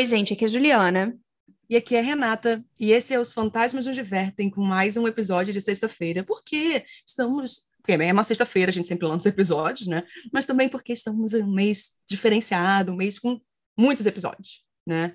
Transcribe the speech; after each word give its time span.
Oi, 0.00 0.06
gente, 0.06 0.32
aqui 0.32 0.44
é 0.44 0.46
a 0.46 0.50
Juliana. 0.50 1.14
E 1.68 1.76
aqui 1.76 1.94
é 1.94 1.98
a 1.98 2.02
Renata, 2.02 2.64
e 2.78 2.90
esse 2.90 3.12
é 3.12 3.20
Os 3.20 3.34
Fantasmas 3.34 3.84
Nos 3.84 3.94
Divertem, 3.94 4.48
com 4.48 4.62
mais 4.62 4.96
um 4.96 5.06
episódio 5.06 5.52
de 5.52 5.60
sexta-feira, 5.60 6.24
porque 6.24 6.86
estamos. 7.06 7.68
Porque 7.76 7.92
é 7.92 8.10
uma 8.10 8.22
sexta-feira, 8.22 8.70
a 8.70 8.72
gente 8.72 8.86
sempre 8.86 9.06
lança 9.06 9.28
episódios, 9.28 9.86
né? 9.86 10.02
Mas 10.32 10.46
também 10.46 10.70
porque 10.70 10.94
estamos 10.94 11.34
em 11.34 11.42
um 11.42 11.52
mês 11.52 11.98
diferenciado, 12.08 12.92
um 12.92 12.96
mês 12.96 13.18
com 13.18 13.38
muitos 13.76 14.06
episódios, 14.06 14.64
né? 14.86 15.14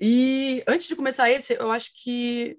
E 0.00 0.64
antes 0.66 0.88
de 0.88 0.96
começar 0.96 1.30
esse, 1.30 1.52
eu 1.52 1.70
acho 1.70 1.90
que 2.02 2.56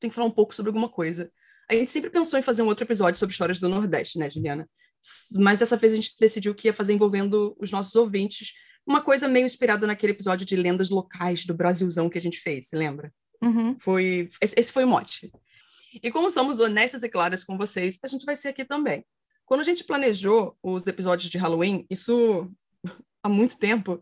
tem 0.00 0.10
que 0.10 0.16
falar 0.16 0.26
um 0.26 0.32
pouco 0.32 0.52
sobre 0.52 0.70
alguma 0.70 0.88
coisa. 0.88 1.30
A 1.70 1.74
gente 1.76 1.92
sempre 1.92 2.10
pensou 2.10 2.36
em 2.36 2.42
fazer 2.42 2.62
um 2.62 2.66
outro 2.66 2.84
episódio 2.84 3.16
sobre 3.16 3.32
histórias 3.32 3.60
do 3.60 3.68
Nordeste, 3.68 4.18
né, 4.18 4.28
Juliana? 4.28 4.68
Mas 5.36 5.60
dessa 5.60 5.76
vez 5.76 5.92
a 5.92 5.96
gente 5.96 6.16
decidiu 6.18 6.52
que 6.52 6.66
ia 6.66 6.74
fazer 6.74 6.92
envolvendo 6.92 7.56
os 7.60 7.70
nossos 7.70 7.94
ouvintes, 7.94 8.54
uma 8.90 9.00
coisa 9.00 9.28
meio 9.28 9.44
inspirada 9.44 9.86
naquele 9.86 10.12
episódio 10.12 10.44
de 10.44 10.56
lendas 10.56 10.90
locais 10.90 11.46
do 11.46 11.54
Brasilzão 11.54 12.10
que 12.10 12.18
a 12.18 12.20
gente 12.20 12.40
fez, 12.40 12.70
lembra? 12.72 13.12
Uhum. 13.40 13.78
Foi 13.78 14.28
esse 14.40 14.72
foi 14.72 14.84
o 14.84 14.88
mote. 14.88 15.32
E 16.02 16.10
como 16.10 16.30
somos 16.30 16.58
honestas 16.58 17.04
e 17.04 17.08
claras 17.08 17.44
com 17.44 17.56
vocês, 17.56 18.00
a 18.02 18.08
gente 18.08 18.26
vai 18.26 18.34
ser 18.34 18.48
aqui 18.48 18.64
também. 18.64 19.04
Quando 19.46 19.60
a 19.60 19.64
gente 19.64 19.84
planejou 19.84 20.56
os 20.60 20.86
episódios 20.88 21.30
de 21.30 21.38
Halloween, 21.38 21.86
isso 21.88 22.50
há 23.22 23.28
muito 23.28 23.58
tempo, 23.58 24.00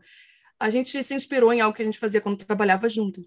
a 0.59 0.71
gente 0.71 1.03
se 1.03 1.15
inspirou 1.15 1.53
em 1.53 1.61
algo 1.61 1.77
que 1.77 1.83
a 1.83 1.85
gente 1.85 1.99
fazia 1.99 2.21
quando 2.21 2.45
trabalhava 2.45 2.89
junto, 2.89 3.23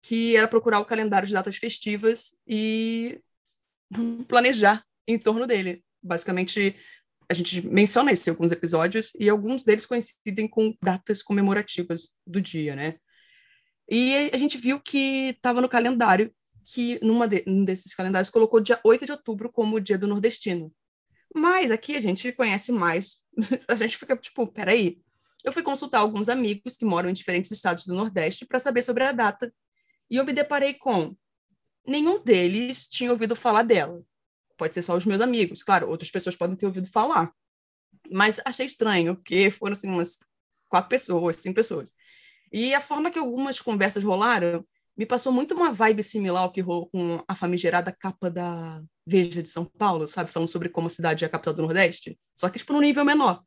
que 0.00 0.36
era 0.36 0.46
procurar 0.46 0.78
o 0.78 0.84
calendário 0.84 1.26
de 1.26 1.34
datas 1.34 1.56
festivas 1.56 2.36
e 2.46 3.20
planejar 4.28 4.84
em 5.08 5.18
torno 5.18 5.44
dele. 5.44 5.84
Basicamente, 6.00 6.76
a 7.28 7.34
gente 7.34 7.66
menciona 7.66 8.12
isso 8.12 8.28
em 8.28 8.32
alguns 8.32 8.52
episódios 8.52 9.12
e 9.18 9.28
alguns 9.28 9.64
deles 9.64 9.86
coincidem 9.86 10.48
com 10.48 10.74
datas 10.82 11.22
comemorativas 11.22 12.10
do 12.26 12.40
dia, 12.40 12.76
né? 12.76 12.96
E 13.88 14.30
a 14.32 14.36
gente 14.36 14.56
viu 14.56 14.80
que 14.80 15.30
estava 15.30 15.60
no 15.60 15.68
calendário 15.68 16.32
que 16.64 16.98
numa 17.04 17.28
de, 17.28 17.44
um 17.46 17.64
desses 17.64 17.94
calendários 17.94 18.30
colocou 18.30 18.60
dia 18.60 18.80
8 18.82 19.04
de 19.04 19.12
outubro 19.12 19.52
como 19.52 19.76
o 19.76 19.80
dia 19.80 19.98
do 19.98 20.06
nordestino. 20.06 20.72
Mas 21.34 21.70
aqui 21.70 21.96
a 21.96 22.00
gente 22.00 22.32
conhece 22.32 22.72
mais. 22.72 23.16
a 23.68 23.74
gente 23.74 23.96
fica 23.96 24.16
tipo, 24.16 24.46
peraí. 24.46 24.98
Eu 25.44 25.52
fui 25.52 25.62
consultar 25.62 25.98
alguns 25.98 26.28
amigos 26.28 26.76
que 26.76 26.86
moram 26.86 27.10
em 27.10 27.12
diferentes 27.12 27.50
estados 27.50 27.86
do 27.86 27.94
Nordeste 27.94 28.46
para 28.46 28.58
saber 28.58 28.80
sobre 28.80 29.04
a 29.04 29.12
data. 29.12 29.52
E 30.08 30.16
eu 30.16 30.24
me 30.24 30.32
deparei 30.32 30.72
com 30.72 31.14
nenhum 31.86 32.22
deles 32.22 32.88
tinha 32.88 33.10
ouvido 33.10 33.36
falar 33.36 33.62
dela. 33.62 34.02
Pode 34.56 34.74
ser 34.74 34.82
só 34.82 34.96
os 34.96 35.04
meus 35.04 35.20
amigos, 35.20 35.62
claro, 35.62 35.88
outras 35.88 36.10
pessoas 36.10 36.36
podem 36.36 36.56
ter 36.56 36.66
ouvido 36.66 36.88
falar. 36.88 37.32
Mas 38.10 38.40
achei 38.44 38.66
estranho, 38.66 39.16
porque 39.16 39.50
foram 39.50 39.72
assim 39.72 39.88
umas 39.88 40.18
quatro 40.68 40.88
pessoas, 40.88 41.36
cinco 41.36 41.54
pessoas. 41.54 41.94
E 42.52 42.74
a 42.74 42.80
forma 42.80 43.10
que 43.10 43.18
algumas 43.18 43.60
conversas 43.60 44.04
rolaram 44.04 44.64
me 44.96 45.04
passou 45.04 45.32
muito 45.32 45.54
uma 45.54 45.72
vibe 45.72 46.02
similar 46.02 46.44
ao 46.44 46.52
que 46.52 46.60
rolou 46.60 46.88
com 46.88 47.22
a 47.26 47.34
famigerada 47.34 47.90
capa 47.92 48.30
da 48.30 48.80
Veja 49.06 49.42
de 49.42 49.48
São 49.48 49.64
Paulo, 49.64 50.06
sabe? 50.06 50.30
Falando 50.30 50.48
sobre 50.48 50.68
como 50.68 50.86
a 50.86 50.90
cidade 50.90 51.24
é 51.24 51.26
a 51.26 51.30
capital 51.30 51.52
do 51.52 51.62
Nordeste, 51.62 52.18
só 52.34 52.48
que 52.48 52.58
tipo 52.58 52.72
num 52.72 52.80
nível 52.80 53.04
menor. 53.04 53.42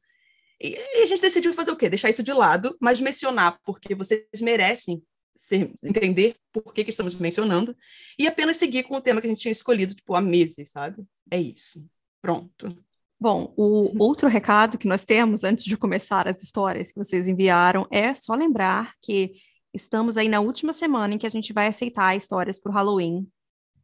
E, 0.61 0.75
e 0.75 1.03
a 1.03 1.05
gente 1.05 1.21
decidiu 1.21 1.53
fazer 1.53 1.71
o 1.71 1.75
quê? 1.75 1.89
Deixar 1.89 2.09
isso 2.09 2.23
de 2.23 2.33
lado, 2.33 2.75
mas 2.81 2.99
mencionar, 2.99 3.59
porque 3.63 3.95
vocês 3.95 4.25
merecem 4.41 5.01
ser, 5.37 5.71
entender 5.83 6.35
por 6.51 6.73
que, 6.73 6.83
que 6.83 6.89
estamos 6.89 7.15
mencionando 7.15 7.75
e 8.17 8.27
apenas 8.27 8.57
seguir 8.57 8.83
com 8.83 8.95
o 8.95 9.01
tema 9.01 9.21
que 9.21 9.27
a 9.27 9.29
gente 9.29 9.41
tinha 9.41 9.51
escolhido, 9.51 9.95
tipo, 9.95 10.15
há 10.15 10.21
meses, 10.21 10.69
sabe? 10.69 11.03
É 11.29 11.39
isso. 11.39 11.83
Pronto. 12.21 12.75
Bom, 13.19 13.53
o 13.57 14.03
outro 14.03 14.27
recado 14.27 14.77
que 14.77 14.87
nós 14.87 15.03
temos 15.03 15.43
antes 15.43 15.65
de 15.65 15.75
começar 15.75 16.27
as 16.27 16.43
histórias 16.43 16.91
que 16.91 16.99
vocês 16.99 17.27
enviaram 17.27 17.87
é 17.91 18.13
só 18.13 18.35
lembrar 18.35 18.93
que 19.01 19.33
estamos 19.73 20.17
aí 20.17 20.29
na 20.29 20.39
última 20.39 20.71
semana 20.71 21.13
em 21.13 21.17
que 21.17 21.25
a 21.25 21.29
gente 21.29 21.51
vai 21.51 21.67
aceitar 21.67 22.15
histórias 22.15 22.59
para 22.59 22.71
o 22.71 22.75
Halloween. 22.75 23.27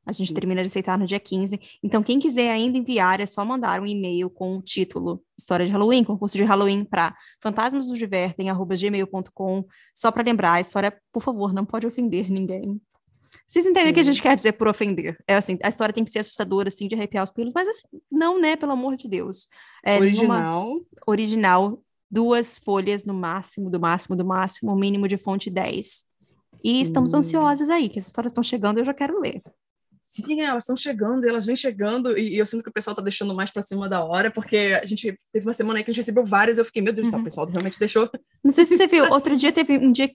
A 0.05 0.11
gente 0.11 0.33
termina 0.33 0.61
de 0.61 0.67
aceitar 0.67 0.97
no 0.97 1.05
dia 1.05 1.19
15. 1.19 1.57
Então, 1.81 2.03
quem 2.03 2.19
quiser 2.19 2.51
ainda 2.51 2.77
enviar, 2.77 3.21
é 3.21 3.25
só 3.25 3.45
mandar 3.45 3.81
um 3.81 3.85
e-mail 3.85 4.29
com 4.29 4.57
o 4.57 4.61
título 4.61 5.23
História 5.37 5.65
de 5.65 5.71
Halloween, 5.71 6.03
concurso 6.03 6.35
de 6.35 6.43
Halloween 6.43 6.83
para 6.83 7.15
fantasmasnosdivertem.gmail.com. 7.41 9.65
Só 9.95 10.11
para 10.11 10.23
lembrar, 10.23 10.53
a 10.53 10.61
história, 10.61 10.93
por 11.11 11.23
favor, 11.23 11.53
não 11.53 11.65
pode 11.65 11.87
ofender 11.87 12.29
ninguém. 12.29 12.81
Vocês 13.45 13.65
entendem 13.65 13.87
Sim. 13.87 13.91
o 13.91 13.93
que 13.93 13.99
a 13.99 14.03
gente 14.03 14.21
quer 14.21 14.35
dizer 14.35 14.53
por 14.53 14.67
ofender? 14.67 15.17
É 15.27 15.35
assim, 15.35 15.57
a 15.61 15.69
história 15.69 15.93
tem 15.93 16.03
que 16.03 16.11
ser 16.11 16.19
assustadora, 16.19 16.69
assim, 16.69 16.87
de 16.87 16.95
arrepiar 16.95 17.23
os 17.23 17.29
pelos, 17.29 17.53
mas 17.53 17.67
assim, 17.67 17.83
não, 18.11 18.39
né, 18.39 18.55
pelo 18.55 18.71
amor 18.71 18.95
de 18.95 19.07
Deus. 19.07 19.47
É 19.85 19.99
original. 19.99 20.81
Original, 21.05 21.81
duas 22.09 22.57
folhas 22.57 23.05
no 23.05 23.13
máximo, 23.13 23.69
do 23.69 23.79
máximo, 23.79 24.15
do 24.15 24.25
máximo, 24.25 24.71
o 24.71 24.75
mínimo 24.75 25.07
de 25.07 25.17
fonte 25.17 25.49
10. 25.49 26.05
E 26.63 26.81
estamos 26.81 27.13
hum. 27.13 27.17
ansiosos 27.17 27.69
aí, 27.69 27.89
que 27.89 27.99
as 27.99 28.05
histórias 28.05 28.31
estão 28.31 28.43
chegando, 28.43 28.79
eu 28.79 28.85
já 28.85 28.93
quero 28.93 29.19
ler. 29.19 29.41
Sim, 30.13 30.41
elas 30.41 30.63
estão 30.63 30.77
chegando, 30.77 31.27
elas 31.27 31.43
vêm 31.43 31.55
chegando, 31.55 32.15
e, 32.15 32.35
e, 32.35 32.37
eu 32.37 32.45
sinto 32.45 32.61
que 32.61 32.69
o 32.69 32.71
pessoal 32.71 32.93
está 32.93 33.01
deixando 33.01 33.33
mais 33.33 33.49
para 33.49 33.63
cima 33.63 33.89
da 33.89 34.03
hora, 34.05 34.29
porque 34.29 34.79
a 34.79 34.85
gente 34.85 35.17
teve 35.31 35.47
uma 35.47 35.53
semana 35.53 35.79
aí 35.79 35.83
que 35.83 35.89
a 35.89 35.91
gente 35.91 36.03
recebeu 36.03 36.23
várias, 36.23 36.59
eu 36.59 36.65
fiquei, 36.65 36.83
meu 36.83 36.93
Deus 36.93 37.07
do 37.07 37.09
céu, 37.09 37.17
uhum. 37.17 37.23
o 37.23 37.25
pessoal 37.25 37.47
realmente 37.47 37.79
deixou. 37.79 38.07
Não 38.43 38.51
sei 38.51 38.63
se 38.63 38.77
você 38.77 38.85
viu, 38.85 39.05
assim. 39.05 39.13
outro 39.13 39.35
dia 39.35 39.51
teve 39.51 39.75
um 39.75 39.91
dia 39.91 40.13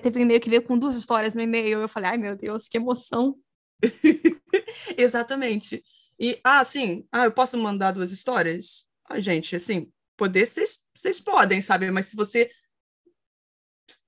teve 0.00 0.20
um 0.20 0.22
e-mail 0.22 0.40
que 0.40 0.48
veio 0.48 0.62
com 0.62 0.78
duas 0.78 0.94
histórias 0.94 1.34
no 1.34 1.40
e-mail, 1.40 1.80
eu 1.80 1.88
falei, 1.88 2.10
ai 2.10 2.16
meu 2.16 2.36
Deus, 2.36 2.68
que 2.68 2.76
emoção. 2.76 3.36
Exatamente. 4.96 5.82
E, 6.16 6.38
ah, 6.44 6.62
sim, 6.62 7.04
ah, 7.10 7.24
eu 7.24 7.32
posso 7.32 7.58
mandar 7.58 7.90
duas 7.90 8.12
histórias? 8.12 8.86
Ah, 9.04 9.18
gente, 9.18 9.56
assim, 9.56 9.90
poder 10.16 10.46
vocês 10.46 11.18
podem, 11.18 11.60
sabe? 11.60 11.90
Mas 11.90 12.06
se 12.06 12.14
você, 12.14 12.52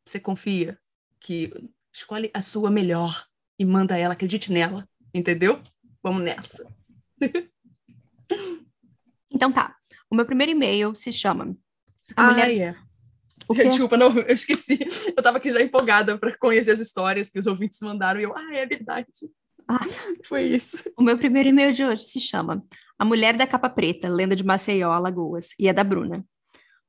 você 0.07 0.21
confia 0.21 0.79
que 1.19 1.53
escolhe 1.93 2.31
a 2.33 2.41
sua 2.41 2.71
melhor 2.71 3.27
e 3.59 3.65
manda 3.65 3.99
ela, 3.99 4.13
acredite 4.13 4.53
nela 4.53 4.89
Entendeu? 5.15 5.61
Vamos 6.03 6.23
nessa. 6.23 6.67
então 9.31 9.53
tá. 9.53 9.77
O 10.11 10.15
meu 10.15 10.27
primeiro 10.27 10.53
e-mail 10.53 10.95
se 10.95 11.13
chama. 11.13 11.57
A 12.17 12.29
ah, 12.29 12.33
mulher... 12.33 12.51
é. 12.59 12.77
O 13.49 13.55
quê? 13.55 13.65
Desculpa, 13.69 13.97
não, 13.97 14.17
eu 14.19 14.35
esqueci. 14.35 14.79
Eu 15.17 15.23
tava 15.23 15.39
aqui 15.39 15.51
já 15.51 15.61
empolgada 15.61 16.19
para 16.19 16.37
conhecer 16.37 16.73
as 16.73 16.81
histórias 16.81 17.31
que 17.31 17.39
os 17.39 17.47
ouvintes 17.47 17.81
mandaram 17.81 18.21
e 18.21 18.25
eu, 18.25 18.37
ah, 18.37 18.55
é 18.55 18.67
verdade. 18.67 19.09
Ah, 19.69 19.81
foi 20.25 20.43
isso. 20.43 20.91
O 20.97 21.03
meu 21.03 21.17
primeiro 21.17 21.49
e-mail 21.49 21.73
de 21.73 21.85
hoje 21.85 22.03
se 22.03 22.21
chama 22.21 22.65
A 22.99 23.05
Mulher 23.05 23.37
da 23.37 23.47
Capa 23.47 23.71
Preta, 23.71 24.09
Lenda 24.09 24.35
de 24.35 24.45
Maceió, 24.45 24.91
Alagoas, 24.91 25.51
e 25.59 25.69
é 25.69 25.73
da 25.73 25.85
Bruna. 25.85 26.25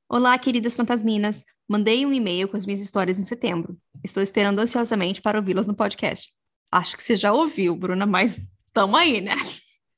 Olá, 0.09 0.37
queridas 0.37 0.75
fantasminas. 0.75 1.43
Mandei 1.67 2.05
um 2.05 2.11
e-mail 2.11 2.47
com 2.47 2.57
as 2.57 2.65
minhas 2.65 2.81
histórias 2.81 3.17
em 3.17 3.23
setembro. 3.23 3.77
Estou 4.03 4.21
esperando 4.21 4.59
ansiosamente 4.59 5.21
para 5.21 5.37
ouvi-las 5.37 5.65
no 5.65 5.75
podcast. 5.75 6.33
Acho 6.73 6.97
que 6.97 7.03
você 7.03 7.15
já 7.15 7.31
ouviu, 7.31 7.75
Bruna, 7.75 8.03
mas 8.07 8.35
tamo 8.73 8.97
aí, 8.97 9.21
né? 9.21 9.35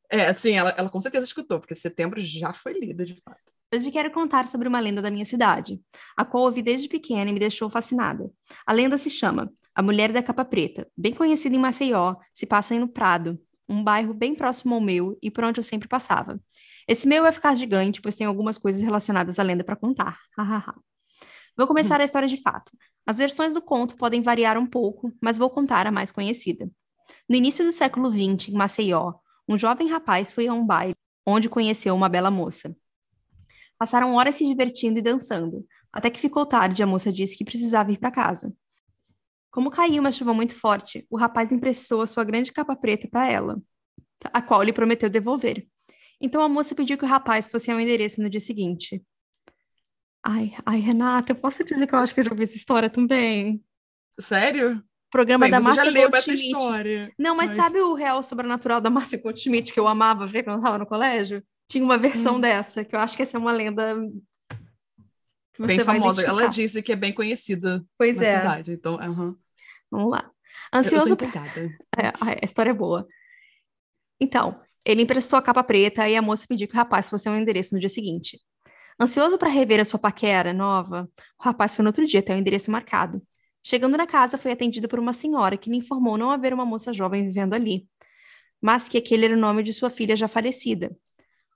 É, 0.09 0.33
sim, 0.35 0.51
ela, 0.51 0.71
ela 0.71 0.89
com 0.89 0.99
certeza 0.99 1.25
escutou, 1.25 1.57
porque 1.57 1.73
setembro 1.73 2.21
já 2.21 2.53
foi 2.53 2.73
lida, 2.73 3.05
de 3.05 3.15
fato. 3.21 3.39
Hoje 3.73 3.89
quero 3.91 4.11
contar 4.11 4.45
sobre 4.45 4.67
uma 4.67 4.79
lenda 4.81 5.01
da 5.01 5.09
minha 5.09 5.23
cidade, 5.23 5.79
a 6.17 6.25
qual 6.25 6.43
ouvi 6.43 6.61
desde 6.61 6.89
pequena 6.89 7.29
e 7.29 7.33
me 7.33 7.39
deixou 7.39 7.69
fascinada. 7.69 8.29
A 8.67 8.73
lenda 8.73 8.97
se 8.97 9.09
chama 9.09 9.49
A 9.73 9.81
Mulher 9.81 10.11
da 10.11 10.21
Capa 10.21 10.43
Preta, 10.43 10.85
bem 10.97 11.13
conhecida 11.13 11.55
em 11.55 11.59
Maceió, 11.59 12.15
se 12.33 12.45
passa 12.45 12.73
aí 12.73 12.79
no 12.79 12.89
Prado, 12.89 13.39
um 13.69 13.81
bairro 13.81 14.13
bem 14.13 14.35
próximo 14.35 14.75
ao 14.75 14.81
meu 14.81 15.17
e 15.21 15.31
por 15.31 15.45
onde 15.45 15.61
eu 15.61 15.63
sempre 15.63 15.87
passava. 15.87 16.37
Esse 16.87 17.07
meu 17.07 17.23
vai 17.23 17.31
ficar 17.31 17.55
gigante, 17.55 18.01
pois 18.01 18.15
tem 18.15 18.27
algumas 18.27 18.57
coisas 18.57 18.81
relacionadas 18.81 19.39
à 19.39 19.43
lenda 19.43 19.63
para 19.63 19.77
contar. 19.77 20.19
Vou 21.57 21.67
começar 21.67 22.01
a 22.01 22.03
história 22.03 22.27
de 22.27 22.41
fato. 22.41 22.71
As 23.07 23.17
versões 23.17 23.53
do 23.53 23.61
conto 23.61 23.95
podem 23.95 24.21
variar 24.21 24.57
um 24.57 24.67
pouco, 24.67 25.13
mas 25.21 25.37
vou 25.37 25.49
contar 25.49 25.87
a 25.87 25.91
mais 25.91 26.11
conhecida. 26.11 26.69
No 27.29 27.35
início 27.35 27.63
do 27.63 27.71
século 27.71 28.11
XX, 28.11 28.49
em 28.49 28.53
Maceió, 28.53 29.13
um 29.47 29.57
jovem 29.57 29.87
rapaz 29.87 30.31
foi 30.31 30.47
a 30.47 30.53
um 30.53 30.65
baile, 30.65 30.95
onde 31.25 31.47
conheceu 31.47 31.95
uma 31.95 32.09
bela 32.09 32.29
moça. 32.29 32.75
Passaram 33.77 34.15
horas 34.15 34.35
se 34.35 34.45
divertindo 34.45 34.99
e 34.99 35.01
dançando, 35.01 35.65
até 35.93 36.09
que 36.09 36.19
ficou 36.19 36.45
tarde 36.45 36.81
e 36.81 36.83
a 36.83 36.87
moça 36.87 37.11
disse 37.11 37.37
que 37.37 37.45
precisava 37.45 37.91
ir 37.91 37.99
para 37.99 38.11
casa. 38.11 38.53
Como 39.49 39.71
caiu 39.71 40.01
uma 40.01 40.11
chuva 40.11 40.33
muito 40.33 40.53
forte, 40.53 41.07
o 41.09 41.15
rapaz 41.15 41.51
emprestou 41.53 42.01
a 42.01 42.07
sua 42.07 42.25
grande 42.25 42.51
capa 42.51 42.75
preta 42.75 43.07
para 43.07 43.31
ela, 43.31 43.61
a 44.33 44.41
qual 44.41 44.61
lhe 44.61 44.73
prometeu 44.73 45.09
devolver. 45.09 45.65
Então 46.19 46.41
a 46.41 46.49
moça 46.49 46.75
pediu 46.75 46.97
que 46.97 47.05
o 47.05 47.07
rapaz 47.07 47.47
fosse 47.47 47.71
ao 47.71 47.79
endereço 47.79 48.21
no 48.21 48.29
dia 48.29 48.41
seguinte. 48.41 49.01
Ai, 50.27 50.53
ai, 50.65 50.79
Renata, 50.79 51.31
eu 51.31 51.35
posso 51.35 51.63
dizer 51.63 51.85
que 51.85 51.93
eu 51.93 51.99
acho 51.99 52.11
que 52.11 52.19
eu 52.19 52.23
já 52.23 52.31
ouvi 52.31 52.43
essa 52.43 52.55
história 52.57 52.89
também? 52.89 53.63
Sério? 54.19 54.83
Programa 55.11 55.45
Bem, 55.45 55.51
da 55.51 55.61
Márcia 55.61 55.85
já 55.85 55.91
leu 55.91 56.09
essa 56.11 56.33
história. 56.33 57.13
Não, 57.17 57.35
mas, 57.35 57.51
mas, 57.51 57.57
sabe 57.57 57.79
o 57.79 57.93
Real 57.93 58.23
Sobrenatural 58.23 58.81
da 58.81 58.89
Márcia 58.89 59.21
Goldschmidt 59.21 59.71
que 59.71 59.79
eu 59.79 59.87
amava 59.87 60.25
ver 60.25 60.41
quando 60.41 60.55
eu 60.55 60.59
estava 60.59 60.79
no 60.79 60.85
colégio? 60.87 61.43
Tinha 61.69 61.83
uma 61.83 61.97
versão 61.97 62.37
hum. 62.37 62.41
dessa, 62.41 62.83
que 62.83 62.95
eu 62.95 62.99
acho 62.99 63.15
que 63.15 63.21
essa 63.21 63.37
é 63.37 63.39
uma 63.39 63.51
lenda 63.51 63.95
bem 65.59 65.79
famosa. 65.81 66.23
Ela 66.23 66.47
disse 66.47 66.81
que 66.81 66.91
é 66.91 66.95
bem 66.95 67.13
conhecida 67.13 67.85
pois 67.95 68.15
na 68.15 68.25
é. 68.25 68.37
cidade. 68.39 68.71
Então, 68.71 68.95
uhum. 68.95 69.35
Vamos 69.91 70.11
lá. 70.11 70.31
Ansioso. 70.73 71.13
Eu 71.13 71.29
é, 71.97 72.11
a 72.41 72.43
história 72.45 72.71
é 72.71 72.73
boa. 72.73 73.07
Então, 74.19 74.59
ele 74.83 75.03
emprestou 75.03 75.37
a 75.37 75.41
capa 75.41 75.63
preta 75.63 76.09
e 76.09 76.15
a 76.15 76.21
moça 76.21 76.47
pediu 76.47 76.67
que 76.67 76.73
o 76.73 76.77
rapaz 76.77 77.09
fosse 77.11 77.29
ao 77.29 77.35
endereço 77.35 77.75
no 77.75 77.79
dia 77.79 77.89
seguinte. 77.89 78.39
Ansioso 78.99 79.37
para 79.37 79.49
rever 79.49 79.79
a 79.81 79.85
sua 79.85 79.99
paquera 79.99 80.53
nova, 80.53 81.09
o 81.39 81.43
rapaz 81.43 81.75
foi 81.75 81.83
no 81.83 81.89
outro 81.89 82.05
dia 82.05 82.21
até 82.21 82.33
o 82.33 82.37
endereço 82.37 82.71
marcado. 82.71 83.21
Chegando 83.61 83.97
na 83.97 84.07
casa, 84.07 84.37
foi 84.37 84.51
atendida 84.51 84.87
por 84.87 84.99
uma 84.99 85.11
senhora 85.11 85.57
que 85.57 85.69
lhe 85.69 85.77
informou 85.77 86.17
não 86.17 86.31
haver 86.31 86.53
uma 86.53 86.65
moça 86.65 86.93
jovem 86.93 87.23
vivendo 87.23 87.53
ali, 87.53 87.89
mas 88.61 88.87
que 88.87 88.97
aquele 88.97 89.25
era 89.25 89.33
o 89.35 89.39
nome 89.39 89.63
de 89.63 89.73
sua 89.73 89.89
filha 89.89 90.15
já 90.15 90.27
falecida. 90.27 90.95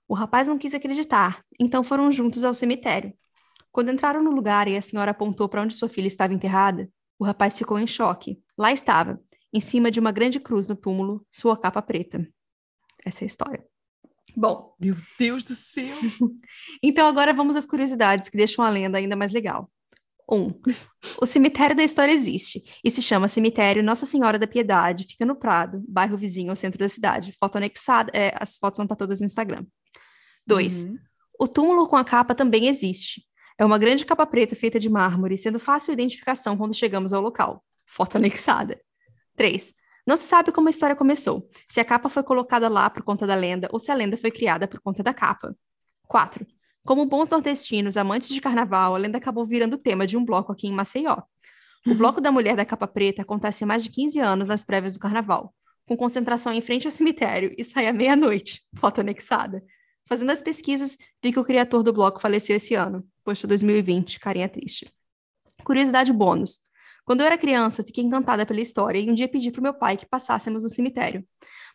O 0.06 0.14
rapaz 0.14 0.48
não 0.48 0.58
quis 0.58 0.74
acreditar, 0.74 1.42
então 1.58 1.82
foram 1.82 2.10
juntos 2.12 2.44
ao 2.44 2.52
cemitério. 2.52 3.14
Quando 3.72 3.90
entraram 3.90 4.22
no 4.22 4.32
lugar 4.32 4.68
e 4.68 4.76
a 4.76 4.82
senhora 4.82 5.12
apontou 5.12 5.48
para 5.48 5.62
onde 5.62 5.74
sua 5.74 5.88
filha 5.88 6.08
estava 6.08 6.34
enterrada, 6.34 6.90
o 7.18 7.24
rapaz 7.24 7.56
ficou 7.56 7.78
em 7.78 7.86
choque. 7.86 8.42
Lá 8.58 8.72
estava, 8.72 9.20
em 9.52 9.60
cima 9.60 9.90
de 9.90 10.00
uma 10.00 10.12
grande 10.12 10.40
cruz 10.40 10.68
no 10.68 10.76
túmulo, 10.76 11.24
sua 11.30 11.56
capa 11.56 11.80
preta. 11.80 12.26
Essa 13.04 13.22
é 13.22 13.24
a 13.24 13.26
história. 13.26 13.69
Bom. 14.36 14.74
Meu 14.80 14.96
Deus 15.18 15.42
do 15.42 15.54
céu! 15.54 15.86
então 16.82 17.06
agora 17.06 17.32
vamos 17.32 17.56
às 17.56 17.66
curiosidades 17.66 18.28
que 18.28 18.36
deixam 18.36 18.64
a 18.64 18.70
lenda 18.70 18.98
ainda 18.98 19.16
mais 19.16 19.32
legal. 19.32 19.70
1. 20.30 20.36
Um, 20.36 20.60
o 21.20 21.26
cemitério 21.26 21.74
da 21.76 21.82
história 21.82 22.12
existe 22.12 22.62
e 22.84 22.90
se 22.90 23.02
chama 23.02 23.26
Cemitério 23.26 23.82
Nossa 23.82 24.06
Senhora 24.06 24.38
da 24.38 24.46
Piedade, 24.46 25.04
fica 25.04 25.26
no 25.26 25.34
Prado, 25.34 25.82
bairro 25.88 26.16
vizinho 26.16 26.50
ao 26.50 26.56
centro 26.56 26.78
da 26.78 26.88
cidade. 26.88 27.34
Foto 27.38 27.56
anexada, 27.56 28.10
é, 28.14 28.32
as 28.38 28.56
fotos 28.56 28.78
vão 28.78 28.84
estar 28.84 28.96
todas 28.96 29.20
no 29.20 29.26
Instagram. 29.26 29.66
2. 30.46 30.84
Uhum. 30.84 30.98
O 31.38 31.48
túmulo 31.48 31.88
com 31.88 31.96
a 31.96 32.04
capa 32.04 32.34
também 32.34 32.68
existe. 32.68 33.24
É 33.58 33.64
uma 33.64 33.78
grande 33.78 34.04
capa 34.04 34.26
preta 34.26 34.54
feita 34.54 34.78
de 34.78 34.88
mármore, 34.88 35.36
sendo 35.36 35.58
fácil 35.58 35.92
identificação 35.92 36.56
quando 36.56 36.74
chegamos 36.74 37.12
ao 37.12 37.20
local. 37.20 37.64
Foto 37.86 38.16
anexada. 38.16 38.80
3. 39.36 39.74
Não 40.06 40.16
se 40.16 40.24
sabe 40.24 40.50
como 40.52 40.68
a 40.68 40.70
história 40.70 40.96
começou, 40.96 41.48
se 41.68 41.80
a 41.80 41.84
capa 41.84 42.08
foi 42.08 42.22
colocada 42.22 42.68
lá 42.68 42.88
por 42.88 43.02
conta 43.02 43.26
da 43.26 43.34
lenda 43.34 43.68
ou 43.72 43.78
se 43.78 43.90
a 43.90 43.94
lenda 43.94 44.16
foi 44.16 44.30
criada 44.30 44.66
por 44.66 44.80
conta 44.80 45.02
da 45.02 45.12
capa. 45.12 45.54
4. 46.08 46.46
Como 46.84 47.06
bons 47.06 47.28
nordestinos 47.30 47.96
amantes 47.96 48.28
de 48.30 48.40
carnaval, 48.40 48.94
a 48.94 48.98
lenda 48.98 49.18
acabou 49.18 49.44
virando 49.44 49.76
tema 49.76 50.06
de 50.06 50.16
um 50.16 50.24
bloco 50.24 50.50
aqui 50.52 50.66
em 50.66 50.72
Maceió. 50.72 51.18
O 51.86 51.94
Bloco 51.94 52.20
da 52.20 52.30
Mulher 52.30 52.56
da 52.56 52.64
Capa 52.64 52.86
Preta 52.86 53.22
acontece 53.22 53.64
há 53.64 53.66
mais 53.66 53.82
de 53.82 53.90
15 53.90 54.18
anos 54.18 54.46
nas 54.46 54.62
prévias 54.62 54.92
do 54.94 54.98
carnaval, 54.98 55.54
com 55.86 55.96
concentração 55.96 56.52
em 56.52 56.60
frente 56.60 56.86
ao 56.86 56.90
cemitério 56.90 57.54
e 57.56 57.64
sai 57.64 57.86
à 57.86 57.92
meia-noite, 57.92 58.62
foto 58.76 59.00
anexada. 59.00 59.64
Fazendo 60.06 60.30
as 60.30 60.42
pesquisas, 60.42 60.98
vi 61.22 61.32
que 61.32 61.38
o 61.38 61.44
criador 61.44 61.82
do 61.82 61.92
bloco 61.92 62.20
faleceu 62.20 62.56
esse 62.56 62.74
ano, 62.74 63.06
posto 63.24 63.46
2020, 63.46 64.20
carinha 64.20 64.48
triste. 64.48 64.92
Curiosidade 65.64 66.12
bônus. 66.12 66.60
Quando 67.10 67.22
eu 67.22 67.26
era 67.26 67.36
criança, 67.36 67.82
fiquei 67.82 68.04
encantada 68.04 68.46
pela 68.46 68.60
história 68.60 68.96
e 69.00 69.10
um 69.10 69.14
dia 69.14 69.26
pedi 69.26 69.50
para 69.50 69.60
meu 69.60 69.74
pai 69.74 69.96
que 69.96 70.06
passássemos 70.06 70.62
no 70.62 70.68
cemitério. 70.68 71.26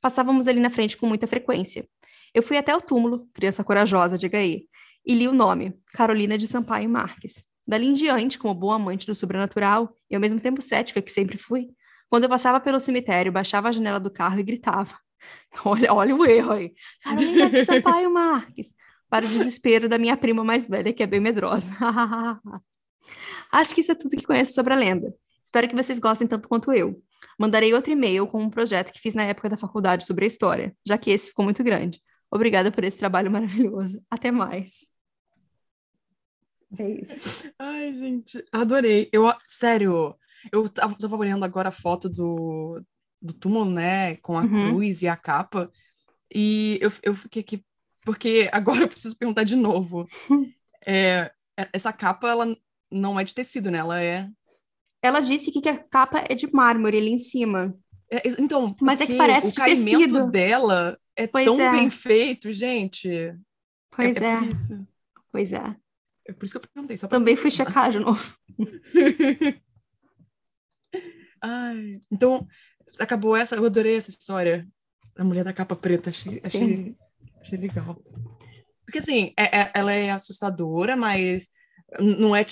Passávamos 0.02 0.48
ali 0.48 0.62
na 0.62 0.70
frente 0.70 0.96
com 0.96 1.06
muita 1.06 1.28
frequência. 1.28 1.86
Eu 2.34 2.42
fui 2.42 2.56
até 2.56 2.74
o 2.74 2.80
túmulo, 2.80 3.28
criança 3.34 3.62
corajosa, 3.62 4.18
diga 4.18 4.38
aí, 4.38 4.64
e 5.06 5.14
li 5.14 5.28
o 5.28 5.34
nome, 5.34 5.78
Carolina 5.92 6.38
de 6.38 6.48
Sampaio 6.48 6.90
Marques. 6.90 7.44
Dali 7.68 7.86
em 7.86 7.92
diante, 7.92 8.40
como 8.40 8.54
boa 8.54 8.78
amante 8.78 9.06
do 9.06 9.14
sobrenatural 9.14 9.94
e 10.10 10.16
ao 10.16 10.22
mesmo 10.22 10.40
tempo 10.40 10.62
cética 10.62 11.02
que 11.02 11.12
sempre 11.12 11.38
fui, 11.38 11.68
quando 12.10 12.24
eu 12.24 12.30
passava 12.30 12.62
pelo 12.62 12.80
cemitério, 12.80 13.30
baixava 13.30 13.68
a 13.68 13.74
janela 13.74 14.00
do 14.00 14.10
carro 14.10 14.40
e 14.40 14.44
gritava: 14.44 14.98
Olha, 15.66 15.94
olha 15.94 16.16
o 16.16 16.26
erro 16.26 16.54
aí. 16.54 16.74
Carolina 17.04 17.50
de 17.50 17.66
Sampaio 17.66 18.10
Marques. 18.10 18.74
Para 19.10 19.26
o 19.26 19.30
desespero 19.30 19.90
da 19.90 19.98
minha 19.98 20.16
prima 20.16 20.46
mais 20.46 20.66
velha, 20.66 20.94
que 20.94 21.04
é 21.04 21.06
bem 21.06 21.20
medrosa. 21.20 21.74
Acho 23.52 23.76
que 23.76 23.82
isso 23.82 23.92
é 23.92 23.96
tudo 23.96 24.16
que 24.16 24.26
conheço 24.26 24.54
sobre 24.54 24.74
a 24.74 24.78
lenda. 24.78 25.14
Espero 25.56 25.70
que 25.70 25.76
vocês 25.84 26.00
gostem 26.00 26.28
tanto 26.28 26.50
quanto 26.50 26.74
eu. 26.74 27.02
Mandarei 27.40 27.74
outro 27.74 27.90
e-mail 27.90 28.28
com 28.28 28.44
um 28.44 28.50
projeto 28.50 28.92
que 28.92 29.00
fiz 29.00 29.16
na 29.16 29.24
época 29.24 29.48
da 29.48 29.56
faculdade 29.56 30.06
sobre 30.06 30.26
a 30.26 30.28
história, 30.28 30.76
já 30.86 30.98
que 30.98 31.10
esse 31.10 31.30
ficou 31.30 31.46
muito 31.46 31.64
grande. 31.64 32.02
Obrigada 32.30 32.70
por 32.70 32.84
esse 32.84 32.98
trabalho 32.98 33.32
maravilhoso. 33.32 34.04
Até 34.12 34.32
mais. 34.32 34.86
É 36.78 36.90
isso. 36.90 37.50
Ai, 37.58 37.94
gente, 37.94 38.44
adorei. 38.52 39.08
Eu, 39.14 39.34
sério, 39.48 40.18
eu 40.52 40.68
tava, 40.68 40.94
tava 40.98 41.16
olhando 41.16 41.46
agora 41.46 41.70
a 41.70 41.72
foto 41.72 42.10
do, 42.10 42.84
do 43.22 43.32
túmulo, 43.32 43.72
né, 43.72 44.18
com 44.18 44.38
a 44.38 44.42
uhum. 44.42 44.72
cruz 44.72 45.04
e 45.04 45.08
a 45.08 45.16
capa, 45.16 45.72
e 46.30 46.78
eu, 46.82 46.92
eu 47.02 47.16
fiquei 47.16 47.42
aqui, 47.42 47.64
porque 48.04 48.50
agora 48.52 48.82
eu 48.82 48.90
preciso 48.90 49.16
perguntar 49.16 49.44
de 49.44 49.56
novo. 49.56 50.06
é, 50.86 51.32
essa 51.72 51.94
capa, 51.94 52.28
ela 52.28 52.58
não 52.92 53.18
é 53.18 53.24
de 53.24 53.34
tecido, 53.34 53.72
né? 53.72 53.78
Ela 53.78 54.02
é. 54.04 54.30
Ela 55.06 55.20
disse 55.20 55.52
que 55.52 55.68
a 55.70 55.78
capa 55.78 56.24
é 56.30 56.36
de 56.36 56.52
mármore 56.52 56.98
ali 56.98 57.12
em 57.12 57.18
cima. 57.18 57.76
É, 58.12 58.22
então, 58.40 58.68
mas 58.82 59.02
é 59.02 59.06
que 59.06 59.18
parece 59.18 59.48
o 59.48 59.52
de 59.52 59.58
caimento 59.58 59.98
tecido. 59.98 60.32
dela 60.32 60.98
é 61.16 61.28
pois 61.28 61.46
tão 61.46 61.60
é. 61.60 61.72
bem 61.72 61.90
feito, 61.90 62.52
gente. 62.54 63.34
Pois 63.92 64.18
é. 64.18 64.34
É. 64.34 64.40
Pois 65.32 65.54
é. 65.54 65.76
É 66.28 66.34
por 66.34 66.46
isso 66.46 66.60
que 66.60 66.66
eu 66.66 66.70
perguntei. 66.74 66.98
Só 66.98 67.08
Também 67.08 67.36
fui 67.36 67.52
checar 67.52 67.92
de 67.92 68.00
novo. 68.00 68.36
Ai, 71.42 72.00
então, 72.12 72.48
acabou 73.00 73.36
essa. 73.36 73.56
Eu 73.56 73.66
adorei 73.66 73.98
essa 73.98 74.10
história. 74.10 74.68
A 75.16 75.24
mulher 75.24 75.44
da 75.44 75.54
capa 75.54 75.76
preta. 75.76 76.10
Achei, 76.10 76.42
achei, 76.44 76.96
achei 77.40 77.58
legal. 77.58 78.02
Porque, 78.86 79.00
assim, 79.00 79.34
é, 79.38 79.62
é, 79.62 79.72
ela 79.74 79.94
é 79.94 80.12
assustadora, 80.12 80.96
mas 80.96 81.48
não 82.00 82.36
é 82.36 82.46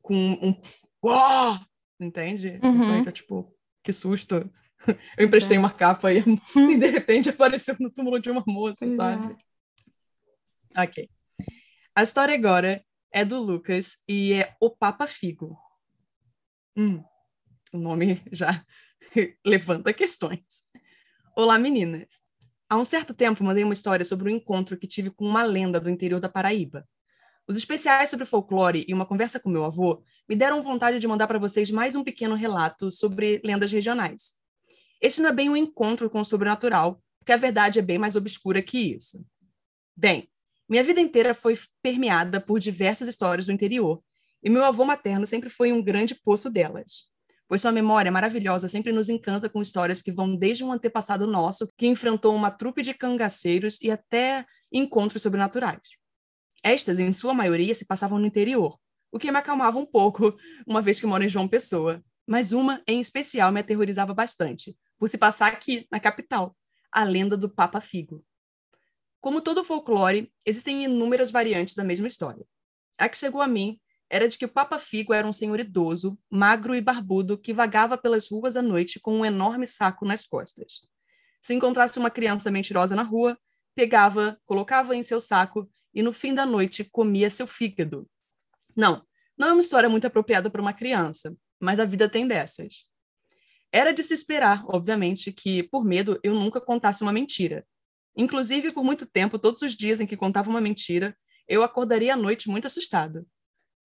com 0.00 0.14
um. 0.14 0.60
Uau! 1.04 1.58
Entende? 2.02 2.58
Uhum. 2.62 2.98
Isso 2.98 3.08
é 3.08 3.12
tipo, 3.12 3.54
que 3.82 3.92
susto. 3.92 4.50
Eu 5.16 5.26
emprestei 5.26 5.56
é. 5.56 5.60
uma 5.60 5.70
capa 5.70 6.12
e, 6.12 6.18
e 6.56 6.76
de 6.76 6.86
repente 6.88 7.28
apareceu 7.28 7.76
no 7.78 7.90
túmulo 7.90 8.18
de 8.18 8.30
uma 8.30 8.42
moça, 8.46 8.84
pois 8.84 8.96
sabe? 8.96 9.36
É. 10.74 10.82
Ok. 10.82 11.08
A 11.94 12.02
história 12.02 12.34
agora 12.34 12.84
é 13.12 13.24
do 13.24 13.40
Lucas 13.40 13.98
e 14.08 14.32
é 14.32 14.56
O 14.60 14.70
Papa 14.70 15.06
Figo. 15.06 15.56
Hum, 16.76 17.04
o 17.72 17.78
nome 17.78 18.20
já 18.32 18.64
levanta 19.44 19.92
questões. 19.92 20.62
Olá, 21.36 21.58
meninas. 21.58 22.20
Há 22.68 22.78
um 22.78 22.84
certo 22.84 23.12
tempo 23.12 23.44
mandei 23.44 23.62
uma 23.62 23.74
história 23.74 24.04
sobre 24.04 24.32
um 24.32 24.34
encontro 24.34 24.78
que 24.78 24.86
tive 24.86 25.10
com 25.10 25.26
uma 25.26 25.44
lenda 25.44 25.78
do 25.78 25.90
interior 25.90 26.18
da 26.18 26.28
Paraíba. 26.28 26.88
Os 27.46 27.56
especiais 27.56 28.08
sobre 28.08 28.24
folclore 28.24 28.84
e 28.86 28.94
uma 28.94 29.04
conversa 29.04 29.40
com 29.40 29.50
meu 29.50 29.64
avô 29.64 30.02
me 30.28 30.36
deram 30.36 30.62
vontade 30.62 30.98
de 30.98 31.08
mandar 31.08 31.26
para 31.26 31.38
vocês 31.38 31.70
mais 31.70 31.96
um 31.96 32.04
pequeno 32.04 32.36
relato 32.36 32.92
sobre 32.92 33.40
lendas 33.44 33.72
regionais. 33.72 34.34
Este 35.00 35.20
não 35.20 35.30
é 35.30 35.32
bem 35.32 35.50
um 35.50 35.56
encontro 35.56 36.08
com 36.08 36.20
o 36.20 36.24
sobrenatural, 36.24 37.02
porque 37.18 37.32
a 37.32 37.36
verdade 37.36 37.80
é 37.80 37.82
bem 37.82 37.98
mais 37.98 38.14
obscura 38.14 38.62
que 38.62 38.94
isso. 38.94 39.26
Bem, 39.96 40.28
minha 40.68 40.84
vida 40.84 41.00
inteira 41.00 41.34
foi 41.34 41.58
permeada 41.82 42.40
por 42.40 42.60
diversas 42.60 43.08
histórias 43.08 43.46
do 43.46 43.52
interior, 43.52 44.00
e 44.42 44.48
meu 44.48 44.64
avô 44.64 44.84
materno 44.84 45.26
sempre 45.26 45.50
foi 45.50 45.72
um 45.72 45.82
grande 45.82 46.14
poço 46.14 46.48
delas. 46.48 47.10
Pois 47.48 47.60
sua 47.60 47.72
memória 47.72 48.10
maravilhosa 48.10 48.68
sempre 48.68 48.92
nos 48.92 49.08
encanta 49.08 49.48
com 49.48 49.60
histórias 49.60 50.00
que 50.00 50.12
vão 50.12 50.36
desde 50.36 50.64
um 50.64 50.72
antepassado 50.72 51.26
nosso 51.26 51.68
que 51.76 51.86
enfrentou 51.88 52.34
uma 52.34 52.50
trupe 52.50 52.82
de 52.82 52.94
cangaceiros 52.94 53.80
e 53.82 53.90
até 53.90 54.46
encontros 54.72 55.22
sobrenaturais. 55.22 56.01
Estas, 56.62 57.00
em 57.00 57.12
sua 57.12 57.34
maioria, 57.34 57.74
se 57.74 57.84
passavam 57.84 58.18
no 58.18 58.26
interior, 58.26 58.78
o 59.10 59.18
que 59.18 59.30
me 59.30 59.38
acalmava 59.38 59.78
um 59.78 59.86
pouco, 59.86 60.36
uma 60.66 60.80
vez 60.80 61.00
que 61.00 61.06
moro 61.06 61.24
em 61.24 61.28
João 61.28 61.48
Pessoa. 61.48 62.02
Mas 62.26 62.52
uma, 62.52 62.82
em 62.86 63.00
especial, 63.00 63.50
me 63.50 63.60
aterrorizava 63.60 64.14
bastante, 64.14 64.76
por 64.96 65.08
se 65.08 65.18
passar 65.18 65.48
aqui, 65.48 65.86
na 65.90 65.98
capital, 65.98 66.56
a 66.90 67.02
lenda 67.02 67.36
do 67.36 67.48
Papa 67.48 67.80
Figo. 67.80 68.24
Como 69.20 69.40
todo 69.40 69.64
folclore, 69.64 70.32
existem 70.44 70.84
inúmeras 70.84 71.30
variantes 71.30 71.74
da 71.74 71.84
mesma 71.84 72.06
história. 72.06 72.44
A 72.98 73.08
que 73.08 73.18
chegou 73.18 73.42
a 73.42 73.48
mim 73.48 73.80
era 74.08 74.28
de 74.28 74.36
que 74.36 74.44
o 74.44 74.48
Papa 74.48 74.78
Figo 74.78 75.12
era 75.14 75.26
um 75.26 75.32
senhor 75.32 75.58
idoso, 75.58 76.18
magro 76.30 76.74
e 76.74 76.80
barbudo, 76.80 77.38
que 77.38 77.52
vagava 77.52 77.96
pelas 77.96 78.28
ruas 78.30 78.56
à 78.56 78.62
noite 78.62 79.00
com 79.00 79.18
um 79.18 79.24
enorme 79.24 79.66
saco 79.66 80.04
nas 80.04 80.24
costas. 80.26 80.80
Se 81.40 81.54
encontrasse 81.54 81.98
uma 81.98 82.10
criança 82.10 82.50
mentirosa 82.50 82.94
na 82.94 83.02
rua, 83.02 83.38
pegava, 83.74 84.38
colocava 84.44 84.94
em 84.94 85.02
seu 85.02 85.20
saco 85.20 85.68
e 85.94 86.02
no 86.02 86.12
fim 86.12 86.34
da 86.34 86.46
noite 86.46 86.84
comia 86.84 87.30
seu 87.30 87.46
fígado. 87.46 88.08
Não, 88.76 89.04
não 89.36 89.48
é 89.48 89.52
uma 89.52 89.60
história 89.60 89.88
muito 89.88 90.06
apropriada 90.06 90.50
para 90.50 90.60
uma 90.60 90.72
criança, 90.72 91.36
mas 91.60 91.78
a 91.78 91.84
vida 91.84 92.08
tem 92.08 92.26
dessas. 92.26 92.84
Era 93.70 93.92
de 93.92 94.02
se 94.02 94.12
esperar, 94.12 94.64
obviamente, 94.66 95.32
que, 95.32 95.62
por 95.64 95.84
medo, 95.84 96.20
eu 96.22 96.34
nunca 96.34 96.60
contasse 96.60 97.02
uma 97.02 97.12
mentira. 97.12 97.66
Inclusive, 98.16 98.70
por 98.70 98.84
muito 98.84 99.06
tempo, 99.06 99.38
todos 99.38 99.62
os 99.62 99.74
dias 99.74 100.00
em 100.00 100.06
que 100.06 100.16
contava 100.16 100.50
uma 100.50 100.60
mentira, 100.60 101.16
eu 101.48 101.62
acordaria 101.62 102.14
à 102.14 102.16
noite 102.16 102.48
muito 102.48 102.66
assustado. 102.66 103.26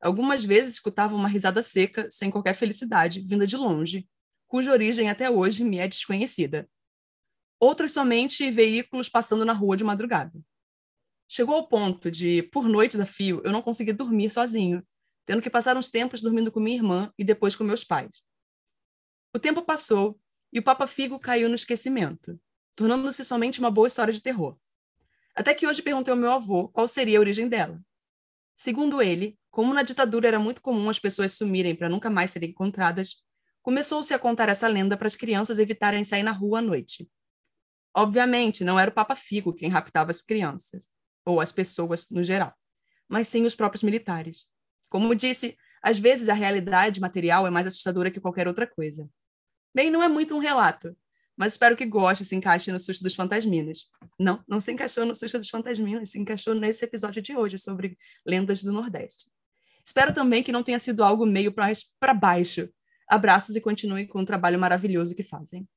Algumas 0.02 0.44
vezes 0.44 0.74
escutava 0.74 1.16
uma 1.16 1.28
risada 1.28 1.64
seca, 1.64 2.08
sem 2.12 2.30
qualquer 2.30 2.54
felicidade, 2.54 3.22
vinda 3.22 3.48
de 3.48 3.56
longe, 3.56 4.08
cuja 4.48 4.72
origem 4.72 5.10
até 5.10 5.30
hoje 5.30 5.64
me 5.64 5.78
é 5.78 5.88
desconhecida. 5.88 6.70
Outras 7.60 7.92
somente 7.92 8.52
veículos 8.52 9.10
passando 9.10 9.44
na 9.44 9.54
rua 9.54 9.76
de 9.76 9.84
madrugada. 9.84 10.40
Chegou 11.28 11.56
ao 11.56 11.68
ponto 11.68 12.10
de, 12.10 12.44
por 12.44 12.70
noites 12.70 13.00
a 13.00 13.06
fio, 13.06 13.42
eu 13.44 13.52
não 13.52 13.62
conseguia 13.62 13.94
dormir 13.94 14.30
sozinho, 14.30 14.86
tendo 15.26 15.42
que 15.42 15.50
passar 15.50 15.76
uns 15.76 15.90
tempos 15.90 16.22
dormindo 16.22 16.52
com 16.52 16.60
minha 16.60 16.78
irmã 16.78 17.14
e 17.18 17.24
depois 17.24 17.56
com 17.56 17.64
meus 17.64 17.84
pais. 17.84 18.24
O 19.34 19.40
tempo 19.40 19.62
passou 19.62 20.20
e 20.54 20.60
o 20.60 20.64
Papa 20.64 20.88
Figo 20.88 21.20
caiu 21.20 21.50
no 21.50 21.56
esquecimento, 21.56 22.40
tornando-se 22.76 23.26
somente 23.26 23.60
uma 23.60 23.70
boa 23.70 23.88
história 23.88 24.14
de 24.14 24.22
terror. 24.22 24.58
Até 25.36 25.54
que 25.54 25.68
hoje 25.68 25.82
perguntei 25.82 26.12
ao 26.12 26.18
meu 26.18 26.32
avô 26.32 26.70
qual 26.70 26.88
seria 26.88 27.18
a 27.18 27.22
origem 27.22 27.48
dela. 27.48 27.80
Segundo 28.56 29.02
ele, 29.02 29.38
como 29.52 29.74
na 29.74 29.84
ditadura 29.84 30.28
era 30.28 30.40
muito 30.40 30.62
comum 30.62 30.90
as 30.90 30.98
pessoas 30.98 31.34
sumirem 31.34 31.76
para 31.76 31.90
nunca 31.90 32.10
mais 32.10 32.32
serem 32.32 32.50
encontradas, 32.50 33.24
começou-se 33.62 34.14
a 34.14 34.20
contar 34.20 34.48
essa 34.48 34.68
lenda 34.68 34.96
para 34.96 35.08
as 35.08 35.16
crianças 35.16 35.60
evitarem 35.60 36.04
sair 36.04 36.24
na 36.24 36.32
rua 36.32 36.60
à 36.60 36.62
noite. 36.62 37.10
Obviamente, 37.94 38.64
não 38.64 38.80
era 38.80 38.90
o 38.90 38.94
Papa 38.94 39.16
Figo 39.16 39.54
quem 39.54 39.70
raptava 39.70 40.10
as 40.10 40.22
crianças, 40.22 40.90
ou 41.28 41.42
as 41.42 41.52
pessoas 41.52 42.10
no 42.10 42.24
geral, 42.24 42.54
mas 43.08 43.28
sim 43.28 43.46
os 43.46 43.54
próprios 43.54 43.84
militares. 43.84 44.48
Como 44.90 45.14
disse, 45.14 45.58
às 45.84 46.00
vezes 46.00 46.30
a 46.30 46.34
realidade 46.34 47.02
material 47.02 47.46
é 47.46 47.50
mais 47.50 47.68
assustadora 47.68 48.10
que 48.10 48.22
qualquer 48.22 48.48
outra 48.48 48.66
coisa. 48.66 49.10
Bem, 49.76 49.92
não 49.92 50.02
é 50.02 50.08
muito 50.08 50.34
um 50.34 50.40
relato, 50.40 50.96
mas 51.36 51.52
espero 51.52 51.76
que 51.76 51.86
goste 51.86 52.24
e 52.24 52.26
se 52.26 52.34
encaixe 52.34 52.72
no 52.72 52.80
susto 52.80 53.04
dos 53.04 53.14
fantasminos. 53.14 53.92
Não, 54.18 54.42
não 54.48 54.62
se 54.62 54.72
encaixou 54.72 55.06
no 55.06 55.14
susto 55.14 55.38
dos 55.38 55.50
fantasminos, 55.50 56.12
se 56.12 56.18
encaixou 56.18 56.56
nesse 56.56 56.86
episódio 56.86 57.22
de 57.22 57.36
hoje 57.36 57.58
sobre 57.58 57.98
lendas 58.26 58.64
do 58.64 58.72
Nordeste. 58.72 59.26
Espero 59.86 60.14
também 60.14 60.42
que 60.42 60.52
não 60.54 60.64
tenha 60.64 60.80
sido 60.80 61.04
algo 61.04 61.26
meio 61.26 61.54
para 61.54 62.14
baixo. 62.14 62.70
Abraços 63.08 63.56
e 63.56 63.62
continue 63.62 64.08
com 64.08 64.22
o 64.22 64.26
trabalho 64.26 64.58
maravilhoso 64.58 65.14
que 65.14 65.24
fazem. 65.24 65.68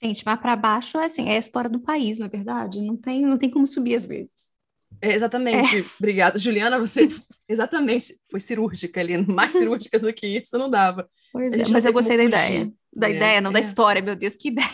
Gente, 0.00 0.24
mas 0.24 0.40
para 0.40 0.56
baixo 0.56 0.98
é 0.98 1.06
assim, 1.06 1.28
é 1.28 1.36
a 1.36 1.38
história 1.38 1.70
do 1.70 1.80
país, 1.80 2.18
não 2.18 2.26
é 2.26 2.28
verdade? 2.28 2.80
Não 2.80 2.96
tem, 2.96 3.22
não 3.22 3.38
tem 3.38 3.50
como 3.50 3.66
subir 3.66 3.96
às 3.96 4.04
vezes. 4.04 4.51
É, 5.02 5.14
exatamente. 5.14 5.78
É. 5.78 5.84
Obrigada, 5.98 6.38
Juliana. 6.38 6.78
Você 6.78 7.08
exatamente 7.48 8.14
foi 8.30 8.38
cirúrgica 8.38 9.00
ali, 9.00 9.18
mais 9.26 9.50
cirúrgica 9.52 9.98
do 9.98 10.12
que 10.14 10.28
isso 10.28 10.56
não 10.56 10.70
dava. 10.70 11.08
Pois 11.32 11.52
é, 11.52 11.64
mas 11.70 11.84
eu 11.84 11.92
gostei 11.92 12.16
da 12.16 12.24
ideia. 12.24 12.72
Da 12.94 13.10
é, 13.10 13.16
ideia, 13.16 13.40
não 13.40 13.50
é. 13.50 13.54
da 13.54 13.60
história, 13.60 14.00
meu 14.00 14.14
Deus, 14.14 14.36
que 14.36 14.48
ideia. 14.48 14.70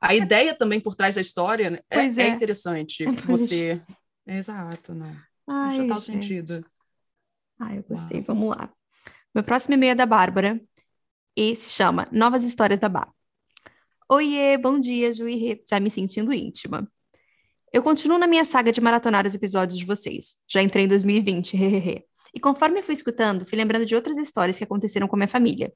A 0.00 0.14
ideia 0.14 0.54
também 0.54 0.80
por 0.80 0.94
trás 0.94 1.16
da 1.16 1.20
história 1.20 1.68
né, 1.68 1.80
é, 1.90 1.98
é, 1.98 2.28
interessante. 2.28 3.04
Você. 3.28 3.82
Exato, 4.26 4.94
né? 4.94 5.22
Ai, 5.46 5.76
Faz 5.76 5.88
total 5.88 6.00
gente. 6.00 6.22
sentido. 6.22 6.66
Ah, 7.58 7.74
eu 7.74 7.84
gostei. 7.86 8.18
Uau. 8.18 8.26
Vamos 8.28 8.56
lá. 8.56 8.72
Meu 9.34 9.44
próximo 9.44 9.74
e-mail 9.74 9.92
é 9.92 9.94
da 9.94 10.06
Bárbara 10.06 10.58
e 11.36 11.54
se 11.54 11.68
chama 11.68 12.08
Novas 12.10 12.44
Histórias 12.44 12.80
da 12.80 12.88
Bá. 12.88 13.12
Oiê, 14.08 14.56
bom 14.56 14.80
dia, 14.80 15.12
Juí, 15.12 15.62
já 15.68 15.78
me 15.78 15.90
sentindo 15.90 16.32
íntima. 16.32 16.90
Eu 17.72 17.84
continuo 17.84 18.18
na 18.18 18.26
minha 18.26 18.44
saga 18.44 18.72
de 18.72 18.80
maratonar 18.80 19.24
os 19.24 19.34
episódios 19.34 19.78
de 19.78 19.86
vocês. 19.86 20.36
Já 20.48 20.60
entrei 20.60 20.86
em 20.86 20.88
2020, 20.88 21.56
hehehe. 21.56 22.04
E 22.34 22.40
conforme 22.40 22.82
fui 22.82 22.94
escutando, 22.94 23.46
fui 23.46 23.56
lembrando 23.56 23.86
de 23.86 23.94
outras 23.94 24.18
histórias 24.18 24.58
que 24.58 24.64
aconteceram 24.64 25.06
com 25.06 25.14
a 25.14 25.18
minha 25.18 25.28
família. 25.28 25.72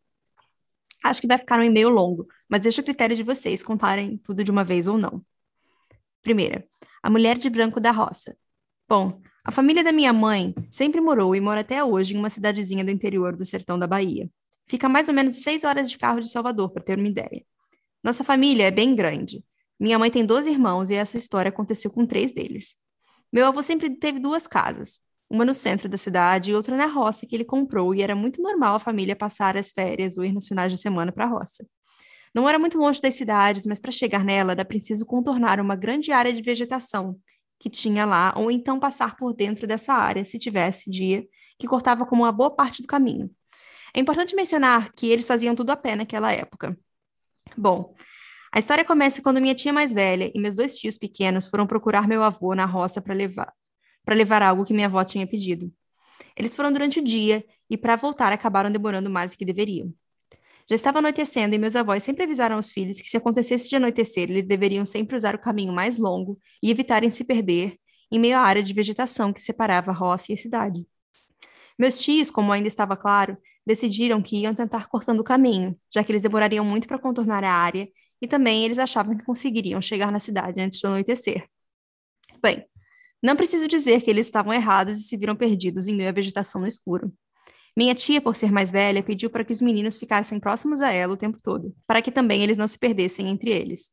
Acho 1.05 1.21
que 1.21 1.29
vai 1.29 1.39
ficar 1.39 1.61
um 1.61 1.63
e-mail 1.63 1.89
longo, 1.89 2.27
mas 2.49 2.63
deixo 2.63 2.81
o 2.81 2.85
critério 2.85 3.15
de 3.15 3.23
vocês 3.23 3.63
contarem 3.63 4.19
tudo 4.19 4.43
de 4.43 4.51
uma 4.51 4.65
vez 4.65 4.89
ou 4.89 4.99
não. 4.99 5.25
Primeira, 6.21 6.67
a 7.01 7.09
mulher 7.09 7.39
de 7.39 7.49
branco 7.49 7.79
da 7.79 7.93
roça. 7.93 8.37
Bom, 8.89 9.21
a 9.45 9.53
família 9.53 9.85
da 9.85 9.93
minha 9.93 10.13
mãe 10.13 10.53
sempre 10.71 11.01
morou 11.01 11.37
e 11.37 11.41
mora 11.41 11.61
até 11.61 11.85
hoje 11.85 12.15
em 12.15 12.19
uma 12.19 12.31
cidadezinha 12.31 12.85
do 12.85 12.91
interior 12.91 13.37
do 13.37 13.45
sertão 13.45 13.79
da 13.79 13.87
Bahia. 13.87 14.29
Fica 14.67 14.89
mais 14.89 15.09
ou 15.09 15.15
menos 15.15 15.43
seis 15.43 15.63
horas 15.63 15.89
de 15.89 15.97
carro 15.97 16.21
de 16.21 16.29
Salvador, 16.29 16.71
para 16.71 16.83
ter 16.83 16.99
uma 16.99 17.07
ideia. 17.07 17.45
Nossa 18.03 18.25
família 18.25 18.65
é 18.65 18.71
bem 18.71 18.97
grande. 18.97 19.45
Minha 19.79 19.99
mãe 19.99 20.11
tem 20.11 20.25
12 20.25 20.51
irmãos 20.51 20.91
e 20.91 20.95
essa 20.95 21.17
história 21.17 21.49
aconteceu 21.49 21.91
com 21.91 22.07
três 22.07 22.33
deles. 22.33 22.77
Meu 23.33 23.47
avô 23.47 23.63
sempre 23.63 23.91
teve 23.91 24.21
duas 24.21 24.47
casas, 24.47 25.01
uma 25.29 25.45
no 25.45 25.55
centro 25.55 25.89
da 25.89 25.99
cidade 25.99 26.51
e 26.51 26.55
outra 26.55 26.77
na 26.77 26.87
roça 26.87 27.27
que 27.27 27.35
ele 27.35 27.45
comprou, 27.45 27.95
e 27.95 28.03
era 28.03 28.15
muito 28.15 28.41
normal 28.41 28.77
a 28.77 28.79
família 28.79 29.17
passar 29.17 29.57
as 29.57 29.71
férias 29.71 30.17
ou 30.17 30.25
ir 30.25 30.33
nos 30.33 30.47
finais 30.47 30.73
de 30.73 30.79
semana 30.79 31.11
para 31.11 31.25
a 31.25 31.29
roça. 31.29 31.67
Não 32.35 32.49
era 32.49 32.59
muito 32.59 32.79
longe 32.79 33.01
das 33.01 33.15
cidades, 33.15 33.67
mas 33.67 33.81
para 33.81 33.93
chegar 33.93 34.25
nela 34.25 34.53
era 34.53 34.65
preciso 34.65 35.05
contornar 35.05 35.61
uma 35.61 35.77
grande 35.77 36.13
área 36.13 36.33
de 36.33 36.43
vegetação 36.43 37.19
que 37.59 37.71
tinha 37.71 38.05
lá, 38.05 38.35
ou 38.37 38.51
então 38.51 38.79
passar 38.79 39.17
por 39.17 39.33
dentro 39.33 39.67
dessa 39.67 39.95
área, 39.95 40.25
se 40.25 40.39
tivesse 40.39 40.91
dia, 40.91 41.27
que 41.59 41.67
cortava 41.67 42.05
como 42.05 42.23
uma 42.23 42.33
boa 42.33 42.51
parte 42.51 42.83
do 42.83 42.89
caminho. 42.89 43.31
É 43.95 44.01
importante 44.01 44.35
mencionar 44.35 44.93
que 44.93 45.09
eles 45.09 45.27
faziam 45.27 45.55
tudo 45.55 45.71
a 45.71 45.77
pé 45.77 45.95
naquela 45.97 46.33
época. 46.33 46.77
Bom, 47.57 47.95
a 48.55 48.61
história 48.61 48.85
começa 48.85 49.21
quando 49.21 49.41
minha 49.41 49.53
tia 49.53 49.73
mais 49.73 49.93
velha 49.93 50.31
e 50.33 50.41
meus 50.41 50.55
dois 50.55 50.79
tios 50.79 50.97
pequenos 50.97 51.45
foram 51.45 51.67
procurar 51.67 52.07
meu 52.07 52.23
avô 52.23 52.55
na 52.55 52.65
roça 52.65 53.03
para 53.03 53.13
levar 53.13 53.53
para 54.05 54.15
levar 54.15 54.43
algo 54.43 54.65
que 54.65 54.73
minha 54.73 54.87
avó 54.87 55.03
tinha 55.03 55.27
pedido. 55.27 55.73
Eles 56.37 56.55
foram 56.55 56.71
durante 56.71 57.01
o 57.01 57.03
dia 57.03 57.45
e 57.69 57.77
para 57.77 57.97
voltar 57.97 58.33
acabaram 58.33 58.71
demorando 58.71 59.11
mais 59.11 59.33
do 59.33 59.39
que 59.39 59.45
deveriam. 59.45 59.93
Já 60.71 60.77
estava 60.77 61.01
anoitecendo 61.01 61.57
e 61.57 61.59
meus 61.59 61.75
avós 61.75 62.05
sempre 62.05 62.23
avisaram 62.23 62.57
os 62.57 62.71
filhos 62.71 63.01
que 63.01 63.11
se 63.11 63.17
acontecesse 63.17 63.69
de 63.69 63.75
anoitecer, 63.75 64.31
eles 64.31 64.45
deveriam 64.45 64.87
sempre 64.87 65.17
usar 65.17 65.35
o 65.35 65.39
caminho 65.39 65.73
mais 65.73 65.99
longo 65.99 66.39
e 66.63 66.71
evitarem 66.71 67.11
se 67.11 67.25
perder 67.25 67.77
em 68.13 68.21
meio 68.21 68.37
à 68.37 68.41
área 68.41 68.63
de 68.63 68.73
vegetação 68.73 69.33
que 69.33 69.43
separava 69.43 69.91
a 69.91 69.95
roça 69.95 70.31
e 70.31 70.35
a 70.35 70.39
cidade. 70.39 70.87
Meus 71.77 71.99
tios, 71.99 72.31
como 72.31 72.53
ainda 72.53 72.69
estava 72.69 72.97
claro, 72.97 73.37
decidiram 73.67 74.23
que 74.23 74.37
iam 74.37 74.55
tentar 74.55 74.87
cortando 74.87 75.21
o 75.21 75.25
caminho, 75.25 75.77
já 75.93 76.05
que 76.05 76.13
eles 76.13 76.23
demorariam 76.23 76.65
muito 76.65 76.87
para 76.87 77.01
contornar 77.01 77.43
a 77.43 77.53
área 77.53 77.89
e 78.21 78.27
também 78.27 78.65
eles 78.65 78.79
achavam 78.79 79.17
que 79.17 79.25
conseguiriam 79.25 79.81
chegar 79.81 80.11
na 80.11 80.19
cidade 80.19 80.61
antes 80.61 80.81
do 80.81 80.89
anoitecer. 80.89 81.47
Bem, 82.43 82.67
não 83.23 83.37
preciso 83.37 83.67
dizer 83.67 84.03
que 84.03 84.11
eles 84.11 84.27
estavam 84.27 84.53
errados 84.53 84.99
e 84.99 85.03
se 85.03 85.17
viram 85.17 85.35
perdidos 85.35 85.89
em 85.89 85.95
meio 85.95 86.09
à 86.09 86.13
vegetação 86.13 86.61
no 86.61 86.67
escuro. 86.67 87.13
Minha 87.77 87.95
tia, 87.95 88.21
por 88.21 88.37
ser 88.37 88.53
mais 88.53 88.71
velha, 88.71 89.03
pediu 89.03 89.29
para 89.29 89.45
que 89.45 89.53
os 89.53 89.61
meninos 89.61 89.99
ficassem 89.99 90.39
próximos 90.39 90.81
a 90.81 90.93
ela 90.93 91.15
o 91.15 91.17
tempo 91.17 91.39
todo, 91.43 91.75
para 91.87 92.01
que 92.01 92.13
também 92.13 92.43
eles 92.43 92.57
não 92.57 92.69
se 92.69 92.79
perdessem 92.79 93.29
entre 93.29 93.51
eles. 93.51 93.93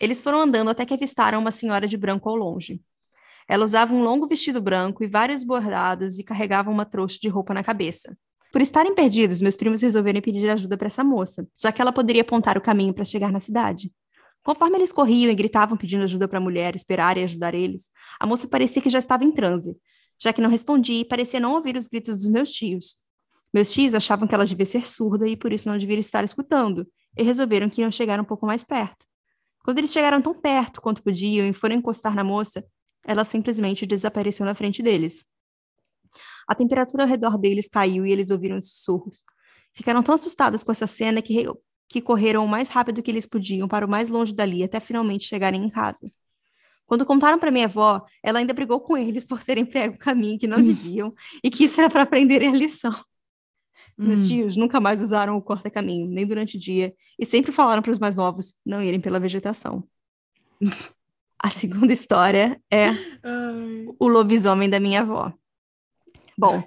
Eles 0.00 0.20
foram 0.20 0.40
andando 0.40 0.70
até 0.70 0.86
que 0.86 0.94
avistaram 0.94 1.40
uma 1.40 1.50
senhora 1.50 1.88
de 1.88 1.96
branco 1.96 2.28
ao 2.28 2.36
longe. 2.36 2.80
Ela 3.48 3.64
usava 3.64 3.94
um 3.94 4.02
longo 4.02 4.26
vestido 4.28 4.60
branco 4.60 5.02
e 5.02 5.08
vários 5.08 5.42
bordados 5.42 6.18
e 6.18 6.22
carregava 6.22 6.70
uma 6.70 6.84
trouxa 6.84 7.18
de 7.20 7.28
roupa 7.28 7.54
na 7.54 7.64
cabeça. 7.64 8.16
Por 8.50 8.62
estarem 8.62 8.94
perdidos, 8.94 9.42
meus 9.42 9.56
primos 9.56 9.82
resolveram 9.82 10.20
pedir 10.20 10.48
ajuda 10.48 10.76
para 10.76 10.86
essa 10.86 11.04
moça, 11.04 11.46
já 11.60 11.70
que 11.70 11.82
ela 11.82 11.92
poderia 11.92 12.22
apontar 12.22 12.56
o 12.56 12.60
caminho 12.60 12.94
para 12.94 13.04
chegar 13.04 13.30
na 13.30 13.40
cidade. 13.40 13.92
Conforme 14.42 14.78
eles 14.78 14.92
corriam 14.92 15.30
e 15.30 15.34
gritavam 15.34 15.76
pedindo 15.76 16.04
ajuda 16.04 16.26
para 16.26 16.38
a 16.38 16.40
mulher 16.40 16.74
esperar 16.74 17.18
e 17.18 17.24
ajudar 17.24 17.54
eles, 17.54 17.90
a 18.18 18.26
moça 18.26 18.48
parecia 18.48 18.80
que 18.80 18.88
já 18.88 18.98
estava 18.98 19.22
em 19.22 19.30
transe, 19.30 19.76
já 20.18 20.32
que 20.32 20.40
não 20.40 20.48
respondia 20.48 21.00
e 21.00 21.04
parecia 21.04 21.38
não 21.38 21.52
ouvir 21.52 21.76
os 21.76 21.88
gritos 21.88 22.16
dos 22.16 22.28
meus 22.28 22.50
tios. 22.50 22.96
Meus 23.52 23.70
tios 23.70 23.92
achavam 23.92 24.26
que 24.26 24.34
ela 24.34 24.46
devia 24.46 24.64
ser 24.64 24.88
surda 24.88 25.28
e 25.28 25.36
por 25.36 25.52
isso 25.52 25.68
não 25.68 25.76
devia 25.76 25.98
estar 25.98 26.24
escutando, 26.24 26.86
e 27.16 27.22
resolveram 27.22 27.68
que 27.68 27.82
iam 27.82 27.92
chegar 27.92 28.18
um 28.18 28.24
pouco 28.24 28.46
mais 28.46 28.64
perto. 28.64 29.04
Quando 29.62 29.78
eles 29.78 29.92
chegaram 29.92 30.22
tão 30.22 30.34
perto 30.34 30.80
quanto 30.80 31.02
podiam 31.02 31.46
e 31.46 31.52
foram 31.52 31.76
encostar 31.76 32.14
na 32.14 32.24
moça, 32.24 32.64
ela 33.04 33.24
simplesmente 33.24 33.84
desapareceu 33.84 34.46
na 34.46 34.54
frente 34.54 34.82
deles. 34.82 35.24
A 36.48 36.54
temperatura 36.54 37.02
ao 37.02 37.08
redor 37.08 37.36
deles 37.36 37.68
caiu 37.68 38.06
e 38.06 38.10
eles 38.10 38.30
ouviram 38.30 38.58
sussurros. 38.60 39.22
Ficaram 39.74 40.02
tão 40.02 40.14
assustadas 40.14 40.64
com 40.64 40.72
essa 40.72 40.86
cena 40.86 41.20
que, 41.20 41.44
que 41.86 42.00
correram 42.00 42.44
o 42.44 42.48
mais 42.48 42.70
rápido 42.70 43.02
que 43.02 43.10
eles 43.10 43.26
podiam 43.26 43.68
para 43.68 43.84
o 43.84 43.88
mais 43.88 44.08
longe 44.08 44.34
dali 44.34 44.64
até 44.64 44.80
finalmente 44.80 45.26
chegarem 45.26 45.62
em 45.62 45.68
casa. 45.68 46.10
Quando 46.86 47.04
contaram 47.04 47.38
para 47.38 47.50
minha 47.50 47.66
avó, 47.66 48.02
ela 48.22 48.38
ainda 48.38 48.54
brigou 48.54 48.80
com 48.80 48.96
eles 48.96 49.22
por 49.22 49.42
terem 49.42 49.66
pego 49.66 49.96
o 49.96 49.98
caminho 49.98 50.38
que 50.38 50.46
não 50.46 50.56
deviam 50.62 51.14
e 51.44 51.50
que 51.50 51.64
isso 51.64 51.78
era 51.78 51.90
para 51.90 52.02
aprenderem 52.02 52.48
a 52.48 52.52
lição. 52.52 52.92
Hum. 53.98 54.06
Meus 54.06 54.26
tios 54.26 54.56
nunca 54.56 54.80
mais 54.80 55.02
usaram 55.02 55.36
o 55.36 55.42
corta-caminho, 55.42 56.08
nem 56.08 56.26
durante 56.26 56.56
o 56.56 56.60
dia, 56.60 56.94
e 57.18 57.26
sempre 57.26 57.52
falaram 57.52 57.82
para 57.82 57.92
os 57.92 57.98
mais 57.98 58.16
novos 58.16 58.54
não 58.64 58.82
irem 58.82 59.00
pela 59.00 59.20
vegetação. 59.20 59.86
A 61.40 61.50
segunda 61.50 61.92
história 61.92 62.60
é 62.68 62.88
Ai. 62.88 63.86
o 63.96 64.08
lobisomem 64.08 64.68
da 64.68 64.80
minha 64.80 65.02
avó. 65.02 65.32
Bom, 66.38 66.62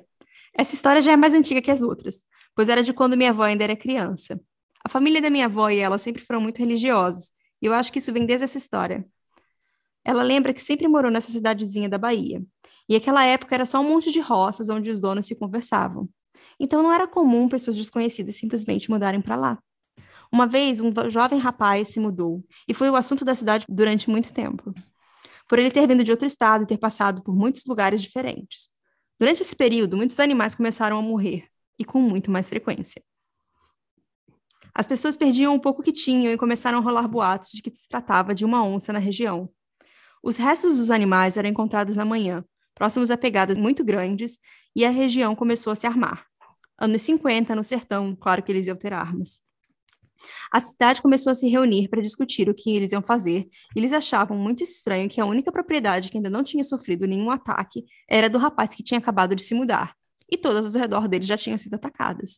essa 0.53 0.75
história 0.75 1.01
já 1.01 1.13
é 1.13 1.15
mais 1.15 1.33
antiga 1.33 1.61
que 1.61 1.71
as 1.71 1.81
outras, 1.81 2.25
pois 2.53 2.67
era 2.67 2.83
de 2.83 2.91
quando 2.91 3.15
minha 3.15 3.29
avó 3.29 3.43
ainda 3.43 3.63
era 3.63 3.73
criança. 3.73 4.37
A 4.83 4.89
família 4.89 5.21
da 5.21 5.29
minha 5.29 5.45
avó 5.45 5.69
e 5.69 5.79
ela 5.79 5.97
sempre 5.97 6.21
foram 6.21 6.41
muito 6.41 6.57
religiosos, 6.57 7.31
e 7.61 7.67
eu 7.67 7.73
acho 7.73 7.89
que 7.89 7.99
isso 7.99 8.11
vem 8.11 8.25
desde 8.25 8.43
essa 8.43 8.57
história. 8.57 9.05
Ela 10.03 10.23
lembra 10.23 10.53
que 10.53 10.61
sempre 10.61 10.89
morou 10.89 11.09
nessa 11.09 11.31
cidadezinha 11.31 11.87
da 11.87 11.97
Bahia, 11.97 12.43
e 12.89 12.97
aquela 12.97 13.23
época 13.23 13.55
era 13.55 13.65
só 13.65 13.79
um 13.79 13.87
monte 13.87 14.11
de 14.11 14.19
roças 14.19 14.67
onde 14.67 14.89
os 14.89 14.99
donos 14.99 15.25
se 15.25 15.39
conversavam. 15.39 16.09
Então 16.59 16.83
não 16.83 16.91
era 16.91 17.07
comum 17.07 17.47
pessoas 17.47 17.77
desconhecidas 17.77 18.35
simplesmente 18.35 18.89
mudarem 18.89 19.21
para 19.21 19.37
lá. 19.37 19.57
Uma 20.29 20.47
vez, 20.47 20.81
um 20.81 20.91
jovem 21.09 21.39
rapaz 21.39 21.87
se 21.87 21.99
mudou, 22.01 22.43
e 22.67 22.73
foi 22.73 22.89
o 22.89 22.95
assunto 22.97 23.23
da 23.23 23.33
cidade 23.33 23.65
durante 23.69 24.09
muito 24.09 24.33
tempo. 24.33 24.73
Por 25.47 25.59
ele 25.59 25.71
ter 25.71 25.87
vindo 25.87 26.03
de 26.03 26.11
outro 26.11 26.27
estado 26.27 26.63
e 26.63 26.67
ter 26.67 26.77
passado 26.77 27.23
por 27.23 27.33
muitos 27.33 27.63
lugares 27.65 28.01
diferentes. 28.01 28.80
Durante 29.21 29.43
esse 29.43 29.55
período, 29.55 29.95
muitos 29.95 30.19
animais 30.19 30.55
começaram 30.55 30.97
a 30.97 31.01
morrer, 31.01 31.47
e 31.77 31.85
com 31.85 32.01
muito 32.01 32.31
mais 32.31 32.49
frequência. 32.49 32.99
As 34.73 34.87
pessoas 34.87 35.15
perdiam 35.15 35.53
o 35.53 35.59
pouco 35.59 35.83
que 35.83 35.91
tinham 35.91 36.33
e 36.33 36.37
começaram 36.39 36.79
a 36.79 36.81
rolar 36.81 37.07
boatos 37.07 37.51
de 37.51 37.61
que 37.61 37.69
se 37.69 37.87
tratava 37.87 38.33
de 38.33 38.43
uma 38.43 38.63
onça 38.63 38.91
na 38.91 38.97
região. 38.97 39.47
Os 40.23 40.37
restos 40.37 40.77
dos 40.77 40.89
animais 40.89 41.37
eram 41.37 41.47
encontrados 41.47 41.97
na 41.97 42.03
manhã, 42.03 42.43
próximos 42.73 43.11
a 43.11 43.17
pegadas 43.17 43.59
muito 43.59 43.83
grandes, 43.83 44.39
e 44.75 44.83
a 44.83 44.89
região 44.89 45.35
começou 45.35 45.69
a 45.71 45.75
se 45.75 45.85
armar. 45.85 46.25
Anos 46.75 47.03
50, 47.03 47.55
no 47.55 47.63
sertão, 47.63 48.15
claro 48.15 48.41
que 48.41 48.51
eles 48.51 48.65
iam 48.65 48.75
ter 48.75 48.91
armas. 48.91 49.37
A 50.51 50.59
cidade 50.59 51.01
começou 51.01 51.31
a 51.31 51.35
se 51.35 51.47
reunir 51.47 51.87
para 51.87 52.01
discutir 52.01 52.49
o 52.49 52.53
que 52.53 52.75
eles 52.75 52.91
iam 52.91 53.01
fazer, 53.01 53.47
e 53.75 53.79
eles 53.79 53.93
achavam 53.93 54.37
muito 54.37 54.63
estranho 54.63 55.09
que 55.09 55.21
a 55.21 55.25
única 55.25 55.51
propriedade 55.51 56.09
que 56.09 56.17
ainda 56.17 56.29
não 56.29 56.43
tinha 56.43 56.63
sofrido 56.63 57.07
nenhum 57.07 57.31
ataque 57.31 57.85
era 58.09 58.29
do 58.29 58.37
rapaz 58.37 58.75
que 58.75 58.83
tinha 58.83 58.97
acabado 58.97 59.35
de 59.35 59.43
se 59.43 59.53
mudar, 59.53 59.95
e 60.29 60.37
todas 60.37 60.75
ao 60.75 60.81
redor 60.81 61.07
dele 61.07 61.23
já 61.23 61.37
tinham 61.37 61.57
sido 61.57 61.75
atacadas. 61.75 62.35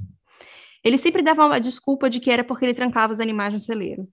Ele 0.83 0.97
sempre 0.97 1.21
dava 1.21 1.45
uma 1.45 1.59
desculpa 1.59 2.09
de 2.09 2.19
que 2.19 2.29
era 2.29 2.43
porque 2.43 2.65
ele 2.65 2.73
trancava 2.73 3.13
os 3.13 3.19
animais 3.19 3.53
no 3.53 3.59
celeiro. 3.59 4.07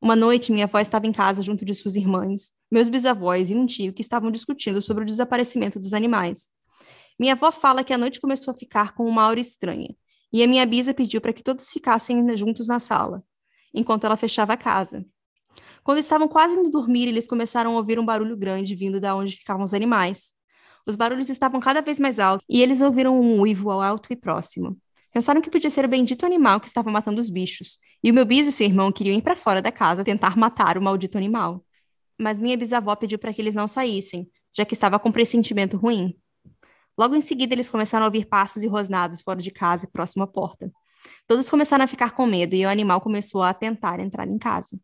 Uma 0.00 0.14
noite, 0.14 0.52
minha 0.52 0.66
avó 0.66 0.78
estava 0.78 1.06
em 1.06 1.12
casa 1.12 1.42
junto 1.42 1.64
de 1.64 1.74
suas 1.74 1.96
irmãs, 1.96 2.52
meus 2.70 2.88
bisavós 2.88 3.50
e 3.50 3.54
um 3.54 3.66
tio 3.66 3.92
que 3.92 4.02
estavam 4.02 4.30
discutindo 4.30 4.80
sobre 4.82 5.02
o 5.02 5.06
desaparecimento 5.06 5.80
dos 5.80 5.94
animais. 5.94 6.50
Minha 7.18 7.32
avó 7.32 7.50
fala 7.50 7.82
que 7.82 7.92
a 7.92 7.98
noite 7.98 8.20
começou 8.20 8.52
a 8.52 8.54
ficar 8.54 8.92
com 8.94 9.06
uma 9.06 9.22
aura 9.22 9.40
estranha, 9.40 9.94
e 10.34 10.42
a 10.42 10.48
minha 10.48 10.66
bisa 10.66 10.92
pediu 10.92 11.20
para 11.20 11.32
que 11.32 11.44
todos 11.44 11.70
ficassem 11.70 12.36
juntos 12.36 12.66
na 12.66 12.80
sala, 12.80 13.22
enquanto 13.72 14.04
ela 14.04 14.16
fechava 14.16 14.54
a 14.54 14.56
casa. 14.56 15.06
Quando 15.84 15.98
estavam 15.98 16.26
quase 16.26 16.54
indo 16.56 16.72
dormir, 16.72 17.06
eles 17.06 17.28
começaram 17.28 17.74
a 17.74 17.76
ouvir 17.76 18.00
um 18.00 18.04
barulho 18.04 18.36
grande 18.36 18.74
vindo 18.74 18.98
da 18.98 19.14
onde 19.14 19.36
ficavam 19.36 19.62
os 19.62 19.72
animais. 19.72 20.34
Os 20.84 20.96
barulhos 20.96 21.30
estavam 21.30 21.60
cada 21.60 21.80
vez 21.80 22.00
mais 22.00 22.18
altos 22.18 22.44
e 22.48 22.60
eles 22.60 22.80
ouviram 22.80 23.20
um 23.20 23.42
uivo 23.42 23.70
alto 23.70 24.12
e 24.12 24.16
próximo. 24.16 24.76
Pensaram 25.12 25.40
que 25.40 25.48
podia 25.48 25.70
ser 25.70 25.84
o 25.84 25.88
bendito 25.88 26.26
animal 26.26 26.58
que 26.58 26.66
estava 26.66 26.90
matando 26.90 27.20
os 27.20 27.30
bichos, 27.30 27.78
e 28.02 28.10
o 28.10 28.14
meu 28.14 28.26
biso 28.26 28.48
e 28.48 28.52
seu 28.52 28.66
irmão 28.66 28.90
queriam 28.90 29.16
ir 29.16 29.22
para 29.22 29.36
fora 29.36 29.62
da 29.62 29.70
casa 29.70 30.02
tentar 30.02 30.36
matar 30.36 30.76
o 30.76 30.82
maldito 30.82 31.16
animal. 31.16 31.64
Mas 32.18 32.40
minha 32.40 32.56
bisavó 32.56 32.96
pediu 32.96 33.20
para 33.20 33.32
que 33.32 33.40
eles 33.40 33.54
não 33.54 33.68
saíssem, 33.68 34.28
já 34.52 34.64
que 34.64 34.74
estava 34.74 34.98
com 34.98 35.12
pressentimento 35.12 35.76
ruim. 35.76 36.18
Logo 36.96 37.14
em 37.14 37.20
seguida, 37.20 37.54
eles 37.54 37.68
começaram 37.68 38.04
a 38.04 38.08
ouvir 38.08 38.26
passos 38.26 38.62
e 38.62 38.66
rosnados 38.66 39.20
fora 39.20 39.40
de 39.40 39.50
casa 39.50 39.84
e 39.84 39.90
próximo 39.90 40.22
à 40.22 40.26
porta. 40.26 40.72
Todos 41.26 41.50
começaram 41.50 41.84
a 41.84 41.88
ficar 41.88 42.12
com 42.12 42.26
medo 42.26 42.54
e 42.54 42.64
o 42.64 42.68
animal 42.68 43.00
começou 43.00 43.42
a 43.42 43.52
tentar 43.52 44.00
entrar 44.00 44.28
em 44.28 44.38
casa. 44.38 44.78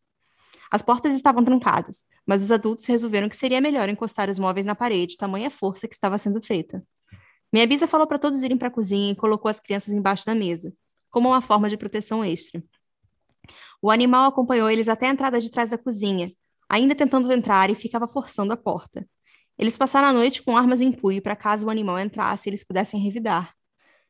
As 0.71 0.83
portas 0.83 1.15
estavam 1.15 1.45
trancadas, 1.45 2.05
mas 2.27 2.43
os 2.43 2.53
adultos 2.53 2.87
resolveram 2.87 3.29
que 3.29 3.37
seria 3.37 3.61
melhor 3.61 3.89
encostar 3.89 4.31
os 4.31 4.39
móveis 4.39 4.67
na 4.67 4.75
parede, 4.75 5.17
tamanha 5.17 5.51
força 5.51 5.89
que 5.89 5.95
estava 5.95 6.17
sendo 6.19 6.41
feita. 6.41 6.83
Minha 7.53 7.67
bisa 7.67 7.89
falou 7.89 8.07
para 8.07 8.19
todos 8.19 8.43
irem 8.43 8.57
para 8.57 8.69
a 8.69 8.71
cozinha 8.71 9.13
e 9.13 9.17
colocou 9.17 9.49
as 9.49 9.59
crianças 9.59 9.93
embaixo 9.93 10.25
da 10.25 10.35
mesa, 10.35 10.73
como 11.11 11.29
uma 11.29 11.41
forma 11.41 11.69
de 11.69 11.77
proteção 11.77 12.25
extra. 12.25 12.63
O 13.83 13.91
animal 13.91 14.29
acompanhou 14.29 14.71
eles 14.71 14.89
até 14.89 15.07
a 15.07 15.11
entrada 15.11 15.41
de 15.41 15.51
trás 15.51 15.71
da 15.71 15.79
cozinha, 15.79 16.31
ainda 16.69 16.95
tentando 16.95 17.33
entrar 17.33 17.71
e 17.71 17.75
ficava 17.75 18.07
forçando 18.07 18.53
a 18.53 18.57
porta. 18.57 19.05
Eles 19.61 19.77
passaram 19.77 20.09
a 20.09 20.13
noite 20.15 20.43
com 20.43 20.57
armas 20.57 20.81
em 20.81 20.91
punho 20.91 21.21
para 21.21 21.37
caso 21.37 21.67
o 21.67 21.71
animal 21.71 21.99
entrasse 21.99 22.49
eles 22.49 22.65
pudessem 22.65 22.99
revidar. 22.99 23.55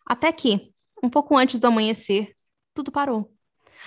Até 0.07 0.31
que, 0.31 0.73
um 1.03 1.11
pouco 1.11 1.37
antes 1.37 1.59
do 1.59 1.67
amanhecer, 1.67 2.37
tudo 2.73 2.93
parou. 2.93 3.35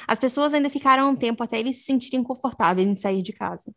As 0.05 0.20
pessoas 0.20 0.53
ainda 0.53 0.70
ficaram 0.70 1.10
um 1.10 1.15
tempo 1.15 1.41
até 1.41 1.58
eles 1.58 1.77
se 1.77 1.86
sentirem 1.86 2.22
confortáveis 2.22 2.86
em 2.86 2.96
sair 2.96 3.22
de 3.22 3.32
casa. 3.32 3.74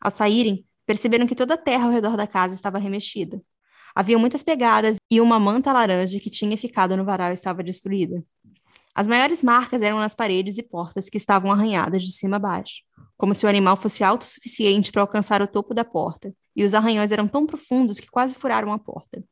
Ao 0.00 0.10
saírem, 0.10 0.64
perceberam 0.86 1.26
que 1.26 1.34
toda 1.34 1.52
a 1.52 1.58
terra 1.58 1.84
ao 1.84 1.90
redor 1.90 2.16
da 2.16 2.26
casa 2.26 2.54
estava 2.54 2.78
remexida. 2.78 3.38
Havia 3.94 4.18
muitas 4.18 4.42
pegadas 4.42 4.96
e 5.10 5.20
uma 5.20 5.38
manta 5.38 5.74
laranja 5.74 6.18
que 6.18 6.30
tinha 6.30 6.56
ficado 6.56 6.96
no 6.96 7.04
varal 7.04 7.32
estava 7.32 7.62
destruída. 7.62 8.24
As 8.94 9.06
maiores 9.06 9.42
marcas 9.42 9.82
eram 9.82 9.98
nas 9.98 10.14
paredes 10.14 10.56
e 10.56 10.62
portas 10.62 11.10
que 11.10 11.18
estavam 11.18 11.52
arranhadas 11.52 12.02
de 12.02 12.12
cima 12.12 12.36
a 12.36 12.40
baixo, 12.40 12.76
como 13.14 13.34
se 13.34 13.44
o 13.44 13.48
animal 13.48 13.76
fosse 13.76 14.02
autossuficiente 14.02 14.90
para 14.90 15.02
alcançar 15.02 15.42
o 15.42 15.46
topo 15.46 15.74
da 15.74 15.84
porta, 15.84 16.34
e 16.56 16.64
os 16.64 16.74
arranhões 16.74 17.12
eram 17.12 17.28
tão 17.28 17.46
profundos 17.46 18.00
que 18.00 18.10
quase 18.10 18.34
furaram 18.34 18.72
a 18.72 18.78
porta. 18.78 19.22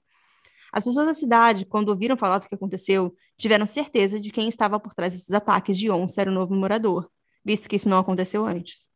As 0.71 0.85
pessoas 0.85 1.07
da 1.07 1.15
cidade, 1.15 1.65
quando 1.65 1.89
ouviram 1.89 2.17
falar 2.17 2.39
do 2.39 2.47
que 2.47 2.55
aconteceu, 2.55 3.15
tiveram 3.39 3.67
certeza 3.67 4.21
de 4.21 4.31
quem 4.31 4.49
estava 4.49 4.79
por 4.79 4.93
trás 4.93 5.15
desses 5.15 5.33
ataques 5.33 5.79
de 5.79 5.91
onça 5.91 6.21
era 6.21 6.31
o 6.31 6.35
novo 6.35 6.55
morador, 6.55 7.09
visto 7.45 7.69
que 7.69 7.77
isso 7.77 7.89
não 7.89 7.99
aconteceu 7.99 8.45
antes. 8.45 8.89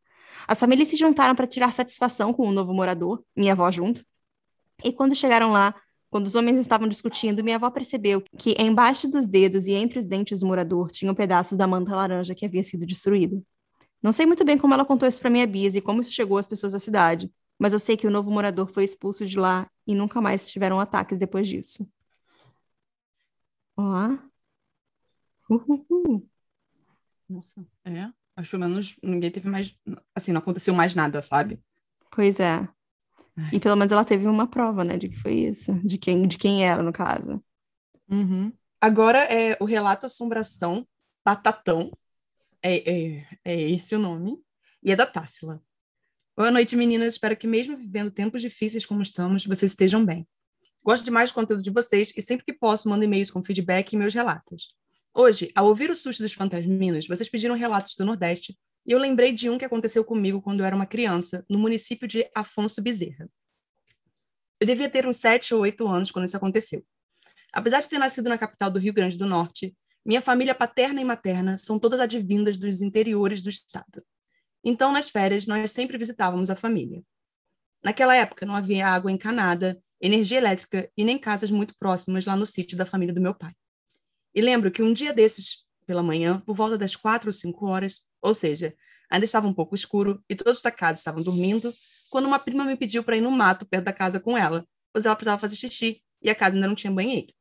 As 0.47 0.61
famílias 0.61 0.89
se 0.89 0.97
juntaram 0.97 1.35
para 1.35 1.47
tirar 1.47 1.73
satisfação 1.73 2.33
com 2.33 2.47
o 2.47 2.53
novo 2.53 2.75
morador, 2.75 3.25
minha 3.35 3.53
avó 3.53 3.71
junto, 3.71 4.05
e 4.85 4.93
quando 4.93 5.15
chegaram 5.15 5.51
lá, 5.51 5.75
quando 6.11 6.27
os 6.27 6.35
homens 6.35 6.61
estavam 6.61 6.89
discutindo, 6.89 7.45
minha 7.45 7.57
avó 7.57 7.71
percebeu 7.71 8.23
que 8.37 8.55
embaixo 8.59 9.09
dos 9.09 9.29
dedos 9.29 9.67
e 9.67 9.73
entre 9.73 9.99
os 9.99 10.07
dentes 10.07 10.41
do 10.41 10.47
morador 10.47 10.91
tinham 10.91 11.15
pedaços 11.15 11.59
da 11.59 11.67
manta 11.67 11.95
laranja 11.95 12.35
que 12.35 12.47
havia 12.47 12.63
sido 12.63 12.87
destruída. 12.87 13.41
Não 14.03 14.13
sei 14.13 14.27
muito 14.27 14.45
bem 14.45 14.57
como 14.57 14.73
ela 14.73 14.85
contou 14.85 15.09
isso 15.09 15.21
para 15.21 15.31
minha 15.31 15.47
bisa 15.47 15.79
e 15.79 15.81
como 15.81 16.01
isso 16.01 16.13
chegou 16.13 16.39
às 16.39 16.47
pessoas 16.47 16.73
da 16.73 16.79
cidade, 16.79 17.31
mas 17.59 17.73
eu 17.73 17.81
sei 17.81 17.97
que 17.97 18.07
o 18.07 18.11
novo 18.11 18.31
morador 18.31 18.69
foi 18.69 18.85
expulso 18.85 19.27
de 19.27 19.39
lá 19.39 19.71
e 19.87 19.95
nunca 19.95 20.21
mais 20.21 20.47
tiveram 20.49 20.79
ataques 20.79 21.19
depois 21.19 21.49
disso. 21.49 21.91
Ó. 23.77 24.19
Uhul. 25.51 26.29
Nossa, 27.29 27.65
é. 27.85 28.11
Acho 28.37 28.51
que 28.51 28.57
pelo 28.57 28.69
menos 28.69 28.97
ninguém 29.03 29.31
teve 29.31 29.49
mais. 29.49 29.75
Assim, 30.15 30.33
não 30.33 30.41
aconteceu 30.41 30.75
mais 30.75 30.95
nada, 30.95 31.21
sabe? 31.23 31.61
Pois 32.11 32.39
é. 32.39 32.69
E 33.53 33.61
pelo 33.61 33.77
menos 33.77 33.93
ela 33.93 34.05
teve 34.05 34.27
uma 34.27 34.47
prova, 34.47 34.85
né, 34.85 34.97
de 34.97 35.09
que 35.09 35.17
foi 35.17 35.35
isso, 35.35 35.73
de 35.85 35.97
quem, 35.97 36.27
de 36.27 36.37
quem 36.37 36.67
era, 36.67 36.83
no 36.83 36.93
caso. 36.93 37.43
Uhum. 38.09 38.53
Agora 38.81 39.25
é 39.25 39.57
o 39.61 39.65
relato 39.65 40.07
Assombração 40.07 40.87
Batatão. 41.25 41.91
É, 42.63 42.91
é, 42.91 43.27
é 43.45 43.61
esse 43.71 43.95
o 43.95 43.99
nome. 43.99 44.43
E 44.83 44.91
é 44.91 44.97
da 44.97 45.07
Tássila. 45.07 45.63
Boa 46.39 46.53
noite, 46.53 46.77
meninas. 46.77 47.15
Espero 47.15 47.37
que, 47.37 47.49
mesmo 47.49 47.77
vivendo 47.77 48.13
tempos 48.13 48.41
difíceis 48.41 48.87
como 48.87 49.03
estamos, 49.03 49.45
vocês 49.45 49.73
estejam 49.73 50.05
bem. 50.05 50.25
Gosto 50.85 51.05
demais 51.05 51.33
do 51.33 51.35
conteúdo 51.35 51.61
de 51.61 51.69
vocês 51.69 52.13
e 52.17 52.23
sempre 52.23 52.45
que 52.45 52.53
posso 52.53 52.89
mando 52.89 53.03
e-mails 53.03 53.29
com 53.29 53.43
feedback 53.43 53.93
e 53.93 53.97
meus 53.97 54.15
relatos. 54.15 54.73
Hoje, 55.13 55.51
ao 55.53 55.67
ouvir 55.67 55.91
o 55.91 55.97
susto 55.97 56.23
dos 56.23 56.33
fantasminos, 56.33 57.09
vocês 57.09 57.29
pediram 57.29 57.57
relatos 57.57 57.97
do 57.97 58.05
Nordeste 58.05 58.57
e 58.87 58.93
eu 58.93 59.01
lembrei 59.01 59.33
de 59.33 59.51
um 59.51 59.59
que 59.59 59.65
aconteceu 59.65 60.05
comigo 60.05 60.41
quando 60.41 60.61
eu 60.61 60.67
era 60.67 60.77
uma 60.77 60.87
criança, 60.87 61.45
no 61.51 61.59
município 61.59 62.07
de 62.07 62.31
Afonso 62.33 62.81
Bezerra. 62.81 63.29
Eu 64.61 64.67
devia 64.69 64.89
ter 64.89 65.09
uns 65.09 65.17
sete 65.17 65.53
ou 65.53 65.63
oito 65.63 65.89
anos 65.89 66.13
quando 66.13 66.27
isso 66.27 66.37
aconteceu. 66.37 66.87
Apesar 67.53 67.81
de 67.81 67.89
ter 67.89 67.99
nascido 67.99 68.29
na 68.29 68.39
capital 68.39 68.71
do 68.71 68.79
Rio 68.79 68.95
Grande 68.95 69.19
do 69.19 69.27
Norte, 69.27 69.77
minha 70.07 70.23
família 70.23 70.55
paterna 70.55 71.01
e 71.01 71.05
materna 71.05 71.59
são 71.59 71.81
todas 71.81 71.99
advindas 71.99 72.57
dos 72.57 72.81
interiores 72.81 73.43
do 73.43 73.51
estado. 73.51 74.05
Então, 74.69 74.93
nas 74.93 75.09
férias, 75.09 75.47
nós 75.47 75.71
sempre 75.71 75.97
visitávamos 75.97 76.51
a 76.51 76.55
família. 76.55 77.03
Naquela 77.83 78.15
época, 78.15 78.45
não 78.45 78.55
havia 78.55 78.87
água 78.87 79.11
encanada, 79.11 79.83
energia 79.99 80.37
elétrica 80.37 80.91
e 80.95 81.05
nem 81.05 81.17
casas 81.17 81.51
muito 81.51 81.75
próximas 81.79 82.27
lá 82.27 82.37
no 82.37 82.45
sítio 82.45 82.77
da 82.77 82.85
família 82.85 83.15
do 83.15 83.21
meu 83.21 83.35
pai. 83.35 83.55
E 84.35 84.43
lembro 84.43 84.71
que 84.71 84.83
um 84.83 84.93
dia 84.93 85.11
desses, 85.15 85.65
pela 85.87 86.03
manhã, 86.03 86.39
por 86.41 86.55
volta 86.55 86.77
das 86.77 86.95
quatro 86.95 87.31
ou 87.31 87.33
cinco 87.33 87.65
horas, 87.65 88.03
ou 88.21 88.35
seja, 88.35 88.75
ainda 89.11 89.25
estava 89.25 89.49
um 89.49 89.55
pouco 89.55 89.75
escuro 89.75 90.23
e 90.29 90.37
todos 90.37 90.61
da 90.61 90.71
casa 90.71 90.99
estavam 90.99 91.23
dormindo, 91.23 91.73
quando 92.11 92.27
uma 92.27 92.39
prima 92.39 92.63
me 92.63 92.77
pediu 92.77 93.03
para 93.03 93.17
ir 93.17 93.23
no 93.23 93.31
mato 93.31 93.65
perto 93.65 93.87
da 93.87 93.93
casa 93.95 94.21
com 94.21 94.37
ela, 94.37 94.69
pois 94.93 95.07
ela 95.07 95.17
precisava 95.17 95.41
fazer 95.41 95.57
xixi 95.57 96.03
e 96.21 96.29
a 96.29 96.35
casa 96.35 96.57
ainda 96.57 96.69
não 96.69 96.75
tinha 96.75 96.93
banheiro. 96.93 97.33